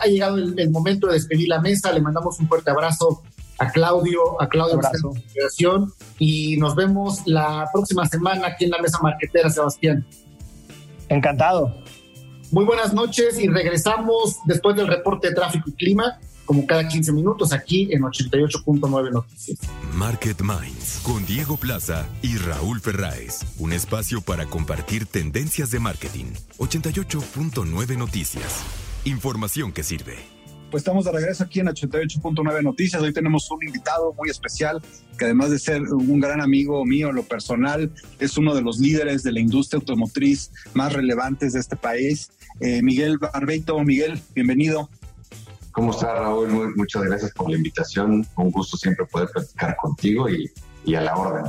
ha 0.00 0.06
llegado 0.06 0.36
el, 0.36 0.58
el 0.58 0.70
momento 0.70 1.08
de 1.08 1.14
despedir 1.14 1.48
la 1.48 1.60
mesa. 1.60 1.92
Le 1.92 2.00
mandamos 2.00 2.40
un 2.40 2.48
fuerte 2.48 2.70
abrazo 2.70 3.22
a 3.58 3.70
Claudio, 3.70 4.40
a 4.40 4.48
Claudio 4.48 4.74
Abrazo. 4.74 5.14
y 6.18 6.56
nos 6.56 6.74
vemos 6.74 7.22
la 7.26 7.68
próxima 7.72 8.06
semana 8.06 8.48
aquí 8.48 8.64
en 8.64 8.70
la 8.70 8.78
mesa 8.78 8.98
marquetera, 9.02 9.50
Sebastián. 9.50 10.06
Encantado. 11.08 11.74
Muy 12.52 12.64
buenas 12.64 12.92
noches 12.92 13.38
y 13.38 13.48
regresamos 13.48 14.38
después 14.44 14.76
del 14.76 14.86
reporte 14.86 15.28
de 15.28 15.34
tráfico 15.34 15.70
y 15.70 15.72
clima, 15.72 16.20
como 16.44 16.64
cada 16.64 16.86
15 16.86 17.12
minutos 17.12 17.52
aquí 17.52 17.88
en 17.92 18.02
88.9 18.02 19.10
Noticias. 19.10 19.58
Market 19.94 20.40
Minds 20.42 21.00
con 21.02 21.26
Diego 21.26 21.56
Plaza 21.56 22.06
y 22.22 22.36
Raúl 22.36 22.80
Ferráez, 22.80 23.40
un 23.58 23.72
espacio 23.72 24.20
para 24.20 24.46
compartir 24.46 25.06
tendencias 25.06 25.70
de 25.70 25.80
marketing. 25.80 26.26
88.9 26.58 27.96
Noticias. 27.96 28.62
Información 29.04 29.72
que 29.72 29.82
sirve. 29.82 30.35
Pues 30.70 30.80
estamos 30.80 31.04
de 31.04 31.12
regreso 31.12 31.44
aquí 31.44 31.60
en 31.60 31.68
88.9 31.68 32.62
Noticias. 32.62 33.00
Hoy 33.00 33.12
tenemos 33.12 33.48
un 33.50 33.64
invitado 33.64 34.12
muy 34.14 34.30
especial 34.30 34.82
que 35.16 35.24
además 35.24 35.50
de 35.50 35.60
ser 35.60 35.82
un 35.82 36.18
gran 36.18 36.40
amigo 36.40 36.84
mío 36.84 37.10
en 37.10 37.16
lo 37.16 37.22
personal, 37.22 37.90
es 38.18 38.36
uno 38.36 38.54
de 38.54 38.62
los 38.62 38.80
líderes 38.80 39.22
de 39.22 39.32
la 39.32 39.40
industria 39.40 39.78
automotriz 39.78 40.50
más 40.74 40.92
relevantes 40.92 41.52
de 41.52 41.60
este 41.60 41.76
país. 41.76 42.30
Eh, 42.60 42.82
Miguel 42.82 43.18
Barbeito, 43.18 43.78
Miguel, 43.84 44.20
bienvenido. 44.34 44.90
¿Cómo 45.70 45.92
está 45.92 46.14
Raúl? 46.14 46.74
muchas 46.74 47.02
gracias 47.04 47.30
por 47.32 47.48
la 47.48 47.56
invitación. 47.56 48.26
Un 48.36 48.50
gusto 48.50 48.76
siempre 48.76 49.06
poder 49.06 49.28
platicar 49.28 49.76
contigo 49.76 50.28
y, 50.28 50.50
y 50.84 50.96
a 50.96 51.00
la 51.00 51.16
orden. 51.16 51.44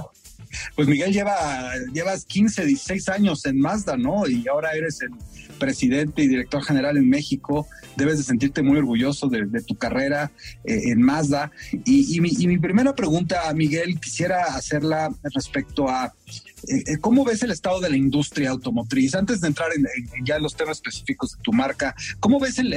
Pues 0.76 0.88
Miguel 0.88 1.14
lleva, 1.14 1.72
llevas 1.94 2.26
15, 2.26 2.66
16 2.66 3.10
años 3.10 3.46
en 3.46 3.60
Mazda, 3.60 3.98
¿no? 3.98 4.28
Y 4.28 4.48
ahora 4.48 4.72
eres 4.74 5.02
el 5.02 5.12
presidente 5.58 6.24
y 6.24 6.28
director 6.28 6.64
general 6.64 6.98
en 6.98 7.10
México, 7.10 7.68
debes 7.96 8.18
de 8.18 8.24
sentirte 8.24 8.62
muy 8.62 8.78
orgulloso 8.78 9.28
de, 9.28 9.48
tu 9.64 9.76
carrera 9.76 10.32
eh, 10.64 10.92
en 10.92 11.02
Mazda. 11.02 11.52
Y, 11.86 12.22
mi, 12.22 12.58
primera 12.60 12.96
pregunta, 12.96 13.52
Miguel, 13.54 14.00
quisiera 14.00 14.56
hacerla 14.56 15.10
respecto 15.34 15.90
a 15.90 16.14
cómo 17.02 17.24
ves 17.24 17.44
el 17.44 17.52
estado 17.52 17.80
de 17.80 17.90
la 17.90 17.98
industria 17.98 18.52
automotriz. 18.52 19.16
Antes 19.16 19.42
de 19.42 19.48
entrar 19.48 19.70
en, 19.76 19.86
ya 20.26 20.40
los 20.40 20.56
temas 20.56 20.78
específicos 20.78 21.38
de 21.38 21.44
tu 21.44 21.54
marca, 21.54 21.96
¿cómo 22.20 22.40
ves 22.40 22.60
el, 22.60 22.74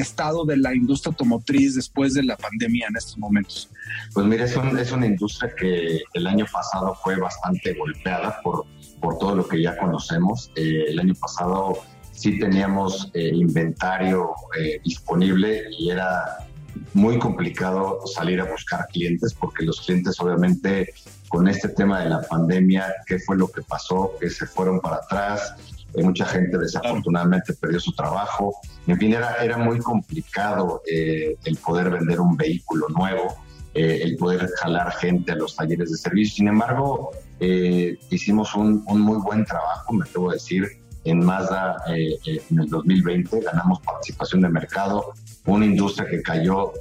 estado 0.00 0.44
de 0.44 0.56
la 0.56 0.74
industria 0.74 1.10
automotriz 1.10 1.74
después 1.74 2.14
de 2.14 2.22
la 2.22 2.36
pandemia 2.36 2.86
en 2.88 2.96
estos 2.96 3.18
momentos? 3.18 3.70
Pues 4.14 4.26
mira, 4.26 4.44
es, 4.44 4.56
es 4.56 4.92
una 4.92 5.06
industria 5.06 5.52
que 5.58 6.00
el 6.14 6.26
año 6.26 6.46
pasado 6.50 6.96
fue 7.02 7.16
bastante 7.16 7.74
golpeada 7.74 8.40
por 8.42 8.66
por 9.00 9.18
todo 9.18 9.34
lo 9.36 9.48
que 9.48 9.62
ya 9.62 9.76
conocemos. 9.76 10.50
Eh, 10.56 10.84
el 10.88 10.98
año 10.98 11.14
pasado 11.14 11.78
sí 12.12 12.38
teníamos 12.38 13.10
eh, 13.14 13.30
inventario 13.32 14.30
eh, 14.58 14.80
disponible 14.84 15.64
y 15.78 15.90
era 15.90 16.48
muy 16.94 17.18
complicado 17.18 18.00
salir 18.06 18.40
a 18.40 18.44
buscar 18.44 18.86
clientes 18.92 19.34
porque 19.34 19.64
los 19.64 19.80
clientes 19.80 20.18
obviamente 20.20 20.92
con 21.28 21.48
este 21.48 21.68
tema 21.68 22.00
de 22.00 22.10
la 22.10 22.22
pandemia, 22.22 22.92
qué 23.06 23.18
fue 23.18 23.36
lo 23.36 23.48
que 23.48 23.62
pasó, 23.62 24.12
que 24.20 24.30
se 24.30 24.46
fueron 24.46 24.80
para 24.80 24.96
atrás, 24.96 25.54
mucha 25.96 26.26
gente 26.26 26.58
desafortunadamente 26.58 27.54
perdió 27.54 27.80
su 27.80 27.92
trabajo, 27.92 28.54
en 28.86 28.98
fin, 28.98 29.14
era, 29.14 29.36
era 29.42 29.56
muy 29.56 29.78
complicado 29.78 30.82
el 30.86 31.56
poder 31.64 31.90
vender 31.90 32.20
un 32.20 32.36
vehículo 32.36 32.88
nuevo, 32.88 33.36
el 33.74 34.16
poder 34.16 34.48
jalar 34.60 34.92
gente 34.92 35.32
a 35.32 35.36
los 35.36 35.54
talleres 35.56 35.90
de 35.90 35.96
servicio. 35.96 36.36
Sin 36.36 36.48
embargo, 36.48 37.10
eh, 37.40 37.96
hicimos 38.10 38.54
un, 38.54 38.82
muy 38.86 39.18
buen 39.18 39.44
trabajo, 39.44 39.92
me 39.92 40.06
debo 40.12 40.32
decir, 40.32 40.66
en 41.10 41.24
Mazda 41.24 41.76
eh, 41.88 42.18
eh, 42.26 42.42
en 42.50 42.60
el 42.60 42.68
2020, 42.68 43.40
ganamos 43.40 43.80
participación 43.80 44.42
de 44.42 44.48
mercado, 44.48 45.12
una 45.46 45.64
industria 45.64 46.08
que 46.08 46.22
cayó 46.22 46.72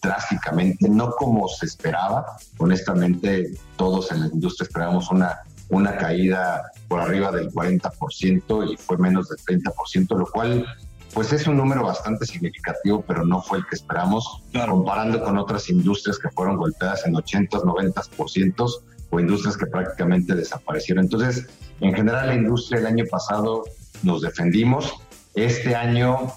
drásticamente, 0.00 0.88
no 0.88 1.10
como 1.12 1.48
se 1.48 1.66
esperaba, 1.66 2.24
honestamente 2.58 3.50
todos 3.76 4.12
en 4.12 4.20
la 4.20 4.26
industria 4.28 4.66
esperábamos 4.66 5.10
una, 5.10 5.40
una 5.70 5.96
caída 5.96 6.70
por 6.88 7.00
arriba 7.00 7.32
del 7.32 7.50
40% 7.50 8.72
y 8.72 8.76
fue 8.76 8.96
menos 8.98 9.28
del 9.28 9.38
30%, 9.38 10.16
lo 10.16 10.26
cual 10.26 10.66
pues 11.14 11.32
es 11.32 11.46
un 11.46 11.56
número 11.56 11.82
bastante 11.82 12.24
significativo, 12.24 13.02
pero 13.06 13.24
no 13.24 13.42
fue 13.42 13.58
el 13.58 13.66
que 13.66 13.74
esperamos, 13.74 14.42
comparando 14.52 15.22
con 15.22 15.38
otras 15.38 15.68
industrias 15.68 16.18
que 16.18 16.28
fueron 16.30 16.56
golpeadas 16.56 17.04
en 17.06 17.16
80, 17.16 17.58
90%, 17.58 18.82
o 19.10 19.20
industrias 19.20 19.56
que 19.56 19.66
prácticamente 19.66 20.34
desaparecieron. 20.34 21.04
Entonces, 21.04 21.46
en 21.80 21.94
general 21.94 22.28
la 22.28 22.34
industria 22.34 22.80
el 22.80 22.86
año 22.86 23.04
pasado 23.10 23.64
nos 24.02 24.22
defendimos. 24.22 24.92
Este 25.34 25.74
año, 25.74 26.32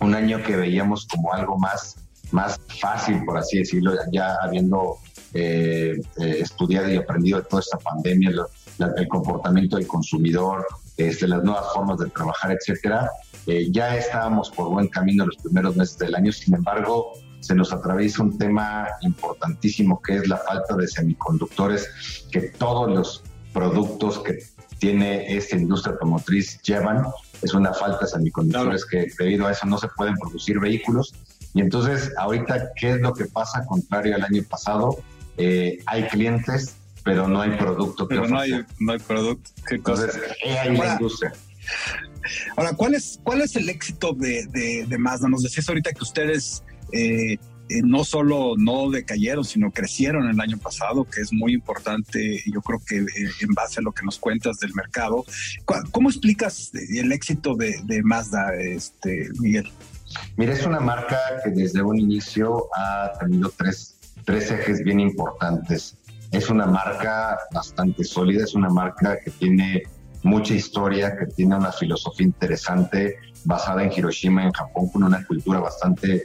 un 0.00 0.14
año 0.14 0.42
que 0.42 0.56
veíamos 0.56 1.06
como 1.06 1.32
algo 1.32 1.58
más, 1.58 1.96
más 2.32 2.58
fácil, 2.80 3.24
por 3.24 3.38
así 3.38 3.58
decirlo, 3.58 3.92
ya 4.12 4.36
habiendo 4.42 4.98
eh, 5.34 5.94
eh, 6.18 6.36
estudiado 6.40 6.90
y 6.90 6.96
aprendido 6.96 7.38
de 7.38 7.44
toda 7.44 7.60
esta 7.60 7.78
pandemia, 7.78 8.32
el 8.96 9.08
comportamiento 9.08 9.76
del 9.76 9.86
consumidor, 9.86 10.66
este, 10.96 11.28
las 11.28 11.42
nuevas 11.42 11.72
formas 11.74 11.98
de 11.98 12.08
trabajar, 12.10 12.52
etcétera. 12.52 13.10
Eh, 13.46 13.68
ya 13.70 13.96
estábamos 13.96 14.50
por 14.50 14.70
buen 14.70 14.88
camino 14.88 15.26
los 15.26 15.36
primeros 15.36 15.76
meses 15.76 15.98
del 15.98 16.14
año, 16.14 16.32
sin 16.32 16.54
embargo, 16.54 17.12
se 17.46 17.54
nos 17.54 17.72
atraviesa 17.72 18.24
un 18.24 18.36
tema 18.36 18.88
importantísimo 19.02 20.02
que 20.02 20.16
es 20.16 20.26
la 20.26 20.36
falta 20.38 20.74
de 20.74 20.88
semiconductores 20.88 22.26
que 22.32 22.40
todos 22.40 22.90
los 22.90 23.22
productos 23.52 24.18
que 24.24 24.38
tiene 24.78 25.36
esta 25.36 25.56
industria 25.56 25.92
automotriz 25.92 26.60
llevan. 26.62 27.06
Es 27.42 27.54
una 27.54 27.72
falta 27.72 28.00
de 28.00 28.08
semiconductores 28.08 28.84
que 28.84 29.06
debido 29.16 29.46
a 29.46 29.52
eso 29.52 29.64
no 29.66 29.78
se 29.78 29.86
pueden 29.96 30.16
producir 30.16 30.58
vehículos. 30.58 31.14
Y 31.54 31.60
entonces, 31.60 32.12
ahorita, 32.18 32.70
¿qué 32.74 32.90
es 32.90 33.00
lo 33.00 33.14
que 33.14 33.26
pasa 33.26 33.64
contrario 33.64 34.16
al 34.16 34.24
año 34.24 34.42
pasado? 34.42 34.98
Eh, 35.38 35.78
hay 35.86 36.08
clientes, 36.08 36.74
pero 37.04 37.28
no 37.28 37.40
hay 37.40 37.56
producto. 37.56 38.08
pero 38.08 38.26
no 38.26 38.40
hay, 38.40 38.64
no 38.80 38.92
hay 38.92 38.98
producto. 38.98 39.50
entonces, 39.70 40.18
¿qué 40.42 40.58
hay 40.58 40.76
la 40.76 40.94
industria? 40.94 41.32
Ahora, 42.56 42.72
¿cuál 42.74 42.94
es, 42.94 43.20
cuál 43.22 43.40
es 43.40 43.54
el 43.54 43.68
éxito 43.68 44.12
de, 44.12 44.46
de, 44.48 44.84
de 44.86 44.98
Mazda? 44.98 45.28
Nos 45.28 45.42
decías 45.44 45.68
ahorita 45.68 45.92
que 45.92 46.02
ustedes 46.02 46.64
eh, 46.92 47.38
eh, 47.68 47.82
no 47.82 48.04
solo 48.04 48.54
no 48.56 48.90
decayeron, 48.90 49.44
sino 49.44 49.72
crecieron 49.72 50.28
el 50.28 50.40
año 50.40 50.56
pasado, 50.56 51.04
que 51.04 51.20
es 51.20 51.32
muy 51.32 51.52
importante, 51.52 52.40
yo 52.52 52.62
creo 52.62 52.80
que 52.86 52.98
eh, 52.98 53.30
en 53.40 53.54
base 53.54 53.80
a 53.80 53.82
lo 53.82 53.90
que 53.90 54.04
nos 54.04 54.18
cuentas 54.18 54.58
del 54.58 54.72
mercado. 54.74 55.24
¿Cómo 55.90 56.08
explicas 56.08 56.70
el 56.74 57.10
éxito 57.10 57.56
de, 57.56 58.02
Mazda, 58.04 58.54
este, 58.54 59.28
Miguel? 59.40 59.68
Mira, 60.36 60.52
es 60.52 60.64
una 60.64 60.78
marca 60.78 61.18
que 61.42 61.50
desde 61.50 61.82
un 61.82 61.98
inicio 61.98 62.68
ha 62.76 63.12
tenido 63.18 63.52
tres, 63.56 63.98
tres 64.24 64.50
ejes 64.52 64.84
bien 64.84 65.00
importantes. 65.00 65.96
Es 66.30 66.48
una 66.48 66.66
marca 66.66 67.36
bastante 67.52 68.04
sólida, 68.04 68.44
es 68.44 68.54
una 68.54 68.68
marca 68.68 69.18
que 69.24 69.32
tiene 69.32 69.82
mucha 70.22 70.54
historia, 70.54 71.16
que 71.16 71.26
tiene 71.26 71.56
una 71.56 71.72
filosofía 71.72 72.26
interesante 72.26 73.16
basada 73.44 73.82
en 73.82 73.92
Hiroshima, 73.92 74.44
en 74.44 74.52
Japón, 74.52 74.88
con 74.88 75.02
una 75.02 75.24
cultura 75.24 75.60
bastante 75.60 76.24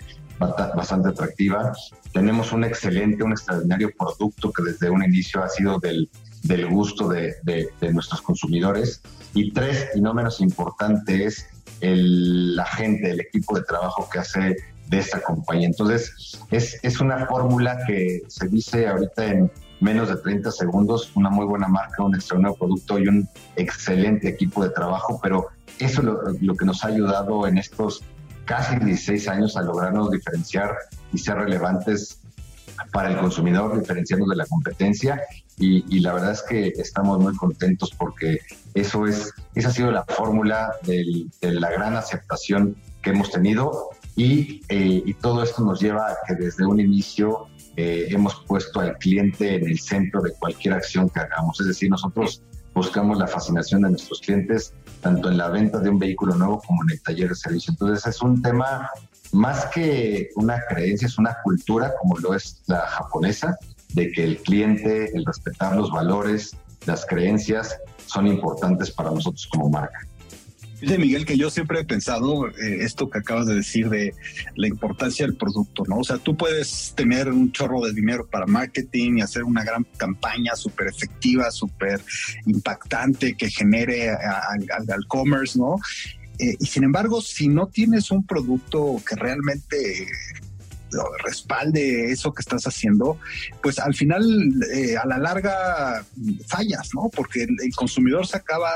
bastante 0.75 1.09
atractiva. 1.09 1.71
Tenemos 2.13 2.51
un 2.51 2.63
excelente, 2.63 3.23
un 3.23 3.31
extraordinario 3.31 3.91
producto 3.97 4.51
que 4.51 4.63
desde 4.63 4.89
un 4.89 5.03
inicio 5.03 5.43
ha 5.43 5.49
sido 5.49 5.79
del, 5.79 6.09
del 6.43 6.67
gusto 6.67 7.07
de, 7.07 7.35
de, 7.43 7.93
nuestros 7.93 8.21
consumidores. 8.21 9.01
Y 9.33 9.51
tres, 9.51 9.89
y 9.95 10.01
no 10.01 10.13
menos 10.13 10.41
importante, 10.41 11.25
es 11.25 11.47
la 11.79 12.65
gente, 12.65 13.11
el 13.11 13.21
equipo 13.21 13.55
de 13.55 13.63
trabajo 13.63 14.07
que 14.11 14.19
hace 14.19 14.55
de 14.87 14.97
esta 14.97 15.21
compañía. 15.21 15.67
Entonces, 15.67 16.39
es, 16.51 16.77
es 16.83 16.99
una 16.99 17.25
fórmula 17.27 17.77
que 17.87 18.21
se 18.27 18.47
dice 18.49 18.87
ahorita 18.87 19.25
en 19.25 19.51
menos 19.79 20.09
de 20.09 20.17
30 20.17 20.51
segundos, 20.51 21.11
una 21.15 21.29
muy 21.29 21.45
buena 21.45 21.67
marca, 21.67 22.03
un 22.03 22.15
extraordinario 22.15 22.57
producto 22.57 22.99
y 22.99 23.07
un 23.07 23.27
excelente 23.55 24.29
equipo 24.29 24.63
de 24.63 24.69
trabajo, 24.69 25.19
pero 25.21 25.47
eso 25.79 26.01
es 26.01 26.41
lo, 26.41 26.55
que 26.55 26.65
nos 26.65 26.83
ha 26.85 26.89
ayudado 26.89 27.47
en 27.47 27.57
estos 27.57 28.03
casi 28.51 28.75
16 28.75 29.29
años 29.29 29.55
a 29.55 29.61
lograrnos 29.61 30.11
diferenciar 30.11 30.75
y 31.13 31.17
ser 31.17 31.37
relevantes 31.37 32.19
para 32.91 33.09
el 33.09 33.17
consumidor, 33.17 33.79
diferenciarnos 33.79 34.27
de 34.27 34.35
la 34.35 34.45
competencia 34.45 35.21
y, 35.57 36.01
la 36.01 36.11
verdad 36.11 36.31
es 36.31 36.41
que 36.41 36.67
estamos 36.75 37.17
muy 37.19 37.33
contentos 37.37 37.91
porque 37.97 38.39
eso 38.73 39.07
es, 39.07 39.31
esa 39.55 39.69
ha 39.69 39.71
sido 39.71 39.91
la 39.91 40.03
fórmula 40.03 40.73
de 40.83 41.29
la 41.43 41.71
gran 41.71 41.95
aceptación 41.95 42.75
que 43.01 43.11
hemos 43.11 43.31
tenido 43.31 43.91
y, 44.17 44.61
eh, 44.67 45.01
y, 45.05 45.13
todo 45.13 45.43
esto 45.43 45.63
nos 45.63 45.79
lleva 45.79 46.11
a 46.11 46.17
que 46.27 46.35
desde 46.35 46.65
un 46.65 46.81
inicio 46.81 47.47
eh, 47.77 48.07
hemos 48.09 48.43
puesto 48.47 48.81
al 48.81 48.97
cliente 48.97 49.55
en 49.55 49.65
el 49.69 49.79
centro 49.79 50.21
de 50.21 50.33
cualquier 50.33 50.73
acción 50.73 51.09
que 51.09 51.21
hagamos. 51.21 51.61
Es 51.61 51.67
decir, 51.67 51.89
nosotros 51.89 52.43
buscamos 52.73 53.17
la 53.17 53.27
fascinación 53.27 53.81
de 53.81 53.91
nuestros 53.91 54.21
clientes 54.21 54.73
tanto 55.01 55.29
en 55.29 55.37
la 55.37 55.49
venta 55.49 55.79
de 55.79 55.89
un 55.89 55.99
vehículo 55.99 56.35
nuevo 56.35 56.61
como 56.65 56.83
en 56.83 56.91
el 56.91 57.01
taller 57.01 57.29
de 57.29 57.35
servicio. 57.35 57.71
Entonces 57.71 58.05
es 58.07 58.21
un 58.21 58.41
tema 58.41 58.89
más 59.31 59.65
que 59.67 60.29
una 60.35 60.59
creencia, 60.69 61.07
es 61.07 61.17
una 61.17 61.35
cultura 61.43 61.93
como 61.99 62.17
lo 62.19 62.33
es 62.33 62.61
la 62.67 62.81
japonesa, 62.81 63.57
de 63.93 64.11
que 64.11 64.23
el 64.23 64.37
cliente, 64.37 65.15
el 65.15 65.25
respetar 65.25 65.75
los 65.75 65.91
valores, 65.91 66.55
las 66.85 67.05
creencias 67.05 67.77
son 68.05 68.27
importantes 68.27 68.91
para 68.91 69.11
nosotros 69.11 69.47
como 69.51 69.69
marca. 69.69 69.99
Dice 70.81 70.97
Miguel 70.97 71.25
que 71.25 71.37
yo 71.37 71.51
siempre 71.51 71.79
he 71.79 71.83
pensado 71.85 72.47
eh, 72.47 72.79
esto 72.81 73.09
que 73.09 73.19
acabas 73.19 73.45
de 73.45 73.55
decir 73.55 73.87
de 73.89 74.15
la 74.55 74.67
importancia 74.67 75.25
del 75.25 75.35
producto, 75.35 75.83
¿no? 75.87 75.97
O 75.97 76.03
sea, 76.03 76.17
tú 76.17 76.35
puedes 76.35 76.93
tener 76.95 77.29
un 77.29 77.51
chorro 77.51 77.81
de 77.81 77.93
dinero 77.93 78.27
para 78.27 78.47
marketing 78.47 79.17
y 79.17 79.21
hacer 79.21 79.43
una 79.43 79.63
gran 79.63 79.85
campaña 79.97 80.55
súper 80.55 80.87
efectiva, 80.87 81.51
súper 81.51 82.01
impactante 82.47 83.35
que 83.35 83.49
genere 83.51 84.09
al 84.09 85.07
commerce, 85.07 85.59
¿no? 85.59 85.77
Eh, 86.39 86.55
y 86.59 86.65
sin 86.65 86.83
embargo, 86.83 87.21
si 87.21 87.47
no 87.47 87.67
tienes 87.67 88.09
un 88.09 88.25
producto 88.25 88.99
que 89.07 89.15
realmente 89.15 90.07
respalde 91.23 92.11
eso 92.11 92.33
que 92.33 92.41
estás 92.41 92.65
haciendo, 92.65 93.17
pues 93.61 93.79
al 93.79 93.93
final, 93.93 94.23
eh, 94.73 94.97
a 94.97 95.05
la 95.05 95.17
larga, 95.17 96.05
fallas, 96.47 96.89
¿no? 96.93 97.09
Porque 97.09 97.43
el, 97.43 97.71
consumidor 97.75 98.27
se 98.27 98.37
acaba 98.37 98.69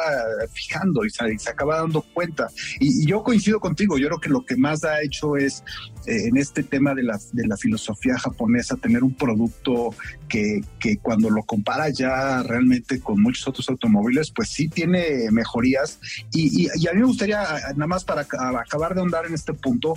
fijando 0.54 1.06
y 1.06 1.10
se, 1.10 1.50
acaba 1.50 1.82
dando 1.82 2.02
cuenta. 2.02 2.48
Y, 2.80 3.06
yo 3.06 3.24
coincido 3.24 3.60
contigo, 3.60 3.98
yo 3.98 4.08
creo 4.08 4.20
que 4.20 4.30
lo 4.30 4.46
que 4.46 4.56
más 4.56 4.84
ha 4.84 5.02
hecho 5.02 5.38
es, 5.38 5.64
eh, 6.08 6.28
en 6.28 6.38
este 6.38 6.64
tema 6.64 6.94
de 6.94 7.04
la, 7.04 7.20
de 7.34 7.48
la 7.48 7.58
filosofía 7.58 8.18
japonesa, 8.18 8.76
tener 8.78 9.04
un 9.04 9.14
producto 9.14 9.94
que, 10.28 10.62
que 10.80 10.98
cuando 10.98 11.30
lo 11.30 11.44
compara 11.44 11.90
ya 11.90 12.42
realmente 12.44 13.00
con 13.00 13.22
muchos 13.22 13.48
otros 13.48 13.70
automóviles, 13.70 14.32
pues 14.32 14.50
sí 14.50 14.68
tiene 14.68 15.30
mejorías. 15.32 16.00
Y, 16.32 16.64
y, 16.64 16.88
a 16.88 16.94
mí 16.94 17.00
me 17.00 17.06
gustaría, 17.06 17.42
nada 17.76 17.88
más 17.88 18.04
para 18.04 18.22
acabar 18.22 18.94
de 18.94 19.02
ahondar 19.02 19.26
en 19.26 19.34
este 19.34 19.54
punto, 19.54 19.96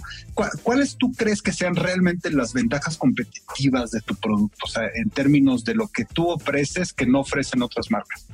¿cuáles 0.62 0.96
tú 0.96 1.12
crees 1.12 1.42
que 1.42 1.52
sean 1.52 1.76
realmente 1.76 2.07
las 2.32 2.52
ventajas 2.52 2.96
competitivas 2.96 3.90
de 3.90 4.00
tu 4.00 4.14
producto, 4.14 4.58
o 4.64 4.68
sea, 4.68 4.84
en 4.94 5.10
términos 5.10 5.64
de 5.64 5.74
lo 5.74 5.88
que 5.88 6.04
tú 6.04 6.28
ofreces 6.28 6.92
que 6.92 7.06
no 7.06 7.20
ofrecen 7.20 7.62
otras 7.62 7.90
marcas? 7.90 8.26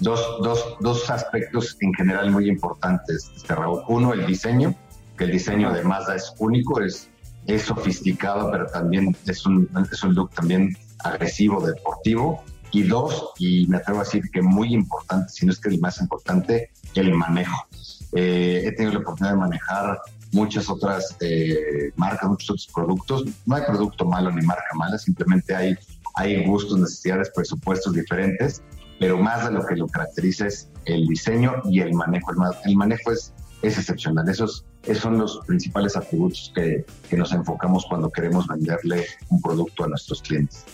Dos, 0.00 0.20
dos, 0.42 0.76
dos 0.80 1.10
aspectos 1.10 1.76
en 1.80 1.92
general 1.94 2.30
muy 2.30 2.48
importantes, 2.48 3.30
este, 3.36 3.54
Raúl. 3.54 3.82
Uno, 3.88 4.12
el 4.12 4.26
diseño, 4.26 4.74
que 5.16 5.24
el 5.24 5.32
diseño 5.32 5.72
de 5.72 5.82
Mazda 5.82 6.16
es 6.16 6.32
único, 6.38 6.80
es, 6.80 7.08
es 7.46 7.62
sofisticado, 7.62 8.50
pero 8.50 8.66
también 8.66 9.16
es 9.26 9.46
un, 9.46 9.68
es 9.90 10.02
un 10.02 10.14
look 10.14 10.30
también 10.32 10.76
agresivo, 11.00 11.66
deportivo. 11.66 12.44
Y 12.70 12.82
dos, 12.82 13.30
y 13.38 13.66
me 13.66 13.78
atrevo 13.78 14.00
a 14.00 14.04
decir 14.04 14.24
que 14.30 14.42
muy 14.42 14.74
importante, 14.74 15.30
si 15.30 15.46
no 15.46 15.52
es 15.52 15.58
que 15.58 15.70
el 15.70 15.80
más 15.80 16.00
importante, 16.02 16.70
el 16.94 17.14
manejo. 17.14 17.66
Eh, 18.12 18.62
he 18.66 18.72
tenido 18.72 18.92
la 18.92 19.00
oportunidad 19.00 19.34
de 19.34 19.40
manejar 19.40 19.98
muchas 20.32 20.68
otras 20.68 21.16
eh, 21.20 21.90
marcas, 21.96 22.28
muchos 22.28 22.50
otros 22.50 22.68
productos. 22.74 23.24
No 23.46 23.56
hay 23.56 23.62
producto 23.66 24.04
malo 24.04 24.30
ni 24.30 24.44
marca 24.44 24.74
mala, 24.74 24.98
simplemente 24.98 25.54
hay, 25.54 25.76
hay 26.14 26.44
gustos, 26.44 26.78
necesidades, 26.78 27.30
presupuestos 27.34 27.94
diferentes, 27.94 28.62
pero 28.98 29.18
más 29.18 29.44
de 29.44 29.52
lo 29.52 29.64
que 29.64 29.76
lo 29.76 29.86
caracteriza 29.86 30.46
es 30.46 30.68
el 30.84 31.06
diseño 31.06 31.62
y 31.70 31.80
el 31.80 31.94
manejo. 31.94 32.32
El, 32.64 32.76
manejo 32.76 33.12
es, 33.12 33.32
es 33.62 33.78
excepcional. 33.78 34.28
Esos, 34.28 34.64
esos 34.84 35.02
son 35.02 35.18
los 35.18 35.40
principales 35.46 35.96
atributos 35.96 36.52
que, 36.54 36.84
que 37.08 37.16
nos 37.16 37.32
enfocamos 37.32 37.86
cuando 37.88 38.10
queremos 38.10 38.46
venderle 38.46 39.06
un 39.28 39.40
producto 39.40 39.84
a 39.84 39.88
nuestros 39.88 40.22
clientes. 40.22 40.64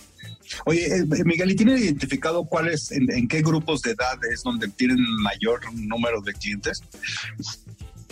Oye, 0.65 0.85
eh, 0.85 1.05
Miguel, 1.25 1.51
¿y 1.51 1.55
tiene 1.55 1.77
identificado 1.77 2.45
cuáles, 2.45 2.91
en, 2.91 3.11
en, 3.11 3.27
qué 3.27 3.41
grupos 3.41 3.81
de 3.81 3.91
edad 3.91 4.17
es 4.31 4.43
donde 4.43 4.67
tienen 4.69 4.99
mayor 5.21 5.61
número 5.73 6.21
de 6.21 6.33
clientes? 6.33 6.81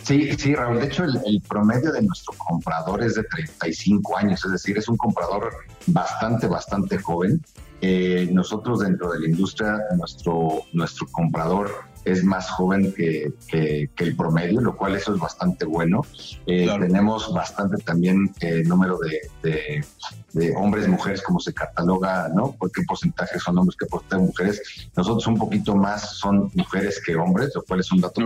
Sí, 0.04 0.34
sí, 0.38 0.54
Raúl. 0.54 0.80
De 0.80 0.88
hecho, 0.88 1.06
el, 1.06 1.42
promedio 1.48 1.92
de 1.92 2.02
nuestro 2.02 2.34
comprador 2.38 3.04
es 3.04 3.16
de 3.16 3.24
35 3.24 4.18
años, 4.18 4.44
es 4.46 4.52
decir, 4.52 4.78
es 4.78 4.88
un 4.90 4.98
comprador 4.98 5.54
bastante, 5.88 6.48
bastante 6.48 6.98
joven. 6.98 7.42
Eh, 7.80 8.30
nosotros 8.32 8.80
dentro 8.80 9.12
de 9.12 9.22
la 9.22 9.28
industria, 9.28 9.78
nuestro, 9.98 10.64
nuestro 10.74 11.08
comprador 11.12 11.86
es 12.06 12.24
más 12.24 12.50
joven 12.50 12.94
que, 12.94 13.34
el 13.52 14.16
promedio, 14.16 14.62
lo 14.62 14.76
cual 14.76 14.96
eso 14.96 15.14
es 15.14 15.20
bastante 15.20 15.66
bueno. 15.66 16.02
Eh, 16.46 16.68
tenemos 16.80 17.34
bastante 17.34 17.78
también 17.84 18.34
eh, 18.42 18.64
número 18.66 18.98
de, 18.98 19.84
de, 20.34 20.54
hombres 20.56 20.88
y 20.88 20.90
mujeres, 20.90 21.22
como 21.22 21.40
se 21.40 21.54
cataloga, 21.54 22.30
¿no? 22.34 22.52
¿Por 22.54 22.72
qué 22.72 22.82
porcentaje 22.84 23.40
son 23.40 23.58
hombres, 23.58 23.78
qué 23.80 23.86
porcentaje 23.86 24.24
mujeres? 24.24 24.90
Nosotros 24.96 25.28
un 25.28 25.38
poquito 25.38 25.76
más 25.76 26.18
son 26.18 26.52
mujeres 26.54 27.02
que 27.06 27.16
hombres, 27.16 27.52
lo 27.56 27.64
cual 27.64 27.80
es 27.80 27.92
un 27.92 28.02
dato 28.02 28.22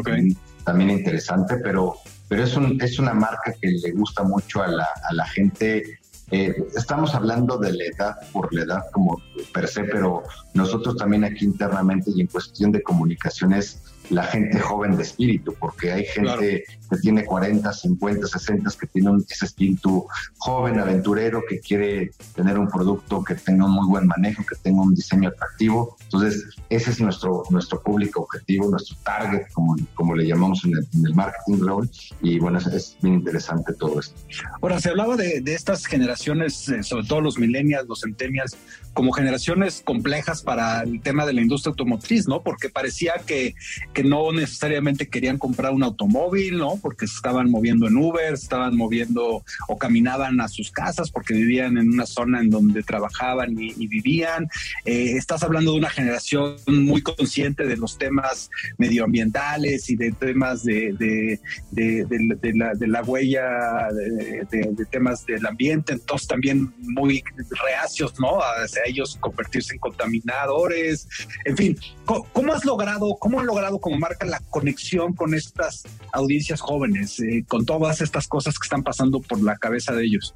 también, 0.63 0.89
interesante, 0.89 1.57
pero, 1.63 1.95
pero 2.27 2.43
es, 2.43 2.55
un, 2.57 2.81
es 2.81 2.99
una 2.99 3.13
marca 3.13 3.53
que 3.61 3.69
le 3.69 3.91
gusta 3.91 4.23
mucho 4.23 4.61
a 4.61 4.67
la, 4.67 4.87
a 5.09 5.13
la 5.13 5.25
gente 5.25 5.99
eh, 6.29 6.53
estamos 6.75 7.15
hablando 7.15 7.57
de 7.57 7.71
la 7.71 7.85
edad 7.85 8.15
por 8.33 8.53
la 8.53 8.63
edad 8.63 8.81
como 8.91 9.21
per 9.53 9.67
se, 9.67 9.83
pero 9.85 10.23
nosotros 10.53 10.97
también 10.97 11.23
aquí 11.23 11.45
internamente 11.45 12.11
y 12.13 12.21
en 12.21 12.27
cuestión 12.27 12.71
de 12.71 12.83
comunicaciones 12.83 13.81
la 14.09 14.23
gente 14.23 14.59
joven 14.59 14.97
de 14.97 15.03
espíritu, 15.03 15.53
porque 15.59 15.91
hay 15.91 16.05
gente 16.05 16.65
que 16.89 16.97
tiene 16.97 17.25
40, 17.25 17.71
50, 17.71 18.27
60, 18.27 18.69
que 18.79 18.87
tiene 18.87 19.09
un, 19.09 19.25
ese 19.29 19.45
espíritu 19.45 20.05
joven, 20.37 20.79
aventurero, 20.79 21.41
que 21.47 21.59
quiere 21.59 22.11
tener 22.35 22.57
un 22.57 22.67
producto 22.67 23.23
que 23.23 23.35
tenga 23.35 23.65
un 23.65 23.71
muy 23.71 23.87
buen 23.87 24.07
manejo, 24.07 24.43
que 24.45 24.55
tenga 24.61 24.81
un 24.81 24.93
diseño 24.93 25.29
atractivo. 25.29 25.97
Entonces, 26.03 26.45
ese 26.69 26.91
es 26.91 27.01
nuestro, 27.01 27.43
nuestro 27.49 27.81
público 27.81 28.21
objetivo, 28.21 28.69
nuestro 28.69 28.95
target, 29.03 29.47
como, 29.53 29.75
como 29.93 30.15
le 30.15 30.27
llamamos 30.27 30.63
en 30.65 30.73
el, 31.05 31.15
marketing, 31.15 31.65
Raúl. 31.65 31.89
Y 32.21 32.39
bueno, 32.39 32.59
es, 32.59 32.97
bien 33.01 33.15
interesante 33.15 33.73
todo 33.73 33.99
esto. 33.99 34.15
Ahora, 34.61 34.79
se 34.79 34.89
hablaba 34.89 35.15
de, 35.15 35.41
de 35.41 35.53
estas 35.53 35.85
generaciones, 35.85 36.69
eh, 36.69 36.83
sobre 36.83 37.05
todo 37.05 37.21
los 37.21 37.37
millennials, 37.37 37.87
los 37.87 38.01
centennials, 38.01 38.57
como 38.93 39.11
generaciones 39.11 39.81
complejas 39.83 40.41
para 40.41 40.81
el 40.81 41.01
tema 41.01 41.25
de 41.25 41.33
la 41.33 41.41
industria 41.41 41.69
automotriz, 41.71 42.27
¿no? 42.27 42.41
Porque 42.41 42.69
parecía 42.69 43.13
que, 43.25 43.55
que 43.93 44.03
no 44.03 44.31
necesariamente 44.31 45.07
querían 45.07 45.37
comprar 45.37 45.73
un 45.73 45.83
automóvil, 45.83 46.57
¿no? 46.57 46.76
Porque 46.81 47.07
se 47.07 47.15
estaban 47.15 47.49
moviendo 47.49 47.87
en 47.87 47.97
Uber, 47.97 48.33
estaban 48.33 48.75
moviendo 48.75 49.43
o 49.67 49.77
caminaban 49.77 50.39
a 50.41 50.47
sus 50.47 50.71
casas 50.71 51.11
porque 51.11 51.33
vivían 51.33 51.77
en 51.77 51.89
una 51.89 52.05
zona 52.05 52.39
en 52.39 52.49
donde 52.49 52.83
trabajaban 52.83 53.55
y, 53.57 53.87
vivían. 53.87 54.47
Eh, 54.85 55.13
estás 55.17 55.43
hablando 55.43 55.71
de 55.71 55.77
una 55.77 55.89
generación 55.89 56.57
muy 56.67 57.01
consciente 57.01 57.65
de 57.65 57.77
los 57.77 57.97
temas 57.97 58.49
medioambientales 58.77 59.89
y 59.89 59.95
de 59.95 60.11
temas 60.11 60.63
de, 60.63 60.93
de, 60.93 61.39
de, 61.71 62.53
la, 62.53 62.73
de 62.73 62.87
la, 62.87 63.01
huella, 63.03 63.87
de, 63.91 64.85
temas 64.91 65.25
del 65.25 65.45
ambiente, 65.45 65.93
entonces 65.93 66.27
también 66.27 66.73
muy 66.79 67.23
reacios, 67.63 68.19
¿no? 68.19 68.39
ellos 68.85 69.17
convertirse 69.19 69.73
en 69.73 69.79
contaminadores, 69.79 71.07
en 71.45 71.57
fin, 71.57 71.77
¿cómo, 72.05 72.53
has 72.53 72.65
logrado, 72.65 73.15
cómo 73.19 73.39
han 73.39 73.45
logrado 73.45 73.79
como 73.79 73.97
marca 73.97 74.25
la 74.25 74.39
conexión 74.49 75.13
con 75.13 75.33
estas 75.33 75.83
audiencias 76.13 76.61
jóvenes, 76.67 77.19
eh, 77.21 77.45
con 77.47 77.65
todas 77.65 78.01
estas 78.01 78.27
cosas 78.27 78.59
que 78.59 78.65
están 78.65 78.83
pasando 78.83 79.21
por 79.21 79.41
la 79.41 79.55
cabeza 79.55 79.93
de 79.93 80.03
ellos? 80.03 80.35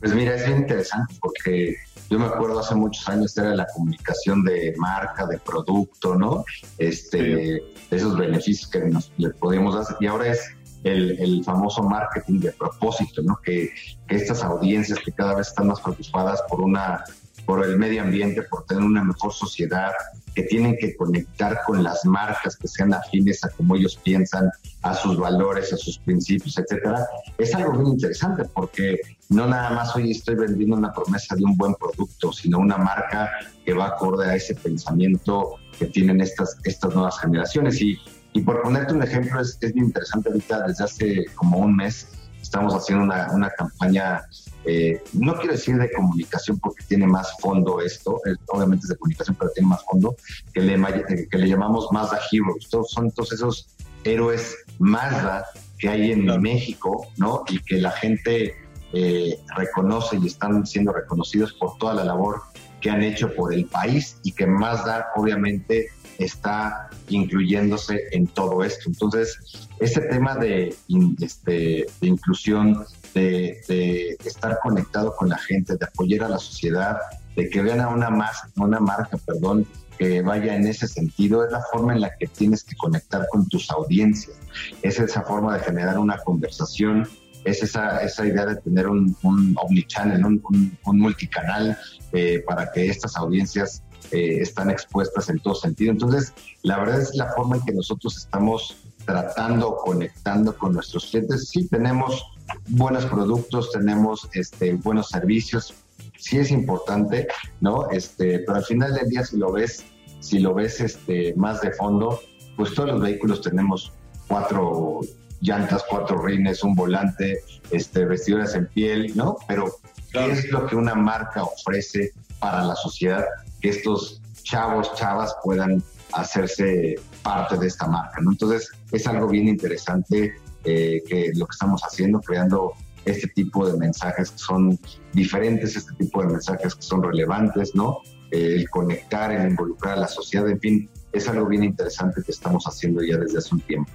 Pues 0.00 0.12
mira, 0.14 0.34
es 0.34 0.44
bien 0.44 0.58
interesante 0.58 1.14
porque 1.20 1.76
yo 2.10 2.18
me 2.18 2.26
acuerdo 2.26 2.58
hace 2.58 2.74
muchos 2.74 3.08
años 3.08 3.36
era 3.38 3.54
la 3.54 3.66
comunicación 3.66 4.42
de 4.42 4.74
marca, 4.76 5.26
de 5.26 5.38
producto, 5.38 6.16
¿no? 6.16 6.44
Este, 6.78 7.62
esos 7.90 8.16
beneficios 8.18 8.68
que 8.68 8.80
nos 8.80 9.12
le 9.18 9.30
podemos 9.30 9.74
dar 9.74 9.96
y 10.00 10.06
ahora 10.06 10.32
es 10.32 10.40
el, 10.84 11.42
famoso 11.44 11.82
marketing 11.82 12.40
de 12.40 12.52
propósito, 12.52 13.22
¿no? 13.22 13.38
Que, 13.44 13.70
que, 14.06 14.16
estas 14.16 14.42
audiencias 14.42 14.98
que 15.04 15.12
cada 15.12 15.34
vez 15.34 15.48
están 15.48 15.68
más 15.68 15.80
preocupadas 15.80 16.42
por 16.48 16.60
una 16.60 17.04
por 17.48 17.64
el 17.64 17.78
medio 17.78 18.02
ambiente, 18.02 18.42
por 18.42 18.66
tener 18.66 18.84
una 18.84 19.02
mejor 19.02 19.32
sociedad, 19.32 19.92
que 20.34 20.42
tienen 20.42 20.76
que 20.76 20.94
conectar 20.94 21.60
con 21.64 21.82
las 21.82 22.04
marcas 22.04 22.54
que 22.58 22.68
sean 22.68 22.92
afines 22.92 23.42
a 23.42 23.48
cómo 23.48 23.74
ellos 23.74 23.98
piensan, 24.04 24.50
a 24.82 24.94
sus 24.94 25.16
valores, 25.16 25.72
a 25.72 25.78
sus 25.78 25.98
principios, 25.98 26.58
etcétera, 26.58 27.06
es 27.38 27.54
algo 27.54 27.72
muy 27.72 27.92
interesante 27.92 28.44
porque 28.52 29.00
no 29.30 29.46
nada 29.46 29.70
más 29.70 29.96
hoy 29.96 30.10
estoy 30.10 30.34
vendiendo 30.34 30.76
una 30.76 30.92
promesa 30.92 31.36
de 31.36 31.44
un 31.44 31.56
buen 31.56 31.74
producto, 31.76 32.34
sino 32.34 32.58
una 32.58 32.76
marca 32.76 33.30
que 33.64 33.72
va 33.72 33.86
acorde 33.86 34.26
a 34.26 34.34
ese 34.34 34.54
pensamiento 34.54 35.54
que 35.78 35.86
tienen 35.86 36.20
estas, 36.20 36.54
estas 36.64 36.94
nuevas 36.94 37.18
generaciones. 37.18 37.80
Y, 37.80 37.98
y 38.34 38.42
por 38.42 38.60
ponerte 38.60 38.92
un 38.92 39.02
ejemplo, 39.02 39.40
es, 39.40 39.56
es 39.62 39.74
interesante 39.74 40.28
ahorita, 40.28 40.66
desde 40.66 40.84
hace 40.84 41.24
como 41.34 41.60
un 41.60 41.76
mes, 41.76 42.08
estamos 42.40 42.74
haciendo 42.74 43.04
una, 43.04 43.30
una 43.32 43.50
campaña 43.50 44.22
eh, 44.70 45.02
no 45.14 45.34
quiero 45.36 45.52
decir 45.52 45.78
de 45.78 45.90
comunicación 45.90 46.58
porque 46.58 46.84
tiene 46.86 47.06
más 47.06 47.32
fondo 47.40 47.80
esto, 47.80 48.20
obviamente 48.48 48.84
es 48.84 48.90
de 48.90 48.96
comunicación, 48.96 49.34
pero 49.38 49.50
tiene 49.52 49.68
más 49.68 49.82
fondo, 49.84 50.14
que 50.52 50.60
le, 50.60 50.74
eh, 50.74 51.28
que 51.30 51.38
le 51.38 51.48
llamamos 51.48 51.88
Mazda 51.90 52.20
Heroes. 52.30 52.68
Todos, 52.68 52.90
son 52.90 53.10
todos 53.12 53.32
esos 53.32 53.68
héroes 54.04 54.56
Mazda 54.78 55.46
que 55.78 55.88
hay 55.88 56.12
en 56.12 56.26
México, 56.42 57.06
¿no? 57.16 57.44
Y 57.48 57.60
que 57.60 57.78
la 57.78 57.92
gente 57.92 58.56
eh, 58.92 59.38
reconoce 59.56 60.18
y 60.18 60.26
están 60.26 60.66
siendo 60.66 60.92
reconocidos 60.92 61.54
por 61.54 61.78
toda 61.78 61.94
la 61.94 62.04
labor 62.04 62.42
que 62.82 62.90
han 62.90 63.02
hecho 63.02 63.34
por 63.34 63.54
el 63.54 63.64
país 63.64 64.18
y 64.22 64.32
que 64.32 64.46
Mazda 64.46 65.06
obviamente 65.16 65.88
está 66.18 66.90
incluyéndose 67.08 68.08
en 68.10 68.26
todo 68.26 68.62
esto. 68.64 68.84
Entonces, 68.88 69.68
este 69.78 70.00
tema 70.02 70.34
de, 70.36 70.74
este, 71.20 71.86
de 72.00 72.06
inclusión, 72.06 72.84
de, 73.14 74.16
estar 74.24 74.58
conectado 74.62 75.14
con 75.16 75.28
la 75.28 75.38
gente, 75.38 75.76
de 75.76 75.84
apoyar 75.84 76.24
a 76.24 76.28
la 76.28 76.38
sociedad, 76.38 76.98
de 77.36 77.48
que 77.48 77.62
vean 77.62 77.80
a 77.80 77.88
una, 77.88 78.10
más, 78.10 78.42
una 78.56 78.80
marca, 78.80 79.16
perdón, 79.16 79.66
que 79.96 80.22
vaya 80.22 80.54
en 80.54 80.66
ese 80.66 80.86
sentido, 80.86 81.44
es 81.44 81.50
la 81.50 81.62
forma 81.72 81.92
en 81.92 82.00
la 82.02 82.16
que 82.16 82.26
tienes 82.26 82.62
que 82.62 82.76
conectar 82.76 83.26
con 83.30 83.48
tus 83.48 83.70
audiencias. 83.70 84.36
Es 84.82 84.98
esa 84.98 85.22
forma 85.22 85.56
de 85.56 85.64
generar 85.64 85.98
una 85.98 86.18
conversación, 86.18 87.08
es 87.44 87.62
esa, 87.62 88.02
esa 88.02 88.26
idea 88.26 88.46
de 88.46 88.56
tener 88.56 88.88
un, 88.88 89.16
un 89.22 89.56
omnichannel, 89.60 90.24
un, 90.24 90.42
un, 90.84 90.98
multicanal 90.98 91.78
eh, 92.12 92.42
para 92.46 92.70
que 92.72 92.88
estas 92.88 93.16
audiencias 93.16 93.82
eh, 94.10 94.38
están 94.40 94.70
expuestas 94.70 95.28
en 95.28 95.38
todo 95.40 95.54
sentido. 95.54 95.92
Entonces, 95.92 96.32
la 96.62 96.78
verdad 96.78 97.00
es 97.00 97.14
la 97.14 97.32
forma 97.32 97.56
en 97.56 97.64
que 97.64 97.72
nosotros 97.72 98.16
estamos 98.16 98.76
tratando, 99.04 99.76
conectando 99.76 100.56
con 100.56 100.74
nuestros 100.74 101.06
clientes. 101.06 101.48
Sí, 101.48 101.66
tenemos 101.68 102.22
buenos 102.68 103.06
productos, 103.06 103.70
tenemos 103.72 104.28
este, 104.34 104.74
buenos 104.74 105.08
servicios, 105.08 105.74
sí 106.18 106.38
es 106.38 106.50
importante, 106.50 107.28
¿no? 107.60 107.90
Este, 107.90 108.40
pero 108.40 108.56
al 108.56 108.64
final 108.64 108.94
del 108.94 109.08
día, 109.08 109.24
si 109.24 109.36
lo 109.36 109.52
ves, 109.52 109.84
si 110.20 110.38
lo 110.38 110.54
ves 110.54 110.80
este, 110.80 111.34
más 111.36 111.60
de 111.60 111.72
fondo, 111.72 112.20
pues 112.56 112.74
todos 112.74 112.90
los 112.90 113.00
vehículos 113.00 113.40
tenemos 113.40 113.92
cuatro 114.26 115.00
llantas, 115.40 115.84
cuatro 115.88 116.20
rines, 116.20 116.62
un 116.62 116.74
volante, 116.74 117.42
este, 117.70 118.04
vestiduras 118.04 118.54
en 118.54 118.66
piel, 118.66 119.16
¿no? 119.16 119.36
Pero, 119.46 119.72
¿qué 120.12 120.30
es 120.30 120.50
lo 120.50 120.66
que 120.66 120.76
una 120.76 120.94
marca 120.94 121.44
ofrece 121.44 122.12
para 122.40 122.64
la 122.64 122.74
sociedad? 122.74 123.24
Que 123.60 123.70
estos 123.70 124.22
chavos, 124.42 124.94
chavas 124.94 125.34
puedan 125.42 125.82
hacerse 126.12 126.96
parte 127.22 127.56
de 127.56 127.66
esta 127.66 127.86
marca, 127.86 128.20
¿no? 128.20 128.32
Entonces, 128.32 128.70
es 128.92 129.06
algo 129.06 129.28
bien 129.28 129.48
interesante 129.48 130.34
eh, 130.64 131.02
que 131.06 131.32
lo 131.34 131.46
que 131.46 131.52
estamos 131.52 131.82
haciendo, 131.82 132.20
creando 132.20 132.72
este 133.04 133.28
tipo 133.28 133.66
de 133.66 133.76
mensajes 133.78 134.30
que 134.30 134.38
son 134.38 134.78
diferentes, 135.12 135.76
este 135.76 135.94
tipo 135.94 136.22
de 136.22 136.28
mensajes 136.28 136.74
que 136.74 136.82
son 136.82 137.02
relevantes, 137.02 137.74
¿no? 137.74 137.98
Eh, 138.30 138.54
el 138.56 138.68
conectar, 138.68 139.32
el 139.32 139.50
involucrar 139.50 139.96
a 139.96 140.00
la 140.00 140.08
sociedad, 140.08 140.48
en 140.48 140.60
fin, 140.60 140.90
es 141.12 141.28
algo 141.28 141.46
bien 141.46 141.64
interesante 141.64 142.22
que 142.22 142.32
estamos 142.32 142.64
haciendo 142.64 143.02
ya 143.02 143.16
desde 143.16 143.38
hace 143.38 143.54
un 143.54 143.60
tiempo. 143.62 143.90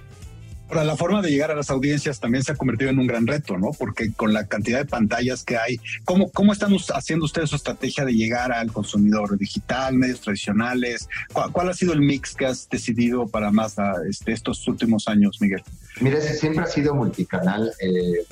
Ahora, 0.74 0.86
la 0.86 0.96
forma 0.96 1.22
de 1.22 1.30
llegar 1.30 1.52
a 1.52 1.54
las 1.54 1.70
audiencias 1.70 2.18
también 2.18 2.42
se 2.42 2.50
ha 2.50 2.56
convertido 2.56 2.90
en 2.90 2.98
un 2.98 3.06
gran 3.06 3.28
reto, 3.28 3.56
¿no? 3.56 3.70
Porque 3.78 4.12
con 4.12 4.32
la 4.32 4.48
cantidad 4.48 4.80
de 4.80 4.84
pantallas 4.84 5.44
que 5.44 5.56
hay, 5.56 5.76
¿cómo, 6.04 6.32
cómo 6.32 6.52
están 6.52 6.74
haciendo 6.92 7.26
ustedes 7.26 7.50
su 7.50 7.54
estrategia 7.54 8.04
de 8.04 8.12
llegar 8.12 8.50
al 8.50 8.72
consumidor 8.72 9.38
digital, 9.38 9.94
medios 9.94 10.20
tradicionales? 10.20 11.08
¿Cuál, 11.32 11.68
ha 11.68 11.74
sido 11.74 11.92
el 11.92 12.00
mix 12.00 12.34
que 12.34 12.46
has 12.46 12.68
decidido 12.68 13.28
para 13.28 13.52
más 13.52 13.76
este, 14.10 14.32
estos 14.32 14.66
últimos 14.66 15.06
años, 15.06 15.40
Miguel? 15.40 15.62
Mira, 16.00 16.20
siempre 16.20 16.64
ha 16.64 16.66
sido 16.66 16.92
multicanal. 16.92 17.70
Eh, 17.80 18.26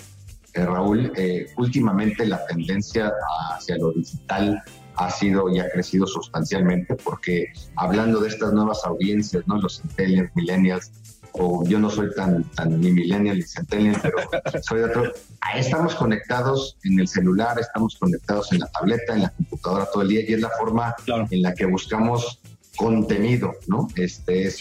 eh, 0.55 0.67
Raúl, 0.67 1.13
eh, 1.15 1.47
últimamente 1.59 2.27
la 2.27 2.45
tendencia 2.47 3.13
hacia 3.55 3.77
lo 3.77 3.93
digital 3.93 4.61
ha 4.97 5.11
sido 5.11 5.49
y 5.49 5.61
ha 5.61 5.71
crecido 5.71 6.09
sustancialmente 6.09 6.97
porque 6.97 7.53
hablando 7.77 8.21
de 8.21 8.29
estas 8.29 8.53
nuevas 8.53 8.81
audiencias, 8.85 9.47
¿no? 9.47 9.61
Los 9.61 9.81
centennials, 9.81 10.31
millennials, 10.35 10.91
o 11.33 11.65
yo 11.67 11.79
no 11.79 11.91
soy 11.91 12.15
tan, 12.15 12.45
tan 12.51 12.81
ni 12.81 12.93
millennial 12.93 13.37
ni 13.37 13.43
centennial, 13.43 13.99
pero 14.03 14.17
soy 14.63 14.81
de 14.81 14.85
otro. 14.87 15.13
Ahí 15.41 15.61
estamos 15.61 15.95
conectados 15.95 16.77
en 16.85 17.01
el 17.01 17.09
celular, 17.09 17.59
estamos 17.59 17.97
conectados 17.99 18.53
en 18.53 18.61
la 18.61 18.67
tableta, 18.67 19.15
en 19.15 19.23
la 19.23 19.31
computadora 19.31 19.87
todo 19.93 20.03
el 20.03 20.09
día 20.09 20.21
y 20.29 20.35
es 20.35 20.41
la 20.41 20.51
forma 20.51 20.95
en 21.07 21.43
la 21.43 21.55
que 21.55 21.67
buscamos 21.67 22.41
contenido, 22.77 23.53
¿no? 23.67 23.89
Este 23.97 24.47
es 24.47 24.59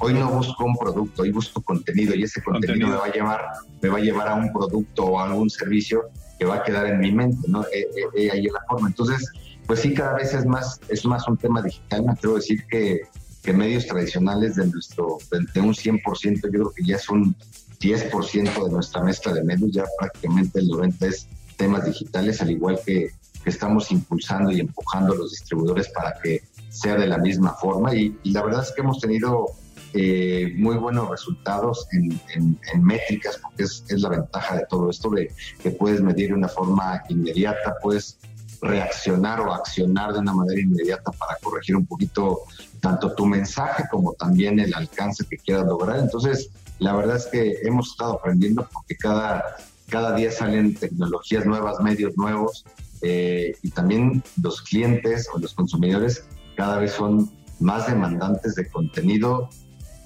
hoy 0.00 0.14
no 0.14 0.30
busco 0.30 0.64
un 0.64 0.76
producto, 0.76 1.22
hoy 1.22 1.32
busco 1.32 1.60
contenido 1.62 2.14
y 2.14 2.22
ese 2.22 2.42
contenido, 2.42 2.88
me 2.88 2.96
va 2.96 3.06
a 3.06 3.12
llevar, 3.12 3.44
me 3.82 3.88
va 3.88 3.98
a 3.98 4.00
llevar 4.00 4.28
a 4.28 4.34
un 4.34 4.52
producto 4.52 5.04
o 5.04 5.20
a 5.20 5.26
algún 5.26 5.50
servicio 5.50 6.04
que 6.38 6.44
va 6.44 6.56
a 6.56 6.62
quedar 6.62 6.86
en 6.86 6.98
mi 6.98 7.12
mente, 7.12 7.46
¿no? 7.48 7.62
Eh, 7.64 7.80
eh, 7.80 7.86
eh, 8.14 8.30
ahí 8.30 8.46
es 8.46 8.52
la 8.52 8.60
forma. 8.68 8.88
Entonces, 8.88 9.30
pues 9.66 9.80
sí, 9.80 9.94
cada 9.94 10.14
vez 10.14 10.32
es 10.34 10.46
más, 10.46 10.80
es 10.88 11.04
más 11.04 11.26
un 11.28 11.36
tema 11.36 11.62
digital. 11.62 12.04
Me 12.04 12.12
atrevo 12.12 12.36
a 12.36 12.38
decir 12.38 12.64
que 12.68 13.02
que 13.46 13.52
medios 13.52 13.86
tradicionales 13.86 14.56
de 14.56 14.66
nuestro, 14.66 15.18
de, 15.30 15.60
un 15.60 15.72
100%, 15.72 16.42
yo 16.42 16.50
creo 16.50 16.72
que 16.74 16.84
ya 16.84 16.96
es 16.96 17.08
un 17.08 17.36
10% 17.80 18.64
de 18.64 18.70
nuestra 18.72 19.04
mezcla 19.04 19.32
de 19.32 19.44
medios, 19.44 19.70
ya 19.70 19.84
prácticamente 19.96 20.58
el 20.58 20.68
90% 20.68 21.06
es 21.06 21.28
temas 21.56 21.84
digitales, 21.84 22.42
al 22.42 22.50
igual 22.50 22.80
que, 22.84 23.10
estamos 23.44 23.92
impulsando 23.92 24.50
y 24.50 24.58
empujando 24.58 25.12
a 25.12 25.16
los 25.16 25.30
distribuidores 25.30 25.88
para 25.90 26.18
que 26.20 26.42
sea 26.68 26.96
de 26.96 27.06
la 27.06 27.16
misma 27.16 27.54
forma. 27.54 27.94
Y, 27.94 28.18
la 28.24 28.42
verdad 28.42 28.64
es 28.64 28.72
que 28.72 28.80
hemos 28.82 28.98
tenido 28.98 29.46
eh, 29.94 30.52
muy 30.56 30.76
buenos 30.78 31.08
resultados 31.08 31.86
en, 31.92 32.20
en, 32.34 32.82
métricas, 32.82 33.38
porque 33.40 33.62
es, 33.62 33.84
es, 33.86 34.00
la 34.00 34.08
ventaja 34.08 34.56
de 34.56 34.66
todo 34.68 34.90
esto, 34.90 35.10
de 35.10 35.30
que 35.62 35.70
puedes 35.70 36.00
medir 36.00 36.30
de 36.30 36.34
una 36.34 36.48
forma 36.48 37.04
inmediata, 37.08 37.76
puedes 37.80 38.18
reaccionar 38.60 39.40
o 39.40 39.52
accionar 39.52 40.12
de 40.12 40.18
una 40.18 40.32
manera 40.32 40.60
inmediata 40.60 41.12
para 41.12 41.36
corregir 41.40 41.76
un 41.76 41.86
poquito 41.86 42.40
tanto 42.80 43.14
tu 43.14 43.26
mensaje 43.26 43.84
como 43.90 44.12
también 44.14 44.60
el 44.60 44.74
alcance 44.74 45.24
que 45.28 45.36
quieras 45.36 45.66
lograr. 45.66 45.98
Entonces, 45.98 46.50
la 46.78 46.94
verdad 46.94 47.16
es 47.16 47.26
que 47.26 47.58
hemos 47.62 47.90
estado 47.90 48.14
aprendiendo 48.14 48.68
porque 48.72 48.96
cada, 48.96 49.56
cada 49.88 50.14
día 50.14 50.30
salen 50.30 50.74
tecnologías 50.74 51.46
nuevas, 51.46 51.80
medios 51.80 52.16
nuevos 52.16 52.64
eh, 53.02 53.54
y 53.62 53.70
también 53.70 54.22
los 54.42 54.62
clientes 54.62 55.28
o 55.34 55.38
los 55.38 55.54
consumidores 55.54 56.24
cada 56.56 56.78
vez 56.78 56.92
son 56.92 57.30
más 57.60 57.86
demandantes 57.86 58.54
de 58.54 58.68
contenido 58.68 59.48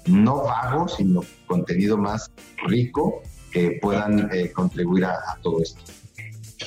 no 0.07 0.43
vago, 0.43 0.87
sino 0.87 1.21
contenido 1.47 1.97
más 1.97 2.31
rico 2.65 3.21
que 3.51 3.77
puedan 3.81 4.29
eh, 4.33 4.51
contribuir 4.51 5.05
a 5.05 5.37
todo 5.41 5.61
esto. 5.61 5.79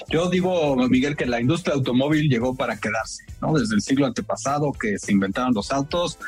Yo 0.09 0.29
digo, 0.29 0.77
Miguel, 0.89 1.17
que 1.17 1.27
la 1.27 1.41
industria 1.41 1.75
automóvil 1.75 2.29
llegó 2.29 2.55
para 2.55 2.77
quedarse, 2.79 3.25
¿no? 3.41 3.53
Desde 3.53 3.75
el 3.75 3.83
siglo 3.83 4.07
antepasado 4.07 4.73
que 4.73 4.99
se 4.99 5.13
inventaron 5.13 5.55
los 5.55 5.73
autos, 5.73 6.19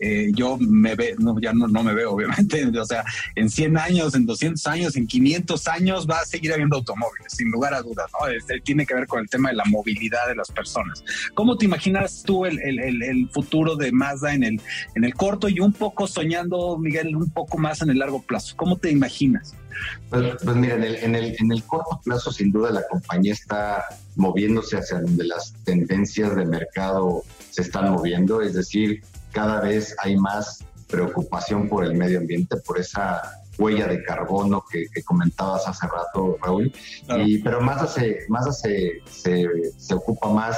eh, 0.00 0.30
yo 0.34 0.56
me 0.58 0.94
veo, 0.94 1.14
no, 1.18 1.38
ya 1.38 1.52
no, 1.52 1.68
no, 1.68 1.82
me 1.82 1.94
veo, 1.94 2.12
obviamente, 2.14 2.66
o 2.78 2.84
sea, 2.84 3.04
en 3.34 3.50
100 3.50 3.76
años, 3.76 4.14
en 4.14 4.26
200 4.26 4.66
años, 4.66 4.96
en 4.96 5.06
500 5.06 5.68
años 5.68 6.06
va 6.08 6.20
a 6.20 6.24
seguir 6.24 6.52
habiendo 6.52 6.76
automóviles, 6.76 7.32
sin 7.32 7.50
lugar 7.50 7.74
a 7.74 7.82
dudas, 7.82 8.10
¿no? 8.18 8.28
Este, 8.28 8.60
tiene 8.60 8.86
que 8.86 8.94
ver 8.94 9.06
con 9.06 9.20
el 9.20 9.28
tema 9.28 9.50
de 9.50 9.56
la 9.56 9.64
movilidad 9.66 10.26
de 10.28 10.34
las 10.34 10.50
personas. 10.50 11.04
¿Cómo 11.34 11.56
te 11.58 11.66
imaginas 11.66 12.22
tú 12.24 12.46
el, 12.46 12.58
el, 12.60 13.02
el, 13.02 13.28
futuro 13.30 13.76
de 13.76 13.92
Mazda 13.92 14.34
en 14.34 14.42
el, 14.42 14.60
en 14.94 15.04
el 15.04 15.14
corto 15.14 15.48
y 15.48 15.60
un 15.60 15.72
poco 15.72 16.06
soñando, 16.06 16.78
Miguel, 16.78 17.14
un 17.14 17.30
poco 17.30 17.58
más 17.58 17.82
en 17.82 17.90
el 17.90 17.98
largo 17.98 18.22
plazo? 18.22 18.54
¿Cómo 18.56 18.76
te 18.76 18.90
imaginas? 18.90 19.54
Pues, 20.08 20.36
pues 20.42 20.56
mira, 20.56 20.74
en 20.74 20.84
el, 20.84 20.96
en, 20.96 21.14
el, 21.14 21.36
en 21.38 21.52
el 21.52 21.62
corto 21.64 22.00
plazo, 22.02 22.32
sin 22.32 22.50
duda, 22.50 22.70
la 22.70 22.82
compañía 22.88 23.32
está 23.32 23.84
moviéndose 24.16 24.78
hacia 24.78 25.00
donde 25.00 25.24
las 25.24 25.52
tendencias 25.64 26.34
de 26.34 26.44
mercado 26.44 27.22
se 27.50 27.62
están 27.62 27.92
moviendo, 27.92 28.40
es 28.42 28.54
decir, 28.54 29.02
cada 29.32 29.60
vez 29.60 29.94
hay 30.02 30.16
más 30.16 30.64
preocupación 30.88 31.68
por 31.68 31.84
el 31.84 31.94
medio 31.94 32.18
ambiente, 32.18 32.56
por 32.56 32.78
esa 32.78 33.20
huella 33.58 33.86
de 33.86 34.02
carbono 34.02 34.64
que, 34.70 34.86
comentabas 35.04 35.66
hace 35.68 35.86
rato, 35.86 36.36
Raúl, 36.42 36.72
y, 37.18 37.38
pero 37.38 37.60
más, 37.60 37.82
hace, 37.82 38.20
más 38.28 38.46
hace, 38.46 39.02
se, 39.06 39.46
se 39.76 39.94
ocupa 39.94 40.28
más 40.30 40.56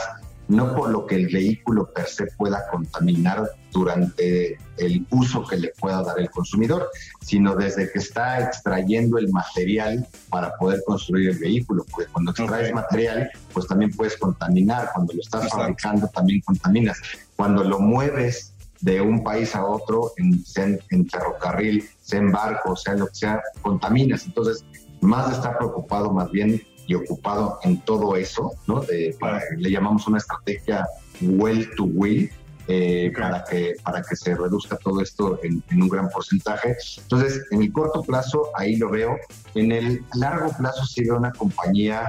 no 0.48 0.74
por 0.74 0.90
lo 0.90 1.06
que 1.06 1.14
el 1.14 1.28
vehículo 1.28 1.92
per 1.92 2.06
se 2.06 2.26
pueda 2.26 2.66
contaminar 2.70 3.50
durante 3.72 4.58
el 4.76 5.06
uso 5.10 5.46
que 5.46 5.56
le 5.56 5.72
pueda 5.80 6.02
dar 6.02 6.18
el 6.18 6.30
consumidor, 6.30 6.90
sino 7.22 7.54
desde 7.54 7.90
que 7.90 7.98
está 7.98 8.40
extrayendo 8.40 9.18
el 9.18 9.30
material 9.32 10.06
para 10.28 10.54
poder 10.56 10.82
construir 10.84 11.30
el 11.30 11.38
vehículo, 11.38 11.86
porque 11.90 12.10
cuando 12.12 12.32
extraes 12.32 12.72
material, 12.74 13.30
pues 13.52 13.66
también 13.66 13.92
puedes 13.92 14.16
contaminar, 14.16 14.90
cuando 14.92 15.14
lo 15.14 15.20
estás 15.20 15.48
fabricando 15.48 16.08
también 16.08 16.40
contaminas, 16.42 17.00
cuando 17.34 17.64
lo 17.64 17.78
mueves 17.78 18.51
de 18.82 19.00
un 19.00 19.24
país 19.24 19.54
a 19.54 19.64
otro, 19.64 20.12
en, 20.16 20.44
en, 20.90 21.08
ferrocarril, 21.08 21.88
sea 22.00 22.20
en 22.20 22.30
barco, 22.30 22.76
sea 22.76 22.94
lo 22.94 23.06
que 23.06 23.14
sea, 23.14 23.42
contaminas. 23.62 24.26
Entonces, 24.26 24.64
más 25.00 25.30
de 25.30 25.36
estar 25.36 25.56
preocupado 25.56 26.12
más 26.12 26.30
bien 26.30 26.60
y 26.86 26.94
ocupado 26.94 27.58
en 27.62 27.80
todo 27.82 28.16
eso, 28.16 28.52
¿no? 28.66 28.84
le 28.88 29.70
llamamos 29.70 30.06
una 30.08 30.18
estrategia 30.18 30.86
well 31.20 31.68
to 31.76 31.84
will, 31.84 32.28
eh, 32.68 33.12
para, 33.18 33.42
que, 33.44 33.74
para 33.82 34.02
que 34.02 34.14
se 34.14 34.36
reduzca 34.36 34.76
todo 34.76 35.00
esto 35.00 35.40
en, 35.42 35.62
un 35.72 35.88
gran 35.88 36.08
porcentaje. 36.08 36.76
Entonces, 37.02 37.42
en 37.50 37.62
el 37.62 37.72
corto 37.72 38.02
plazo, 38.02 38.50
ahí 38.56 38.76
lo 38.76 38.88
veo. 38.88 39.16
En 39.54 39.72
el 39.72 40.04
largo 40.14 40.50
plazo, 40.56 40.84
sí 40.86 41.02
veo 41.02 41.16
una 41.16 41.32
compañía 41.32 42.08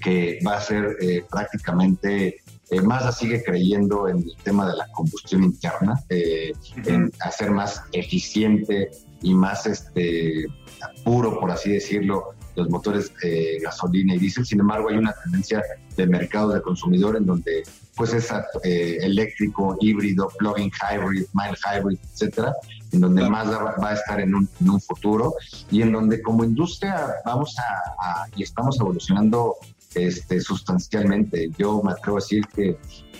que 0.00 0.38
va 0.46 0.56
a 0.56 0.60
ser 0.60 0.96
eh, 1.00 1.24
prácticamente 1.28 2.42
eh, 2.70 2.80
Mazda 2.80 3.12
sigue 3.12 3.42
creyendo 3.44 4.08
en 4.08 4.18
el 4.18 4.36
tema 4.42 4.68
de 4.68 4.76
la 4.76 4.88
combustión 4.88 5.44
interna, 5.44 6.00
eh, 6.08 6.52
en 6.84 7.12
hacer 7.20 7.50
más 7.50 7.82
eficiente 7.92 8.90
y 9.22 9.34
más 9.34 9.66
este, 9.66 10.46
puro, 11.04 11.38
por 11.38 11.50
así 11.50 11.70
decirlo, 11.70 12.30
los 12.56 12.68
motores 12.70 13.12
de 13.22 13.58
gasolina 13.62 14.14
y 14.14 14.18
diésel. 14.18 14.46
Sin 14.46 14.60
embargo, 14.60 14.88
hay 14.88 14.96
una 14.96 15.14
tendencia 15.22 15.62
de 15.96 16.06
mercado 16.06 16.50
de 16.50 16.62
consumidor 16.62 17.16
en 17.16 17.26
donde 17.26 17.62
pues 17.96 18.12
es 18.12 18.30
eh, 18.64 18.98
eléctrico, 19.00 19.76
híbrido, 19.80 20.28
plug-in 20.38 20.70
hybrid, 20.70 21.24
mild 21.32 21.56
hybrid, 21.64 21.98
etcétera, 22.12 22.54
en 22.92 23.00
donde 23.00 23.28
más 23.28 23.48
va, 23.50 23.90
a 23.90 23.94
estar 23.94 24.20
en 24.20 24.34
un, 24.34 24.48
en 24.60 24.70
un, 24.70 24.80
futuro 24.80 25.34
y 25.70 25.80
en 25.80 25.92
donde 25.92 26.20
como 26.20 26.44
industria 26.44 27.06
vamos 27.24 27.56
a, 27.58 28.26
y 28.36 28.42
estamos 28.42 28.78
evolucionando 28.78 29.56
este, 29.96 30.40
sustancialmente. 30.40 31.50
Yo 31.58 31.82
me 31.82 31.92
atrevo 31.92 32.18
a 32.18 32.20
decir 32.20 32.46
que 32.54 32.78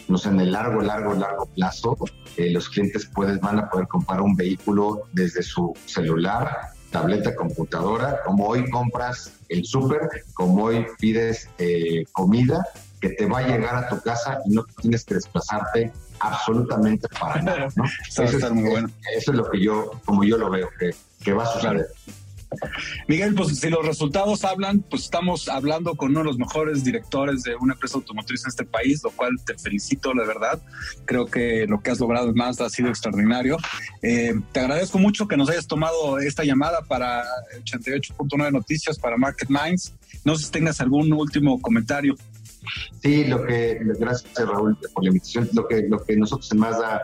no 0.09 0.18
sé, 0.18 0.29
en 0.29 0.41
el 0.41 0.53
largo, 0.53 0.81
largo, 0.83 1.14
largo 1.14 1.47
plazo, 1.47 1.97
eh, 2.37 2.51
los 2.51 2.68
clientes 2.68 3.07
pueden, 3.07 3.41
van 3.41 3.59
a 3.59 3.68
poder 3.68 3.89
comprar 3.89 4.20
un 4.20 4.37
vehículo 4.37 5.03
desde 5.12 5.43
su 5.43 5.74
celular, 5.87 6.70
tableta, 6.91 7.35
computadora, 7.35 8.20
como 8.24 8.47
hoy 8.47 8.70
compras 8.70 9.33
el 9.49 9.64
súper, 9.64 10.09
como 10.35 10.64
hoy 10.64 10.87
pides 10.99 11.49
eh, 11.59 12.05
comida, 12.12 12.64
que 13.01 13.11
te 13.11 13.27
va 13.27 13.41
a 13.41 13.49
llegar 13.49 13.77
a 13.77 13.89
tu 13.89 14.01
casa 14.01 14.39
y 14.47 14.55
no 14.55 14.64
tienes 14.81 15.05
que 15.05 15.14
desplazarte 15.14 15.93
absolutamente 16.20 17.09
para 17.09 17.43
nada. 17.43 17.68
¿no? 17.74 17.85
eso, 18.09 18.22
es, 18.22 18.51
muy 18.51 18.68
bueno. 18.68 18.89
eso 19.16 19.33
es 19.33 19.37
lo 19.37 19.51
que 19.51 19.61
yo, 19.61 19.91
como 20.05 20.24
yo 20.24 20.39
lo 20.39 20.51
veo, 20.51 20.68
que, 20.79 20.95
que 21.22 21.33
va 21.33 21.45
a 21.45 21.47
suceder. 21.47 21.89
Miguel, 23.09 23.35
pues 23.35 23.59
si 23.59 23.71
los 23.71 23.87
resultados 23.87 24.45
hablan, 24.45 24.81
pues 24.81 25.05
estamos 25.05 25.49
hablando 25.49 25.95
con 25.95 26.11
uno 26.11 26.21
de 26.21 26.27
los 26.27 26.39
mejores 26.39 26.85
directores 26.85 27.43
de 27.43 27.55
una 27.57 27.75
empresa 27.75 27.97
automotriz 27.97 28.45
en 28.45 28.49
este 28.49 28.65
país, 28.65 29.03
lo 29.03 29.11
cual 29.11 29.37
te 29.45 29.57
felicito, 29.59 30.15
la 30.15 30.25
verdad. 30.25 30.61
Creo 31.05 31.27
que 31.27 31.67
lo 31.67 31.81
que 31.81 31.91
has 31.91 32.01
logrado 32.01 32.29
en 32.29 32.35
Mazda 32.35 32.67
ha 32.67 32.71
sido 32.71 32.89
extraordinario. 32.89 33.57
Eh, 34.03 34.35
te 34.53 34.61
agradezco 34.61 34.99
mucho 34.99 35.29
que 35.29 35.37
nos 35.37 35.49
hayas 35.51 35.67
tomado 35.67 36.19
esta 36.19 36.45
llamada 36.45 36.83
para 36.83 37.25
88.9 37.65 38.53
Noticias, 38.53 38.99
para 38.99 39.17
Market 39.17 39.49
Minds. 39.49 39.95
No 40.25 40.37
sé 40.37 40.47
si 40.47 40.51
tengas 40.51 40.81
algún 40.81 41.13
último 41.13 41.61
comentario. 41.61 42.17
Sí, 43.03 43.25
lo 43.25 43.45
que, 43.45 43.79
gracias 43.99 44.33
Raúl 44.37 44.77
por 44.93 45.05
la 45.05 45.11
invitación. 45.11 45.49
Lo 45.53 45.67
que, 45.69 45.83
lo 45.89 46.05
que 46.05 46.17
nosotros 46.17 46.51
en 46.53 46.59
Mazda 46.59 47.01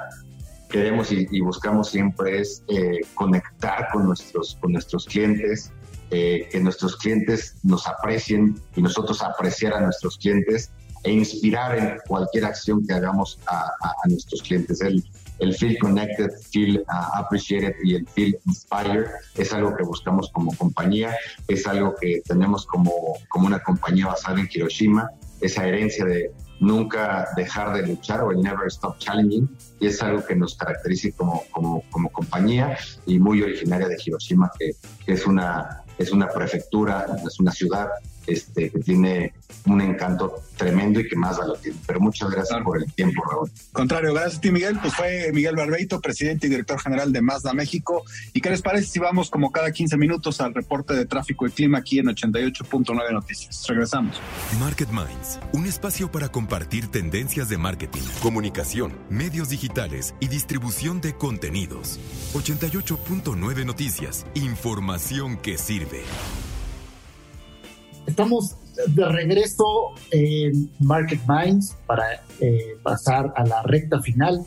queremos 0.72 1.12
y, 1.12 1.40
buscamos 1.40 1.90
siempre 1.90 2.40
es 2.40 2.64
eh, 2.68 3.00
conectar 3.14 3.88
con 3.92 4.06
nuestros, 4.06 4.56
con 4.60 4.72
nuestros 4.72 5.04
clientes, 5.04 5.70
eh, 6.10 6.48
que 6.50 6.60
nuestros 6.60 6.96
clientes 6.96 7.56
nos 7.62 7.86
aprecien 7.86 8.60
y 8.74 8.82
nosotros 8.82 9.22
apreciar 9.22 9.74
a 9.74 9.80
nuestros 9.80 10.16
clientes 10.16 10.72
e 11.04 11.12
inspirar 11.12 11.78
en 11.78 11.98
cualquier 12.06 12.46
acción 12.46 12.86
que 12.86 12.94
hagamos 12.94 13.38
a, 13.46 13.70
nuestros 14.08 14.42
clientes. 14.42 14.80
El, 14.80 15.04
el 15.40 15.54
feel 15.54 15.76
connected, 15.78 16.30
feel 16.50 16.78
uh, 16.88 17.18
appreciated 17.18 17.74
y 17.82 17.96
el 17.96 18.06
feel 18.08 18.38
inspired 18.46 19.06
es 19.36 19.52
algo 19.52 19.74
que 19.74 19.82
buscamos 19.82 20.30
como 20.32 20.56
compañía, 20.56 21.16
es 21.48 21.66
algo 21.66 21.94
que 22.00 22.22
tenemos 22.26 22.64
como, 22.66 22.92
como 23.28 23.46
una 23.46 23.60
compañía 23.62 24.06
basada 24.06 24.40
en 24.40 24.48
Hiroshima, 24.52 25.10
esa 25.40 25.66
herencia 25.66 26.04
de 26.04 26.30
nunca 26.62 27.28
dejar 27.36 27.74
de 27.74 27.86
luchar 27.86 28.22
o 28.22 28.32
never 28.32 28.68
stop 28.68 28.96
challenging 28.98 29.48
y 29.80 29.88
es 29.88 30.00
algo 30.00 30.24
que 30.24 30.36
nos 30.36 30.54
caracteriza 30.54 31.08
como, 31.16 31.42
como, 31.50 31.82
como 31.90 32.08
compañía 32.10 32.78
y 33.04 33.18
muy 33.18 33.42
originaria 33.42 33.88
de 33.88 33.96
Hiroshima 34.02 34.50
que, 34.56 34.70
que 35.04 35.12
es 35.12 35.26
una 35.26 35.82
es 35.98 36.10
una 36.10 36.28
prefectura, 36.28 37.06
es 37.26 37.38
una 37.38 37.52
ciudad 37.52 37.88
este, 38.26 38.70
que 38.70 38.78
tiene 38.80 39.34
un 39.66 39.80
encanto 39.80 40.42
tremendo 40.56 41.00
y 41.00 41.08
que 41.08 41.16
más 41.16 41.38
da 41.38 41.46
lo 41.46 41.54
tiene. 41.54 41.78
Pero 41.86 42.00
muchas 42.00 42.30
gracias 42.30 42.60
por 42.62 42.78
el 42.78 42.92
tiempo, 42.92 43.22
Raúl. 43.28 43.50
Contrario, 43.72 44.12
gracias 44.12 44.38
a 44.38 44.40
ti, 44.40 44.50
Miguel. 44.50 44.78
Pues 44.80 44.94
fue 44.94 45.30
Miguel 45.32 45.56
Barbeito, 45.56 46.00
presidente 46.00 46.46
y 46.46 46.50
director 46.50 46.80
general 46.80 47.12
de 47.12 47.22
Mazda 47.22 47.52
México. 47.52 48.04
¿Y 48.32 48.40
qué 48.40 48.50
les 48.50 48.62
parece 48.62 48.86
si 48.86 48.98
vamos 48.98 49.30
como 49.30 49.50
cada 49.50 49.70
15 49.70 49.96
minutos 49.96 50.40
al 50.40 50.54
reporte 50.54 50.94
de 50.94 51.06
tráfico 51.06 51.46
y 51.46 51.50
clima 51.50 51.78
aquí 51.78 51.98
en 51.98 52.06
88.9 52.06 53.12
Noticias? 53.12 53.66
Regresamos. 53.68 54.20
Market 54.58 54.88
Minds, 54.90 55.38
un 55.52 55.66
espacio 55.66 56.10
para 56.10 56.28
compartir 56.28 56.88
tendencias 56.88 57.48
de 57.48 57.58
marketing, 57.58 58.02
comunicación, 58.20 58.92
medios 59.10 59.48
digitales 59.48 60.14
y 60.20 60.28
distribución 60.28 61.00
de 61.00 61.14
contenidos. 61.14 61.98
88.9 62.34 63.64
Noticias, 63.64 64.26
información 64.34 65.36
que 65.36 65.58
sirve. 65.58 66.02
Estamos 68.06 68.56
de 68.88 69.04
regreso 69.06 69.90
en 70.10 70.70
Market 70.80 71.20
Minds 71.28 71.76
para 71.86 72.04
eh, 72.40 72.76
pasar 72.82 73.32
a 73.36 73.44
la 73.44 73.62
recta 73.62 74.00
final 74.00 74.44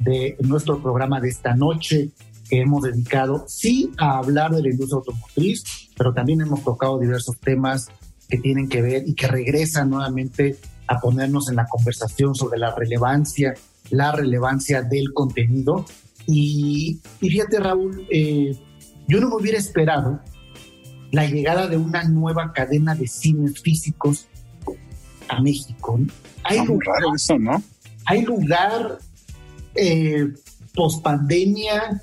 de 0.00 0.36
nuestro 0.40 0.80
programa 0.80 1.20
de 1.20 1.28
esta 1.28 1.54
noche 1.54 2.10
que 2.48 2.60
hemos 2.60 2.82
dedicado 2.82 3.44
sí 3.48 3.92
a 3.98 4.18
hablar 4.18 4.52
de 4.52 4.62
la 4.62 4.70
industria 4.70 4.98
automotriz, 4.98 5.64
pero 5.96 6.14
también 6.14 6.40
hemos 6.40 6.62
tocado 6.62 6.98
diversos 6.98 7.38
temas 7.40 7.88
que 8.28 8.38
tienen 8.38 8.68
que 8.68 8.82
ver 8.82 9.02
y 9.06 9.14
que 9.14 9.26
regresan 9.26 9.90
nuevamente 9.90 10.56
a 10.86 11.00
ponernos 11.00 11.48
en 11.48 11.56
la 11.56 11.66
conversación 11.66 12.34
sobre 12.34 12.58
la 12.58 12.74
relevancia, 12.74 13.54
la 13.90 14.12
relevancia 14.12 14.82
del 14.82 15.12
contenido. 15.12 15.84
Y, 16.26 17.00
fíjate 17.18 17.58
Raúl, 17.58 18.06
eh, 18.10 18.56
yo 19.08 19.20
no 19.20 19.28
me 19.28 19.36
hubiera 19.36 19.58
esperado 19.58 20.20
la 21.12 21.26
llegada 21.26 21.68
de 21.68 21.76
una 21.76 22.04
nueva 22.04 22.52
cadena 22.52 22.94
de 22.94 23.06
cines 23.06 23.60
físicos 23.60 24.28
a 25.28 25.40
México. 25.40 25.98
Hay 26.44 26.64
lugar, 26.64 26.98
eso, 27.14 27.38
¿no? 27.38 27.62
Hay 28.04 28.22
lugar 28.22 28.98
eh, 29.74 30.32
post 30.74 31.02
pandemia, 31.02 32.02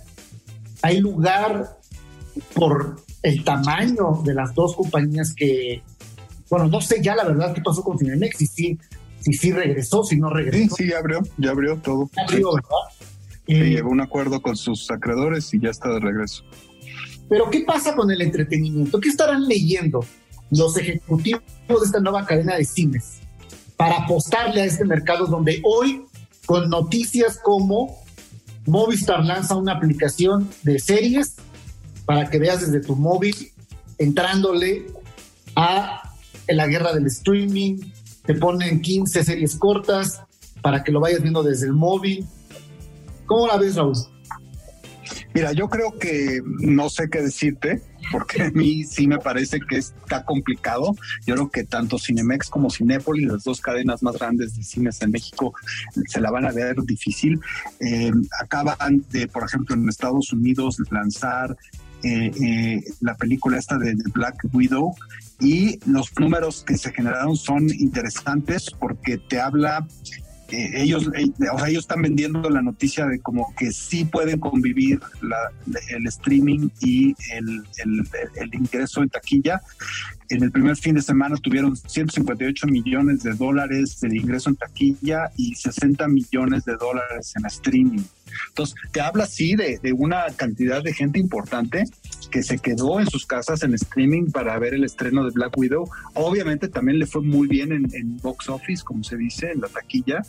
hay 0.82 1.00
lugar 1.00 1.78
por 2.56 2.98
el 3.22 3.44
tamaño 3.44 4.22
de 4.26 4.34
las 4.34 4.54
dos 4.54 4.76
compañías 4.76 5.34
que, 5.34 5.82
bueno, 6.50 6.68
no 6.68 6.82
sé 6.82 7.02
ya 7.02 7.16
la 7.16 7.24
verdad 7.24 7.54
qué 7.54 7.62
pasó 7.62 7.84
con 7.84 7.98
Cinemex, 7.98 8.38
si 8.38 8.48
sí, 8.48 8.80
si 9.20 9.34
sí 9.34 9.52
regresó, 9.52 10.04
si 10.04 10.18
no 10.18 10.30
regresó. 10.30 10.76
Sí, 10.76 10.84
sí, 10.84 10.90
ya 10.90 11.00
abrió, 11.00 11.22
ya 11.38 11.52
abrió 11.52 11.78
todo. 11.78 12.10
Ya 12.16 12.24
abrió, 12.24 12.54
¿verdad? 12.54 12.70
Sí, 13.48 13.56
eh, 13.56 13.70
llegó 13.70 13.90
un 13.90 14.02
acuerdo 14.02 14.42
con 14.42 14.56
sus 14.56 14.90
acreedores 14.92 15.54
y 15.54 15.60
ya 15.60 15.70
está 15.70 15.90
de 15.90 16.00
regreso. 16.00 16.44
Pero 17.30 17.50
¿qué 17.50 17.62
pasa 17.62 17.96
con 17.96 18.12
el 18.12 18.22
entretenimiento? 18.22 19.00
¿Qué 19.00 19.10
estarán 19.10 19.48
leyendo 19.48 20.06
los 20.52 20.78
ejecutivos 20.78 21.42
de 21.68 21.86
esta 21.86 22.00
nueva 22.00 22.26
cadena 22.26 22.56
de 22.56 22.66
cines 22.66 23.20
para 23.78 23.98
apostarle 23.98 24.62
a 24.62 24.66
este 24.66 24.86
mercado 24.86 25.26
donde 25.26 25.62
hoy, 25.64 26.06
con 26.46 26.70
noticias 26.70 27.40
como 27.42 28.04
Movistar 28.66 29.26
lanza 29.26 29.56
una 29.56 29.74
aplicación 29.74 30.50
de 30.64 30.80
series 30.80 31.36
para 32.06 32.30
que 32.30 32.40
veas 32.40 32.62
desde 32.62 32.86
tu 32.86 32.96
móvil, 32.96 33.36
entrándole 33.98 34.86
a 35.56 36.14
la 36.48 36.68
guerra 36.68 36.94
del 36.94 37.08
streaming, 37.08 37.80
te 38.26 38.36
ponen 38.36 38.82
15 38.82 39.24
series 39.24 39.56
cortas 39.56 40.22
para 40.62 40.84
que 40.84 40.92
lo 40.92 41.02
vayas 41.02 41.22
viendo 41.22 41.44
desde 41.44 41.66
el 41.68 41.74
móvil. 41.74 42.26
¿Cómo 43.26 43.48
la 43.48 43.58
ves, 43.58 43.76
Raúl? 43.76 43.96
Mira, 45.34 45.52
yo 45.52 45.68
creo 45.68 45.98
que 45.98 46.42
no 46.60 46.90
sé 46.90 47.10
qué 47.10 47.22
decirte, 47.22 47.82
porque 48.12 48.44
a 48.44 48.52
mí 48.52 48.84
sí 48.84 49.08
me 49.08 49.18
parece 49.18 49.60
que 49.60 49.78
está 49.78 50.24
complicado. 50.26 50.96
Yo 51.26 51.36
creo 51.36 51.50
que 51.50 51.64
tanto 51.64 51.98
Cinemex 51.98 52.50
como 52.50 52.70
Cinépolis, 52.70 53.28
las 53.28 53.44
dos 53.44 53.60
cadenas 53.60 54.04
más 54.04 54.18
grandes 54.18 54.56
de 54.56 54.64
cines 54.64 55.02
en 55.02 55.12
México, 55.12 55.54
se 56.08 56.22
la 56.22 56.30
van 56.30 56.46
a 56.46 56.52
ver 56.52 56.76
difícil. 56.84 57.40
Eh, 57.80 58.12
acaban 58.42 59.04
de, 59.10 59.28
por 59.28 59.44
ejemplo, 59.44 59.76
en 59.76 59.90
Estados 59.90 60.32
Unidos 60.34 60.78
lanzar 60.92 61.58
eh, 62.04 62.32
eh, 62.42 62.84
la 63.00 63.16
película 63.16 63.58
esta 63.58 63.78
de, 63.78 63.96
Black 64.14 64.48
Widow 64.52 64.94
y 65.40 65.80
los 65.90 66.12
números 66.20 66.64
que 66.68 66.78
se 66.78 66.92
generaron 66.92 67.38
son 67.38 67.70
interesantes 67.70 68.70
porque 68.78 69.18
te 69.18 69.40
habla 69.40 69.88
ellos, 70.50 71.08
o 71.08 71.58
sea, 71.58 71.70
ellos 71.70 71.84
están 71.84 72.02
vendiendo 72.02 72.50
la 72.50 72.62
noticia 72.62 73.06
de 73.06 73.20
como 73.20 73.54
que 73.56 73.72
sí 73.72 74.06
pueden 74.06 74.40
convivir 74.40 75.00
el 75.90 76.08
streaming 76.08 76.70
y 76.82 77.16
el, 77.32 77.64
el, 78.36 78.54
ingreso 78.54 79.02
en 79.02 79.10
taquilla. 79.10 79.62
En 80.30 80.44
el 80.44 80.52
primer 80.52 80.76
fin 80.76 80.96
de 80.96 81.02
semana 81.02 81.36
tuvieron 81.38 81.76
158 81.76 82.68
millones 82.68 83.24
de 83.24 83.34
dólares 83.34 84.00
de 84.02 84.16
ingreso 84.16 84.50
en 84.50 84.56
taquilla 84.56 85.32
y 85.38 85.56
60 85.56 86.08
millones 86.08 86.66
de 86.66 86.76
dólares 86.76 87.34
en 87.36 87.46
streaming. 87.46 88.04
Entonces, 88.50 88.76
te 88.92 89.02
habla 89.02 89.24
así 89.26 89.56
de, 89.56 89.80
de, 89.82 89.94
una 89.94 90.26
cantidad 90.36 90.84
de 90.84 90.94
gente 90.94 91.20
importante 91.20 91.84
que 92.32 92.44
se 92.44 92.58
quedó 92.58 93.00
en 93.00 93.08
sus 93.08 93.26
casas 93.26 93.64
en 93.64 93.74
streaming 93.74 94.32
para 94.32 94.58
ver 94.60 94.74
el 94.74 94.84
estreno 94.84 95.24
de 95.24 95.32
Black 95.32 95.58
Widow. 95.58 95.90
Obviamente 96.14 96.68
también 96.68 97.00
le 97.00 97.06
fue 97.06 97.22
muy 97.22 97.48
bien 97.48 97.72
en, 97.72 98.18
box 98.18 98.50
office, 98.50 98.84
como 98.84 99.04
se 99.04 99.18
dice, 99.18 99.52
en 99.52 99.62
la 99.62 99.68
taquilla. 99.68 100.22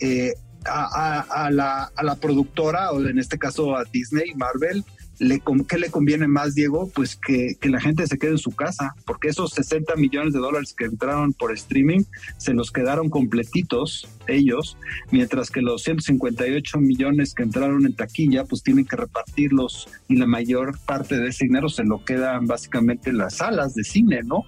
Eh, 0.00 0.34
a, 0.68 1.48
la, 1.52 1.92
a 1.94 2.02
la 2.02 2.16
productora, 2.16 2.90
o 2.90 3.00
en 3.00 3.18
este 3.20 3.38
caso 3.38 3.76
a 3.76 3.84
Disney, 3.84 4.34
Marvel, 4.34 4.84
le, 5.18 5.42
¿qué 5.68 5.78
le 5.78 5.90
conviene 5.90 6.28
más, 6.28 6.54
Diego? 6.54 6.90
Pues 6.94 7.16
que, 7.16 7.56
la 7.62 7.80
gente 7.80 8.06
se 8.06 8.18
quede 8.18 8.32
en 8.32 8.38
su 8.38 8.52
casa, 8.52 8.94
porque 9.04 9.28
esos 9.28 9.52
60 9.52 9.96
millones 9.96 10.32
de 10.32 10.38
dólares 10.38 10.74
que 10.76 10.84
entraron 10.84 11.32
por 11.32 11.52
streaming 11.52 12.02
se 12.38 12.54
los 12.54 12.70
quedaron 12.70 13.10
completitos 13.10 14.08
ellos, 14.28 14.76
mientras 15.10 15.50
que 15.50 15.62
los 15.62 15.82
158 15.82 16.78
millones 16.78 17.34
que 17.34 17.42
entraron 17.42 17.86
en 17.86 17.94
taquilla, 17.94 18.44
pues 18.44 18.62
tienen 18.62 18.84
que 18.84 18.96
repartirlos 18.96 19.88
y 20.08 20.16
la 20.16 20.26
mayor 20.26 20.78
parte 20.80 21.18
de 21.18 21.28
ese 21.28 21.44
dinero 21.44 21.68
se 21.68 21.84
lo 21.84 22.04
quedan 22.04 22.46
básicamente 22.46 23.12
las 23.12 23.36
salas 23.36 23.74
de 23.74 23.84
cine, 23.84 24.22
¿no? 24.24 24.44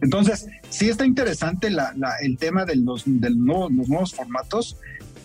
Entonces, 0.00 0.46
sí 0.68 0.88
está 0.88 1.06
interesante 1.06 1.68
el 1.68 2.38
tema 2.38 2.64
de 2.64 2.76
los, 2.76 3.06
los 3.06 3.36
nuevos 3.36 4.14
formatos. 4.14 4.76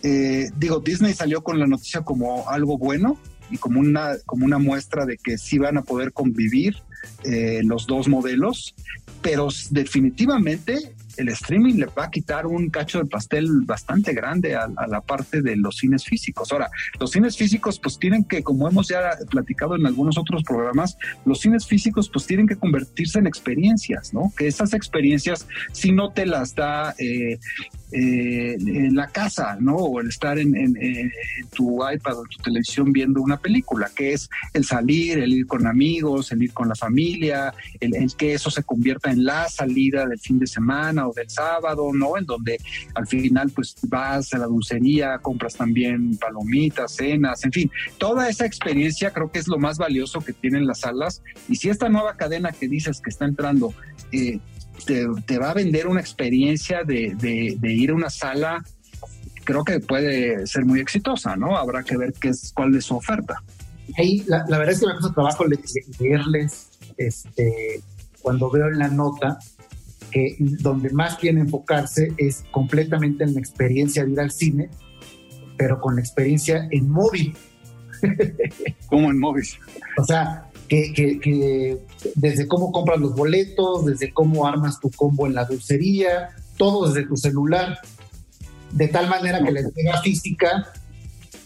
Eh, 0.04 0.50
digo, 0.58 0.80
Disney 0.80 1.14
salió 1.14 1.42
con 1.42 1.60
la 1.60 1.68
noticia 1.68 2.02
como 2.02 2.50
algo 2.50 2.78
bueno, 2.78 3.18
y 3.50 3.58
como 3.58 3.80
una, 3.80 4.16
como 4.26 4.46
una 4.46 4.58
muestra 4.58 5.06
de 5.06 5.18
que 5.18 5.38
sí 5.38 5.58
van 5.58 5.78
a 5.78 5.84
poder 5.84 6.14
convivir 6.14 6.78
eh, 7.24 7.62
los 7.64 7.88
dos 7.88 8.08
modelos, 8.08 8.76
pero 9.22 9.50
definitivamente 9.72 10.94
el 11.20 11.30
streaming 11.30 11.76
le 11.76 11.86
va 11.88 12.06
a 12.06 12.12
quitar 12.12 12.48
un 12.48 12.70
cacho 12.70 13.00
de 13.00 13.06
pastel 13.06 13.48
bastante 13.64 14.14
grande 14.14 14.56
a, 14.56 14.70
la 14.88 15.02
parte 15.02 15.42
de 15.42 15.58
los 15.58 15.78
cines 15.78 16.06
físicos. 16.06 16.52
Ahora, 16.52 16.70
los 17.00 17.12
cines 17.12 17.38
físicos 17.38 17.80
pues 17.80 18.00
tienen 18.00 18.24
que, 18.24 18.42
como 18.42 18.68
hemos 18.68 18.88
ya 18.88 19.12
platicado 19.30 19.76
en 19.76 19.86
algunos 19.86 20.18
otros 20.18 20.44
programas, 20.44 20.98
los 21.26 21.42
cines 21.42 21.68
físicos 21.68 22.10
pues 22.10 22.26
tienen 22.26 22.48
que 22.48 22.56
convertirse 22.56 23.20
en 23.20 23.28
experiencias, 23.28 24.14
¿no? 24.14 24.32
Que 24.38 24.48
esas 24.48 24.74
experiencias 24.74 25.46
si 25.74 25.92
no 25.92 26.12
te 26.12 26.26
las 26.26 26.56
da 26.56 26.96
eh, 26.98 27.38
eh, 27.92 28.56
en 28.60 28.96
la 28.96 29.08
casa, 29.08 29.58
¿no? 29.60 29.76
O 29.76 30.00
el 30.00 30.10
estar 30.10 30.40
en, 30.40 30.54
tu 31.54 31.80
iPad 31.88 32.20
o 32.20 32.24
tu 32.24 32.38
televisión 32.44 32.94
viendo 32.94 33.22
una 33.22 33.38
película, 33.38 33.92
que 33.94 34.14
es 34.14 34.30
el 34.54 34.64
salir, 34.64 35.20
el 35.20 35.34
ir 35.34 35.48
con 35.48 35.68
amigos, 35.68 36.32
el 36.32 36.44
ir 36.44 36.54
con 36.54 36.70
la 36.70 36.76
familia, 36.76 37.54
el, 37.80 38.14
que 38.16 38.34
eso 38.34 38.50
se 38.50 38.64
convierta 38.64 39.12
en 39.12 39.26
la 39.26 39.50
salida 39.50 40.08
del 40.08 40.20
fin 40.20 40.40
de 40.40 40.48
semana 40.48 41.09
del 41.14 41.30
sábado, 41.30 41.90
¿no? 41.94 42.18
En 42.18 42.26
donde 42.26 42.60
al 42.96 43.08
final 43.08 43.52
pues 43.52 43.76
vas 43.88 44.34
a 44.34 44.38
la 44.38 44.46
dulcería, 44.46 45.18
compras 45.20 45.56
también 45.56 46.18
palomitas, 46.18 46.96
cenas, 46.96 47.44
en 47.46 47.52
fin, 47.52 47.72
toda 47.98 48.30
esa 48.30 48.46
experiencia 48.46 49.12
creo 49.12 49.32
que 49.32 49.40
es 49.40 49.48
lo 49.48 49.58
más 49.58 49.78
valioso 49.78 50.22
que 50.22 50.34
tienen 50.34 50.68
las 50.68 50.82
salas. 50.82 51.22
Y 51.48 51.56
si 51.56 51.70
esta 51.70 51.90
nueva 51.90 52.16
cadena 52.16 52.52
que 52.52 52.68
dices 52.68 53.02
que 53.02 53.10
está 53.10 53.26
entrando, 53.26 53.74
eh, 54.12 54.40
te, 54.86 55.38
va 55.38 55.52
a 55.52 55.54
vender 55.54 55.88
una 55.88 56.00
experiencia 56.00 56.84
de, 56.84 57.58
ir 57.62 57.92
a 57.92 57.94
una 57.94 58.10
sala, 58.10 58.64
creo 59.44 59.64
que 59.64 59.80
puede 59.80 60.46
ser 60.48 60.66
muy 60.66 60.80
exitosa, 60.80 61.36
¿no? 61.36 61.58
Habrá 61.58 61.84
que 61.84 61.98
ver 61.98 62.14
qué 62.14 62.30
es, 62.30 62.52
cuál 62.56 62.76
es 62.76 62.86
su 62.86 62.96
oferta. 62.96 63.44
La, 64.28 64.58
verdad 64.58 64.70
es 64.70 64.80
que 64.80 64.88
me 64.88 64.94
cuesta 64.94 65.14
trabajo 65.14 65.46
leerles, 66.00 66.70
este, 66.98 67.82
cuando 68.22 68.50
veo 68.52 68.68
en 68.68 68.80
la 68.80 68.88
nota, 68.90 69.40
que 70.12 70.36
donde 70.40 70.90
más 70.92 71.18
quieren 71.18 71.42
enfocarse 71.42 72.14
es 72.18 72.44
completamente 72.52 73.24
en 73.24 73.34
la 73.34 73.40
experiencia 73.40 74.04
de 74.04 74.12
ir 74.12 74.20
al 74.20 74.32
cine, 74.32 74.70
pero 75.58 75.80
con 75.80 75.96
la 75.96 76.02
experiencia 76.02 76.68
en 76.72 76.90
móvil. 76.90 77.36
¿Cómo 78.88 79.12
en 79.12 79.20
móvil? 79.20 79.46
O 79.98 80.04
sea, 80.06 80.50
que, 80.70 81.78
desde 82.16 82.48
cómo 82.48 82.72
compras 82.72 83.00
los 83.00 83.16
boletos, 83.16 83.86
desde 83.86 84.14
cómo 84.14 84.48
armas 84.48 84.80
tu 84.80 84.90
combo 84.92 85.28
en 85.28 85.34
la 85.34 85.46
dulcería, 85.46 86.30
todo 86.58 86.88
desde 86.88 87.08
tu 87.08 87.18
celular, 87.18 87.80
de 88.72 88.88
tal 88.88 89.10
manera 89.10 89.44
que 89.44 89.52
la 89.52 89.62
entrega 89.62 90.02
física 90.02 90.72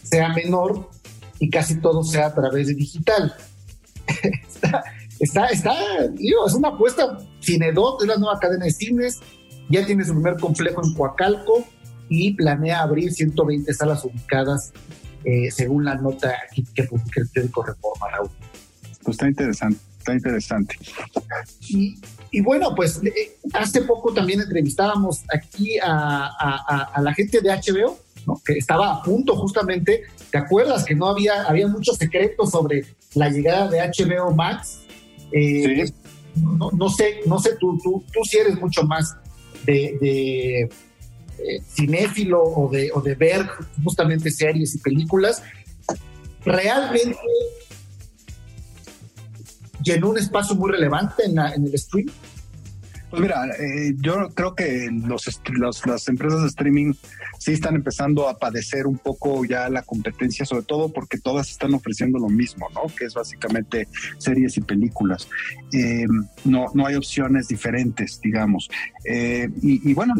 sea 0.02 0.32
menor 0.34 0.90
y 1.38 1.48
casi 1.50 1.76
todo 1.76 2.04
sea 2.04 2.26
a 2.26 2.34
través 2.34 2.68
de 2.68 2.74
digital. 2.74 3.34
está, 4.22 4.84
está, 5.24 5.46
está 5.46 5.74
es 6.04 6.54
una 6.54 6.68
apuesta. 6.68 7.18
Cinedot 7.42 8.02
es 8.02 8.08
la 8.08 8.16
nueva 8.16 8.38
cadena 8.38 8.64
de 8.66 8.70
cines, 8.70 9.20
ya 9.68 9.84
tiene 9.84 10.04
su 10.04 10.12
primer 10.12 10.38
complejo 10.38 10.82
en 10.84 10.94
Coacalco 10.94 11.66
y 12.08 12.34
planea 12.34 12.80
abrir 12.80 13.12
120 13.12 13.72
salas 13.72 14.04
ubicadas 14.04 14.72
eh, 15.24 15.50
según 15.50 15.84
la 15.84 15.94
nota 15.94 16.34
que 16.74 16.84
publica 16.84 17.22
el 17.22 17.28
periódico 17.28 17.62
Reforma, 17.62 18.10
Raúl. 18.10 18.30
Pues 19.02 19.14
está 19.14 19.28
interesante, 19.28 19.80
está 19.98 20.14
interesante. 20.14 20.76
Y, 21.68 22.40
bueno, 22.40 22.74
pues 22.74 23.00
eh, 23.04 23.38
hace 23.52 23.82
poco 23.82 24.12
también 24.12 24.40
entrevistábamos 24.40 25.22
aquí 25.32 25.78
a, 25.82 27.00
la 27.00 27.14
gente 27.14 27.40
de 27.40 27.50
HBO, 27.50 27.98
que 28.44 28.54
estaba 28.54 28.94
a 28.94 29.02
punto 29.02 29.36
justamente, 29.36 30.04
¿te 30.30 30.38
acuerdas 30.38 30.84
que 30.84 30.94
no 30.94 31.08
había, 31.08 31.44
había 31.44 31.68
muchos 31.68 31.96
secretos 31.96 32.50
sobre 32.50 32.84
la 33.14 33.28
llegada 33.28 33.68
de 33.68 33.78
HBO 33.80 34.34
Max? 34.34 34.83
Eh, 35.32 35.84
no, 36.36 36.88
sé, 36.88 37.20
no 37.26 37.38
sé, 37.38 37.56
tú, 37.58 37.78
tú, 37.82 38.04
tú 38.12 38.20
sí 38.24 38.38
eres 38.38 38.60
mucho 38.60 38.82
más 38.84 39.16
de, 39.64 39.96
eh, 40.62 40.68
cinéfilo 41.68 42.42
o 42.42 42.70
de, 42.70 42.90
o 42.92 43.00
de 43.00 43.14
ver 43.14 43.46
justamente 43.82 44.30
series 44.30 44.74
y 44.74 44.78
películas. 44.78 45.42
Realmente 46.44 47.18
llenó 49.82 50.10
un 50.10 50.18
espacio 50.18 50.54
muy 50.56 50.70
relevante 50.70 51.24
en, 51.24 51.38
en 51.38 51.66
el 51.66 51.78
stream. 51.78 52.08
Pues 53.14 53.22
mira, 53.22 53.46
eh, 53.60 53.94
yo 54.00 54.28
creo 54.34 54.56
que 54.56 54.90
los, 54.90 55.24
las 55.86 56.08
empresas 56.08 56.40
de 56.40 56.48
streaming 56.48 56.94
sí 57.38 57.52
están 57.52 57.76
empezando 57.76 58.28
a 58.28 58.36
padecer 58.38 58.88
un 58.88 58.98
poco 58.98 59.44
ya 59.44 59.68
la 59.68 59.82
competencia, 59.82 60.44
sobre 60.44 60.64
todo 60.64 60.92
porque 60.92 61.18
todas 61.18 61.48
están 61.48 61.74
ofreciendo 61.74 62.18
lo 62.18 62.28
mismo, 62.28 62.66
¿no? 62.74 62.92
Que 62.92 63.04
es 63.04 63.14
básicamente 63.14 63.86
series 64.18 64.56
y 64.56 64.62
películas. 64.62 65.28
Eh, 65.72 66.06
no, 66.44 66.66
no 66.74 66.88
hay 66.88 66.96
opciones 66.96 67.46
diferentes, 67.46 68.20
digamos. 68.20 68.68
Eh, 69.04 69.48
y, 69.62 69.94
bueno, 69.94 70.14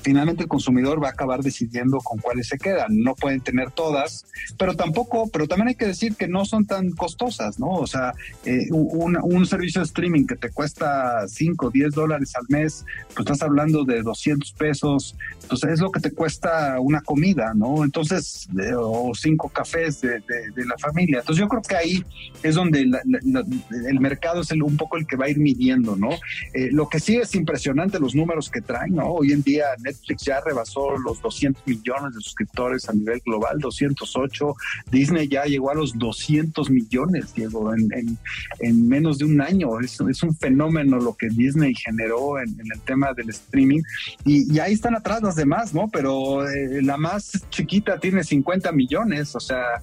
finalmente 0.00 0.44
el 0.44 0.48
consumidor 0.48 1.02
va 1.02 1.08
a 1.08 1.12
acabar 1.12 1.42
decidiendo 1.42 1.98
con 1.98 2.20
cuáles 2.20 2.46
se 2.46 2.58
quedan. 2.58 3.00
No 3.02 3.16
pueden 3.16 3.40
tener 3.40 3.72
todas, 3.72 4.26
pero 4.56 4.76
tampoco, 4.76 5.28
pero 5.32 5.48
también 5.48 5.68
hay 5.68 5.74
que 5.74 5.86
decir 5.86 6.14
que 6.14 6.28
no 6.28 6.44
son 6.44 6.66
tan 6.66 6.92
costosas, 6.92 7.58
¿no? 7.58 7.70
O 7.70 7.86
sea, 7.88 8.14
un, 8.70 9.18
un 9.20 9.44
servicio 9.44 9.80
de 9.80 9.86
streaming 9.86 10.24
que 10.24 10.36
te 10.36 10.50
cuesta 10.50 11.26
5 11.26 11.66
o 11.66 11.70
10 11.70 11.94
dólares 11.94 12.27
al 12.36 12.44
mes, 12.48 12.84
pues 13.14 13.20
estás 13.20 13.42
hablando 13.42 13.84
de 13.84 14.02
200 14.02 14.52
pesos, 14.52 15.16
pues 15.48 15.64
es 15.64 15.80
lo 15.80 15.90
que 15.90 16.00
te 16.00 16.12
cuesta 16.12 16.78
una 16.80 17.00
comida, 17.00 17.52
¿no? 17.54 17.84
Entonces, 17.84 18.48
o 18.76 19.12
cinco 19.14 19.48
cafés 19.48 20.00
de, 20.00 20.22
la 20.56 20.76
familia. 20.78 21.20
Entonces 21.20 21.40
yo 21.40 21.48
creo 21.48 21.62
que 21.62 21.76
ahí 21.76 22.04
es 22.42 22.54
donde 22.54 22.80
el 22.80 24.00
mercado 24.00 24.40
es 24.42 24.50
un 24.52 24.76
poco 24.76 24.96
el 24.96 25.06
que 25.06 25.16
va 25.16 25.26
a 25.26 25.28
ir 25.28 25.38
midiendo, 25.38 25.96
¿no? 25.96 26.10
Eh, 26.54 26.68
lo 26.72 26.88
que 26.88 27.00
sí 27.00 27.16
es 27.16 27.34
impresionante 27.34 27.98
los 27.98 28.14
números 28.14 28.50
que 28.50 28.60
traen, 28.60 28.94
¿no? 28.94 29.06
Hoy 29.12 29.32
en 29.32 29.42
día 29.42 29.66
Netflix 29.82 30.24
ya 30.24 30.40
rebasó 30.40 30.96
los 30.98 31.20
200 31.22 31.66
millones 31.66 32.14
de 32.14 32.20
suscriptores 32.20 32.88
a 32.88 32.92
nivel 32.92 33.20
global, 33.24 33.58
208, 33.58 34.54
Disney 34.90 35.28
ya 35.28 35.44
llegó 35.44 35.70
a 35.70 35.74
los 35.74 35.96
200 35.98 36.70
millones, 36.70 37.34
Diego, 37.34 37.74
en, 37.74 38.18
en, 38.60 38.88
menos 38.88 39.18
de 39.18 39.24
un 39.24 39.40
año. 39.40 39.80
Es 39.80 40.22
un 40.22 40.34
fenómeno 40.36 40.98
lo 40.98 41.16
que 41.16 41.28
Disney 41.28 41.74
generó 41.74 42.17
en, 42.40 42.56
el 42.72 42.80
tema 42.84 43.12
del 43.14 43.30
streaming 43.30 43.82
y, 44.24 44.58
ahí 44.58 44.72
están 44.72 44.94
atrás 44.94 45.22
las 45.22 45.36
demás, 45.36 45.72
¿no? 45.72 45.88
Pero 45.88 46.48
eh, 46.48 46.82
la 46.82 46.96
más 46.96 47.32
chiquita 47.50 47.98
tiene 47.98 48.24
50 48.24 48.72
millones, 48.72 49.34
o 49.34 49.40
sea, 49.40 49.82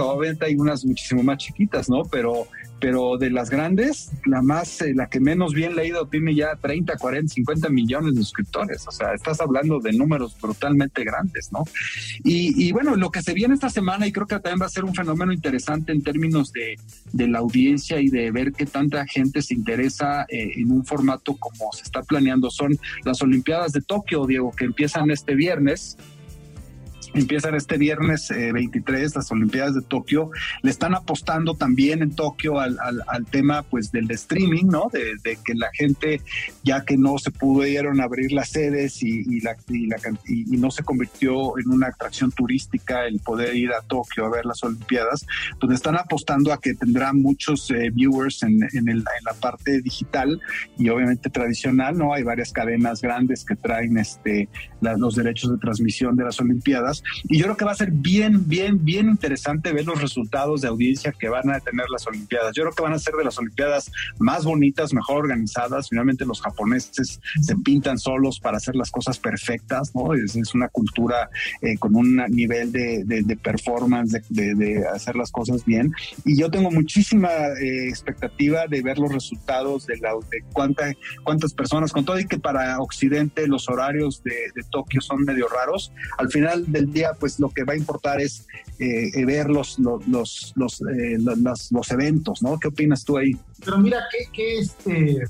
obviamente 0.00 0.46
hay 0.46 0.56
unas 0.56 0.84
muchísimo 0.84 1.22
más 1.22 1.38
chiquitas, 1.38 1.88
¿no? 1.88 2.02
Pero 2.04 2.46
pero 2.84 3.16
de 3.16 3.30
las 3.30 3.48
grandes, 3.48 4.10
la 4.26 4.42
más, 4.42 4.82
eh, 4.82 4.92
la 4.94 5.08
que 5.08 5.18
menos 5.18 5.54
bien 5.54 5.74
leído 5.74 6.06
tiene 6.06 6.34
ya 6.34 6.54
30, 6.56 6.98
40, 6.98 7.32
50 7.32 7.70
millones 7.70 8.14
de 8.14 8.20
suscriptores. 8.20 8.86
O 8.86 8.90
sea, 8.90 9.14
estás 9.14 9.40
hablando 9.40 9.80
de 9.80 9.94
números 9.94 10.36
brutalmente 10.38 11.02
grandes, 11.02 11.50
¿no? 11.50 11.64
Y, 12.24 12.70
bueno, 12.72 12.94
lo 12.96 13.10
que 13.10 13.22
se 13.22 13.32
viene 13.32 13.54
esta 13.54 13.70
semana, 13.70 14.06
y 14.06 14.12
creo 14.12 14.26
que 14.26 14.38
también 14.38 14.60
va 14.60 14.66
a 14.66 14.68
ser 14.68 14.84
un 14.84 14.94
fenómeno 14.94 15.32
interesante 15.32 15.92
en 15.92 16.02
términos 16.02 16.52
de, 16.52 16.76
la 17.26 17.38
audiencia 17.38 18.02
y 18.02 18.10
de 18.10 18.30
ver 18.30 18.52
qué 18.52 18.66
tanta 18.66 19.06
gente 19.06 19.40
se 19.40 19.54
interesa 19.54 20.26
eh, 20.28 20.50
en 20.56 20.70
un 20.70 20.84
formato 20.84 21.36
como 21.38 21.72
se 21.72 21.84
está 21.84 22.02
planeando, 22.02 22.50
son 22.50 22.76
las 23.06 23.22
Olimpiadas 23.22 23.72
de 23.72 23.80
Tokio, 23.80 24.26
Diego, 24.26 24.52
que 24.52 24.66
empiezan 24.66 25.10
este 25.10 25.34
viernes 25.34 25.96
empiezan 27.12 27.54
este 27.54 27.76
viernes 27.76 28.28
23 28.30 29.00
eh, 29.00 29.12
las 29.14 29.30
Olimpiadas 29.30 29.74
de 29.74 29.82
Tokio. 29.82 30.30
Le 30.62 30.70
están 30.70 30.94
apostando 30.94 31.54
también 31.54 32.02
en 32.02 32.14
Tokio 32.14 32.58
al, 32.60 32.78
al, 32.80 33.26
tema 33.26 33.62
pues 33.62 33.90
del 33.90 34.10
streaming, 34.10 34.66
¿no? 34.66 34.88
De, 34.92 35.38
que 35.44 35.54
la 35.54 35.68
gente, 35.72 36.20
ya 36.62 36.84
que 36.84 36.96
no 36.96 37.18
se 37.18 37.30
pudieron 37.30 38.00
abrir 38.00 38.32
las 38.32 38.50
sedes 38.50 39.02
y, 39.02 39.40
la, 39.40 39.56
y, 40.26 40.56
no 40.56 40.70
se 40.70 40.84
convirtió 40.84 41.58
en 41.58 41.70
una 41.70 41.88
atracción 41.88 42.30
turística 42.30 43.06
el 43.06 43.20
poder 43.20 43.54
ir 43.56 43.72
a 43.72 43.82
Tokio 43.82 44.26
a 44.26 44.30
ver 44.30 44.46
las 44.46 44.62
Olimpiadas, 44.62 45.26
pues 45.58 45.68
le 45.68 45.74
están 45.74 45.96
apostando 45.96 46.52
a 46.52 46.60
que 46.60 46.74
tendrá 46.74 47.12
muchos 47.12 47.70
eh, 47.70 47.90
viewers 47.90 48.42
en, 48.42 48.62
en, 48.72 48.88
el, 48.88 48.98
en, 48.98 49.24
la 49.24 49.34
parte 49.34 49.80
digital 49.82 50.40
y 50.78 50.88
obviamente 50.88 51.30
tradicional, 51.30 51.98
¿no? 51.98 52.14
Hay 52.14 52.22
varias 52.22 52.52
cadenas 52.52 53.00
grandes 53.00 53.44
que 53.44 53.56
traen 53.56 53.98
este, 53.98 54.48
los 54.80 55.16
derechos 55.16 55.50
de 55.50 55.58
transmisión 55.58 56.16
de 56.16 56.24
las 56.24 56.40
Olimpiadas 56.40 56.93
y 57.24 57.38
yo 57.38 57.44
creo 57.44 57.56
que 57.56 57.64
va 57.64 57.72
a 57.72 57.76
ser 57.76 57.90
bien, 57.90 58.48
bien, 58.48 58.84
bien 58.84 59.08
interesante 59.08 59.72
ver 59.72 59.86
los 59.86 60.00
resultados 60.00 60.60
de 60.60 60.68
audiencia 60.68 61.12
que 61.12 61.28
van 61.28 61.50
a 61.50 61.60
tener 61.60 61.86
las 61.90 62.06
Olimpiadas. 62.06 62.54
Yo 62.54 62.62
creo 62.64 62.74
que 62.74 62.82
van 62.82 62.92
a 62.92 62.98
ser 62.98 63.14
de 63.14 63.24
las 63.24 63.38
Olimpiadas 63.38 63.90
más 64.18 64.44
bonitas, 64.44 64.92
mejor 64.92 65.24
organizadas. 65.24 65.88
Finalmente 65.88 66.24
los 66.24 66.40
japoneses 66.40 67.20
se 67.40 67.56
pintan 67.56 67.98
solos 67.98 68.40
para 68.40 68.58
hacer 68.58 68.76
las 68.76 68.90
cosas 68.90 69.18
perfectas, 69.18 69.94
¿no? 69.94 70.14
Es, 70.14 70.34
una 70.54 70.68
cultura 70.68 71.30
eh, 71.62 71.76
con 71.78 71.96
un 71.96 72.16
nivel 72.28 72.70
de, 72.70 73.38
performance, 73.42 74.20
de, 74.28 74.84
hacer 74.92 75.16
las 75.16 75.30
cosas 75.32 75.64
bien. 75.64 75.92
Y 76.24 76.38
yo 76.38 76.50
tengo 76.50 76.70
muchísima 76.70 77.30
eh, 77.30 77.88
expectativa 77.88 78.66
de 78.66 78.82
ver 78.82 78.98
los 78.98 79.12
resultados 79.12 79.86
de, 79.86 79.96
la, 79.98 80.12
de 80.30 80.44
cuánta, 80.52 80.92
cuántas 81.22 81.54
personas, 81.54 81.92
con 81.92 82.04
todo 82.04 82.18
y 82.18 82.26
que 82.26 82.38
para 82.38 82.78
Occidente 82.80 83.46
los 83.48 83.68
horarios 83.68 84.22
de, 84.22 84.34
de 84.54 84.62
Tokio 84.70 85.00
son 85.00 85.24
medio 85.24 85.48
raros, 85.48 85.92
al 86.18 86.30
final 86.30 86.70
del 86.70 86.83
día, 86.92 87.12
pues 87.18 87.38
lo 87.40 87.48
que 87.48 87.64
va 87.64 87.74
a 87.74 87.76
importar 87.76 88.20
es 88.20 88.46
eh, 88.78 89.10
eh, 89.14 89.24
ver 89.24 89.50
los, 89.50 89.78
los, 89.78 90.06
los, 90.56 90.82
eh, 90.82 91.18
los, 91.18 91.90
eventos, 91.90 92.42
¿no? 92.42 92.58
¿Qué 92.58 92.68
opinas 92.68 93.04
tú 93.04 93.18
ahí? 93.18 93.36
Pero 93.64 93.78
mira, 93.78 94.00
qué, 94.10 94.26
qué, 94.32 94.58
este, 94.58 95.22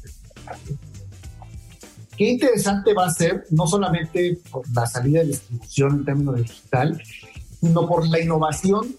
interesante 2.18 2.94
va 2.94 3.06
a 3.06 3.10
ser, 3.10 3.44
no 3.50 3.66
solamente 3.66 4.38
por 4.50 4.62
la 4.74 4.86
salida 4.86 5.20
de 5.20 5.28
distribución 5.28 5.96
en 5.96 6.04
términos 6.04 6.36
digital, 6.36 7.02
sino 7.60 7.86
por 7.88 8.08
la 8.08 8.20
innovación 8.20 8.96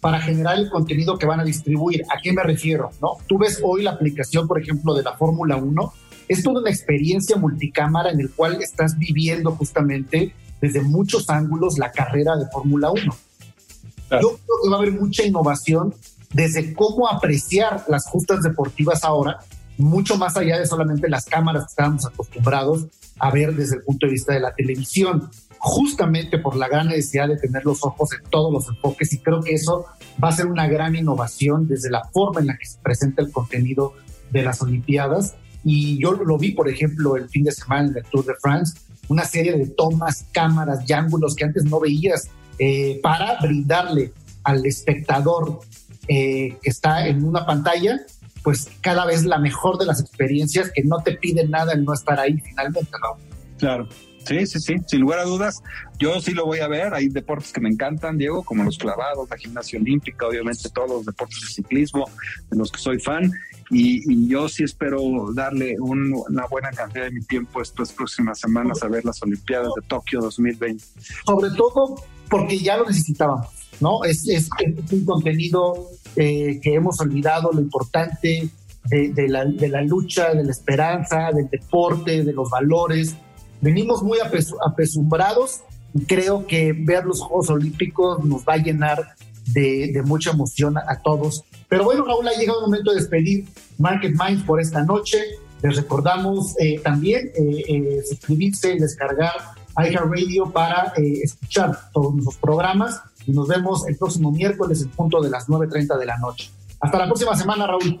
para 0.00 0.20
generar 0.20 0.58
el 0.58 0.70
contenido 0.70 1.18
que 1.18 1.26
van 1.26 1.40
a 1.40 1.44
distribuir. 1.44 2.04
¿A 2.04 2.20
qué 2.22 2.32
me 2.32 2.42
refiero? 2.42 2.90
¿no? 3.00 3.16
Tú 3.26 3.38
ves 3.38 3.60
hoy 3.62 3.82
la 3.82 3.92
aplicación, 3.92 4.46
por 4.46 4.60
ejemplo, 4.60 4.94
de 4.94 5.02
la 5.02 5.16
Fórmula 5.16 5.56
1, 5.56 5.92
es 6.28 6.42
toda 6.42 6.60
una 6.60 6.70
experiencia 6.70 7.36
multicámara 7.36 8.10
en 8.10 8.20
el 8.20 8.30
cual 8.30 8.62
estás 8.62 8.98
viviendo 8.98 9.52
justamente 9.52 10.34
desde 10.60 10.82
muchos 10.82 11.28
ángulos 11.30 11.78
la 11.78 11.90
carrera 11.92 12.36
de 12.36 12.46
Fórmula 12.46 12.90
1. 12.90 13.02
Yo 13.02 14.18
creo 14.18 14.38
que 14.62 14.70
va 14.70 14.76
a 14.76 14.78
haber 14.78 14.92
mucha 14.92 15.24
innovación 15.24 15.94
desde 16.32 16.74
cómo 16.74 17.08
apreciar 17.08 17.84
las 17.88 18.06
justas 18.06 18.42
deportivas 18.42 19.04
ahora, 19.04 19.38
mucho 19.76 20.16
más 20.16 20.36
allá 20.36 20.58
de 20.58 20.66
solamente 20.66 21.08
las 21.08 21.26
cámaras 21.26 21.64
que 21.64 21.70
estábamos 21.70 22.06
acostumbrados 22.06 22.86
a 23.18 23.30
ver 23.30 23.54
desde 23.54 23.76
el 23.76 23.82
punto 23.82 24.06
de 24.06 24.12
vista 24.12 24.32
de 24.32 24.40
la 24.40 24.54
televisión, 24.54 25.30
justamente 25.58 26.38
por 26.38 26.56
la 26.56 26.68
gran 26.68 26.88
necesidad 26.88 27.28
de 27.28 27.36
tener 27.36 27.64
los 27.64 27.84
ojos 27.84 28.10
en 28.12 28.28
todos 28.30 28.52
los 28.52 28.68
enfoques 28.68 29.12
y 29.12 29.18
creo 29.18 29.40
que 29.40 29.54
eso 29.54 29.86
va 30.22 30.28
a 30.28 30.32
ser 30.32 30.46
una 30.46 30.68
gran 30.68 30.94
innovación 30.94 31.66
desde 31.66 31.90
la 31.90 32.04
forma 32.12 32.40
en 32.40 32.48
la 32.48 32.56
que 32.56 32.66
se 32.66 32.78
presenta 32.78 33.22
el 33.22 33.32
contenido 33.32 33.94
de 34.30 34.42
las 34.42 34.62
Olimpiadas. 34.62 35.36
Y 35.64 36.00
yo 36.00 36.12
lo 36.12 36.38
vi, 36.38 36.52
por 36.52 36.68
ejemplo, 36.68 37.16
el 37.16 37.28
fin 37.28 37.44
de 37.44 37.52
semana 37.52 37.88
en 37.88 37.96
el 37.96 38.04
Tour 38.04 38.24
de 38.24 38.34
France, 38.40 38.78
una 39.08 39.24
serie 39.24 39.52
de 39.56 39.66
tomas, 39.66 40.26
cámaras 40.32 40.88
y 40.88 40.92
ángulos 40.92 41.34
que 41.34 41.44
antes 41.44 41.64
no 41.64 41.80
veías 41.80 42.28
eh, 42.58 43.00
para 43.02 43.38
brindarle 43.40 44.12
al 44.44 44.64
espectador 44.66 45.60
eh, 46.08 46.56
que 46.62 46.70
está 46.70 47.06
en 47.06 47.24
una 47.24 47.44
pantalla, 47.44 48.00
pues 48.42 48.70
cada 48.80 49.04
vez 49.04 49.24
la 49.24 49.38
mejor 49.38 49.78
de 49.78 49.86
las 49.86 50.00
experiencias 50.00 50.70
que 50.74 50.82
no 50.82 51.02
te 51.02 51.12
piden 51.12 51.50
nada 51.50 51.74
en 51.74 51.84
no 51.84 51.92
estar 51.92 52.18
ahí 52.18 52.38
finalmente, 52.40 52.92
¿no? 53.02 53.18
Claro. 53.58 53.88
Sí, 54.24 54.46
sí, 54.46 54.60
sí, 54.60 54.76
sin 54.86 55.00
lugar 55.00 55.20
a 55.20 55.24
dudas. 55.24 55.62
Yo 55.98 56.20
sí 56.20 56.32
lo 56.32 56.44
voy 56.44 56.58
a 56.60 56.68
ver. 56.68 56.92
Hay 56.92 57.08
deportes 57.08 57.50
que 57.50 57.60
me 57.60 57.70
encantan, 57.70 58.18
Diego, 58.18 58.42
como 58.42 58.62
los 58.62 58.76
clavados, 58.76 59.28
la 59.30 59.38
gimnasia 59.38 59.78
olímpica, 59.78 60.26
obviamente 60.26 60.68
todos 60.68 60.90
los 60.90 61.06
deportes 61.06 61.40
de 61.40 61.46
ciclismo, 61.46 62.10
de 62.50 62.58
los 62.58 62.70
que 62.70 62.78
soy 62.78 62.98
fan. 62.98 63.32
Y, 63.70 64.28
yo 64.28 64.48
sí 64.48 64.64
espero 64.64 65.32
darle 65.34 65.76
una 65.78 66.46
buena 66.46 66.70
cantidad 66.70 67.04
de 67.04 67.10
mi 67.10 67.20
tiempo 67.22 67.60
estas 67.62 67.92
próximas 67.92 68.38
semanas 68.38 68.82
a 68.82 68.88
ver 68.88 69.04
las 69.04 69.22
Olimpiadas 69.22 69.70
de 69.76 69.86
Tokio 69.86 70.20
2020. 70.20 70.82
Sobre 71.26 71.50
todo 71.50 71.96
porque 72.28 72.58
ya 72.58 72.76
lo 72.76 72.86
necesitábamos, 72.86 73.48
¿no? 73.80 74.04
Es, 74.04 74.26
es, 74.28 74.48
un 74.92 75.04
contenido 75.04 75.88
eh, 76.16 76.60
que 76.62 76.74
hemos 76.74 77.00
olvidado, 77.00 77.50
lo 77.52 77.60
importante 77.60 78.48
de, 78.90 79.28
la, 79.28 79.44
de 79.44 79.68
la 79.68 79.82
lucha, 79.82 80.34
de 80.34 80.44
la 80.44 80.50
esperanza, 80.50 81.30
del 81.32 81.48
deporte, 81.48 82.24
de 82.24 82.32
los 82.32 82.48
valores. 82.50 83.16
Venimos 83.60 84.02
muy 84.02 84.18
apesumbrados 84.64 85.60
y 85.94 86.04
creo 86.04 86.46
que 86.46 86.72
ver 86.72 87.04
los 87.04 87.20
Juegos 87.20 87.50
Olímpicos 87.50 88.24
nos 88.24 88.42
va 88.44 88.54
a 88.54 88.58
llenar 88.58 89.14
de, 89.46 90.02
mucha 90.04 90.30
emoción 90.30 90.76
a, 90.78 91.00
todos. 91.02 91.44
Pero 91.68 91.84
bueno, 91.84 92.04
Raúl, 92.04 92.26
ha 92.26 92.32
llegado 92.32 92.60
el 92.60 92.66
momento 92.66 92.90
de 92.90 92.96
despedir 92.96 93.46
Market 93.78 94.12
Minds 94.12 94.42
por 94.44 94.60
esta 94.60 94.82
noche. 94.84 95.18
Les 95.62 95.76
recordamos 95.76 96.54
eh, 96.58 96.78
también 96.80 97.30
eh, 97.34 97.64
eh, 97.68 98.02
suscribirse 98.08 98.76
descargar 98.76 99.32
iHeartRadio 99.76 100.50
para 100.50 100.92
escuchar 100.96 101.78
todos 101.92 102.14
nuestros 102.14 102.36
programas. 102.38 103.02
Y 103.26 103.32
nos 103.32 103.48
vemos 103.48 103.86
el 103.86 103.96
próximo 103.96 104.32
miércoles 104.32 104.82
en 104.82 104.88
punto 104.90 105.20
de 105.20 105.30
las 105.30 105.46
9.30 105.46 105.98
de 105.98 106.06
la 106.06 106.18
noche. 106.18 106.50
Hasta 106.80 106.98
la 106.98 107.06
próxima 107.06 107.36
semana, 107.36 107.66
Raúl. 107.66 108.00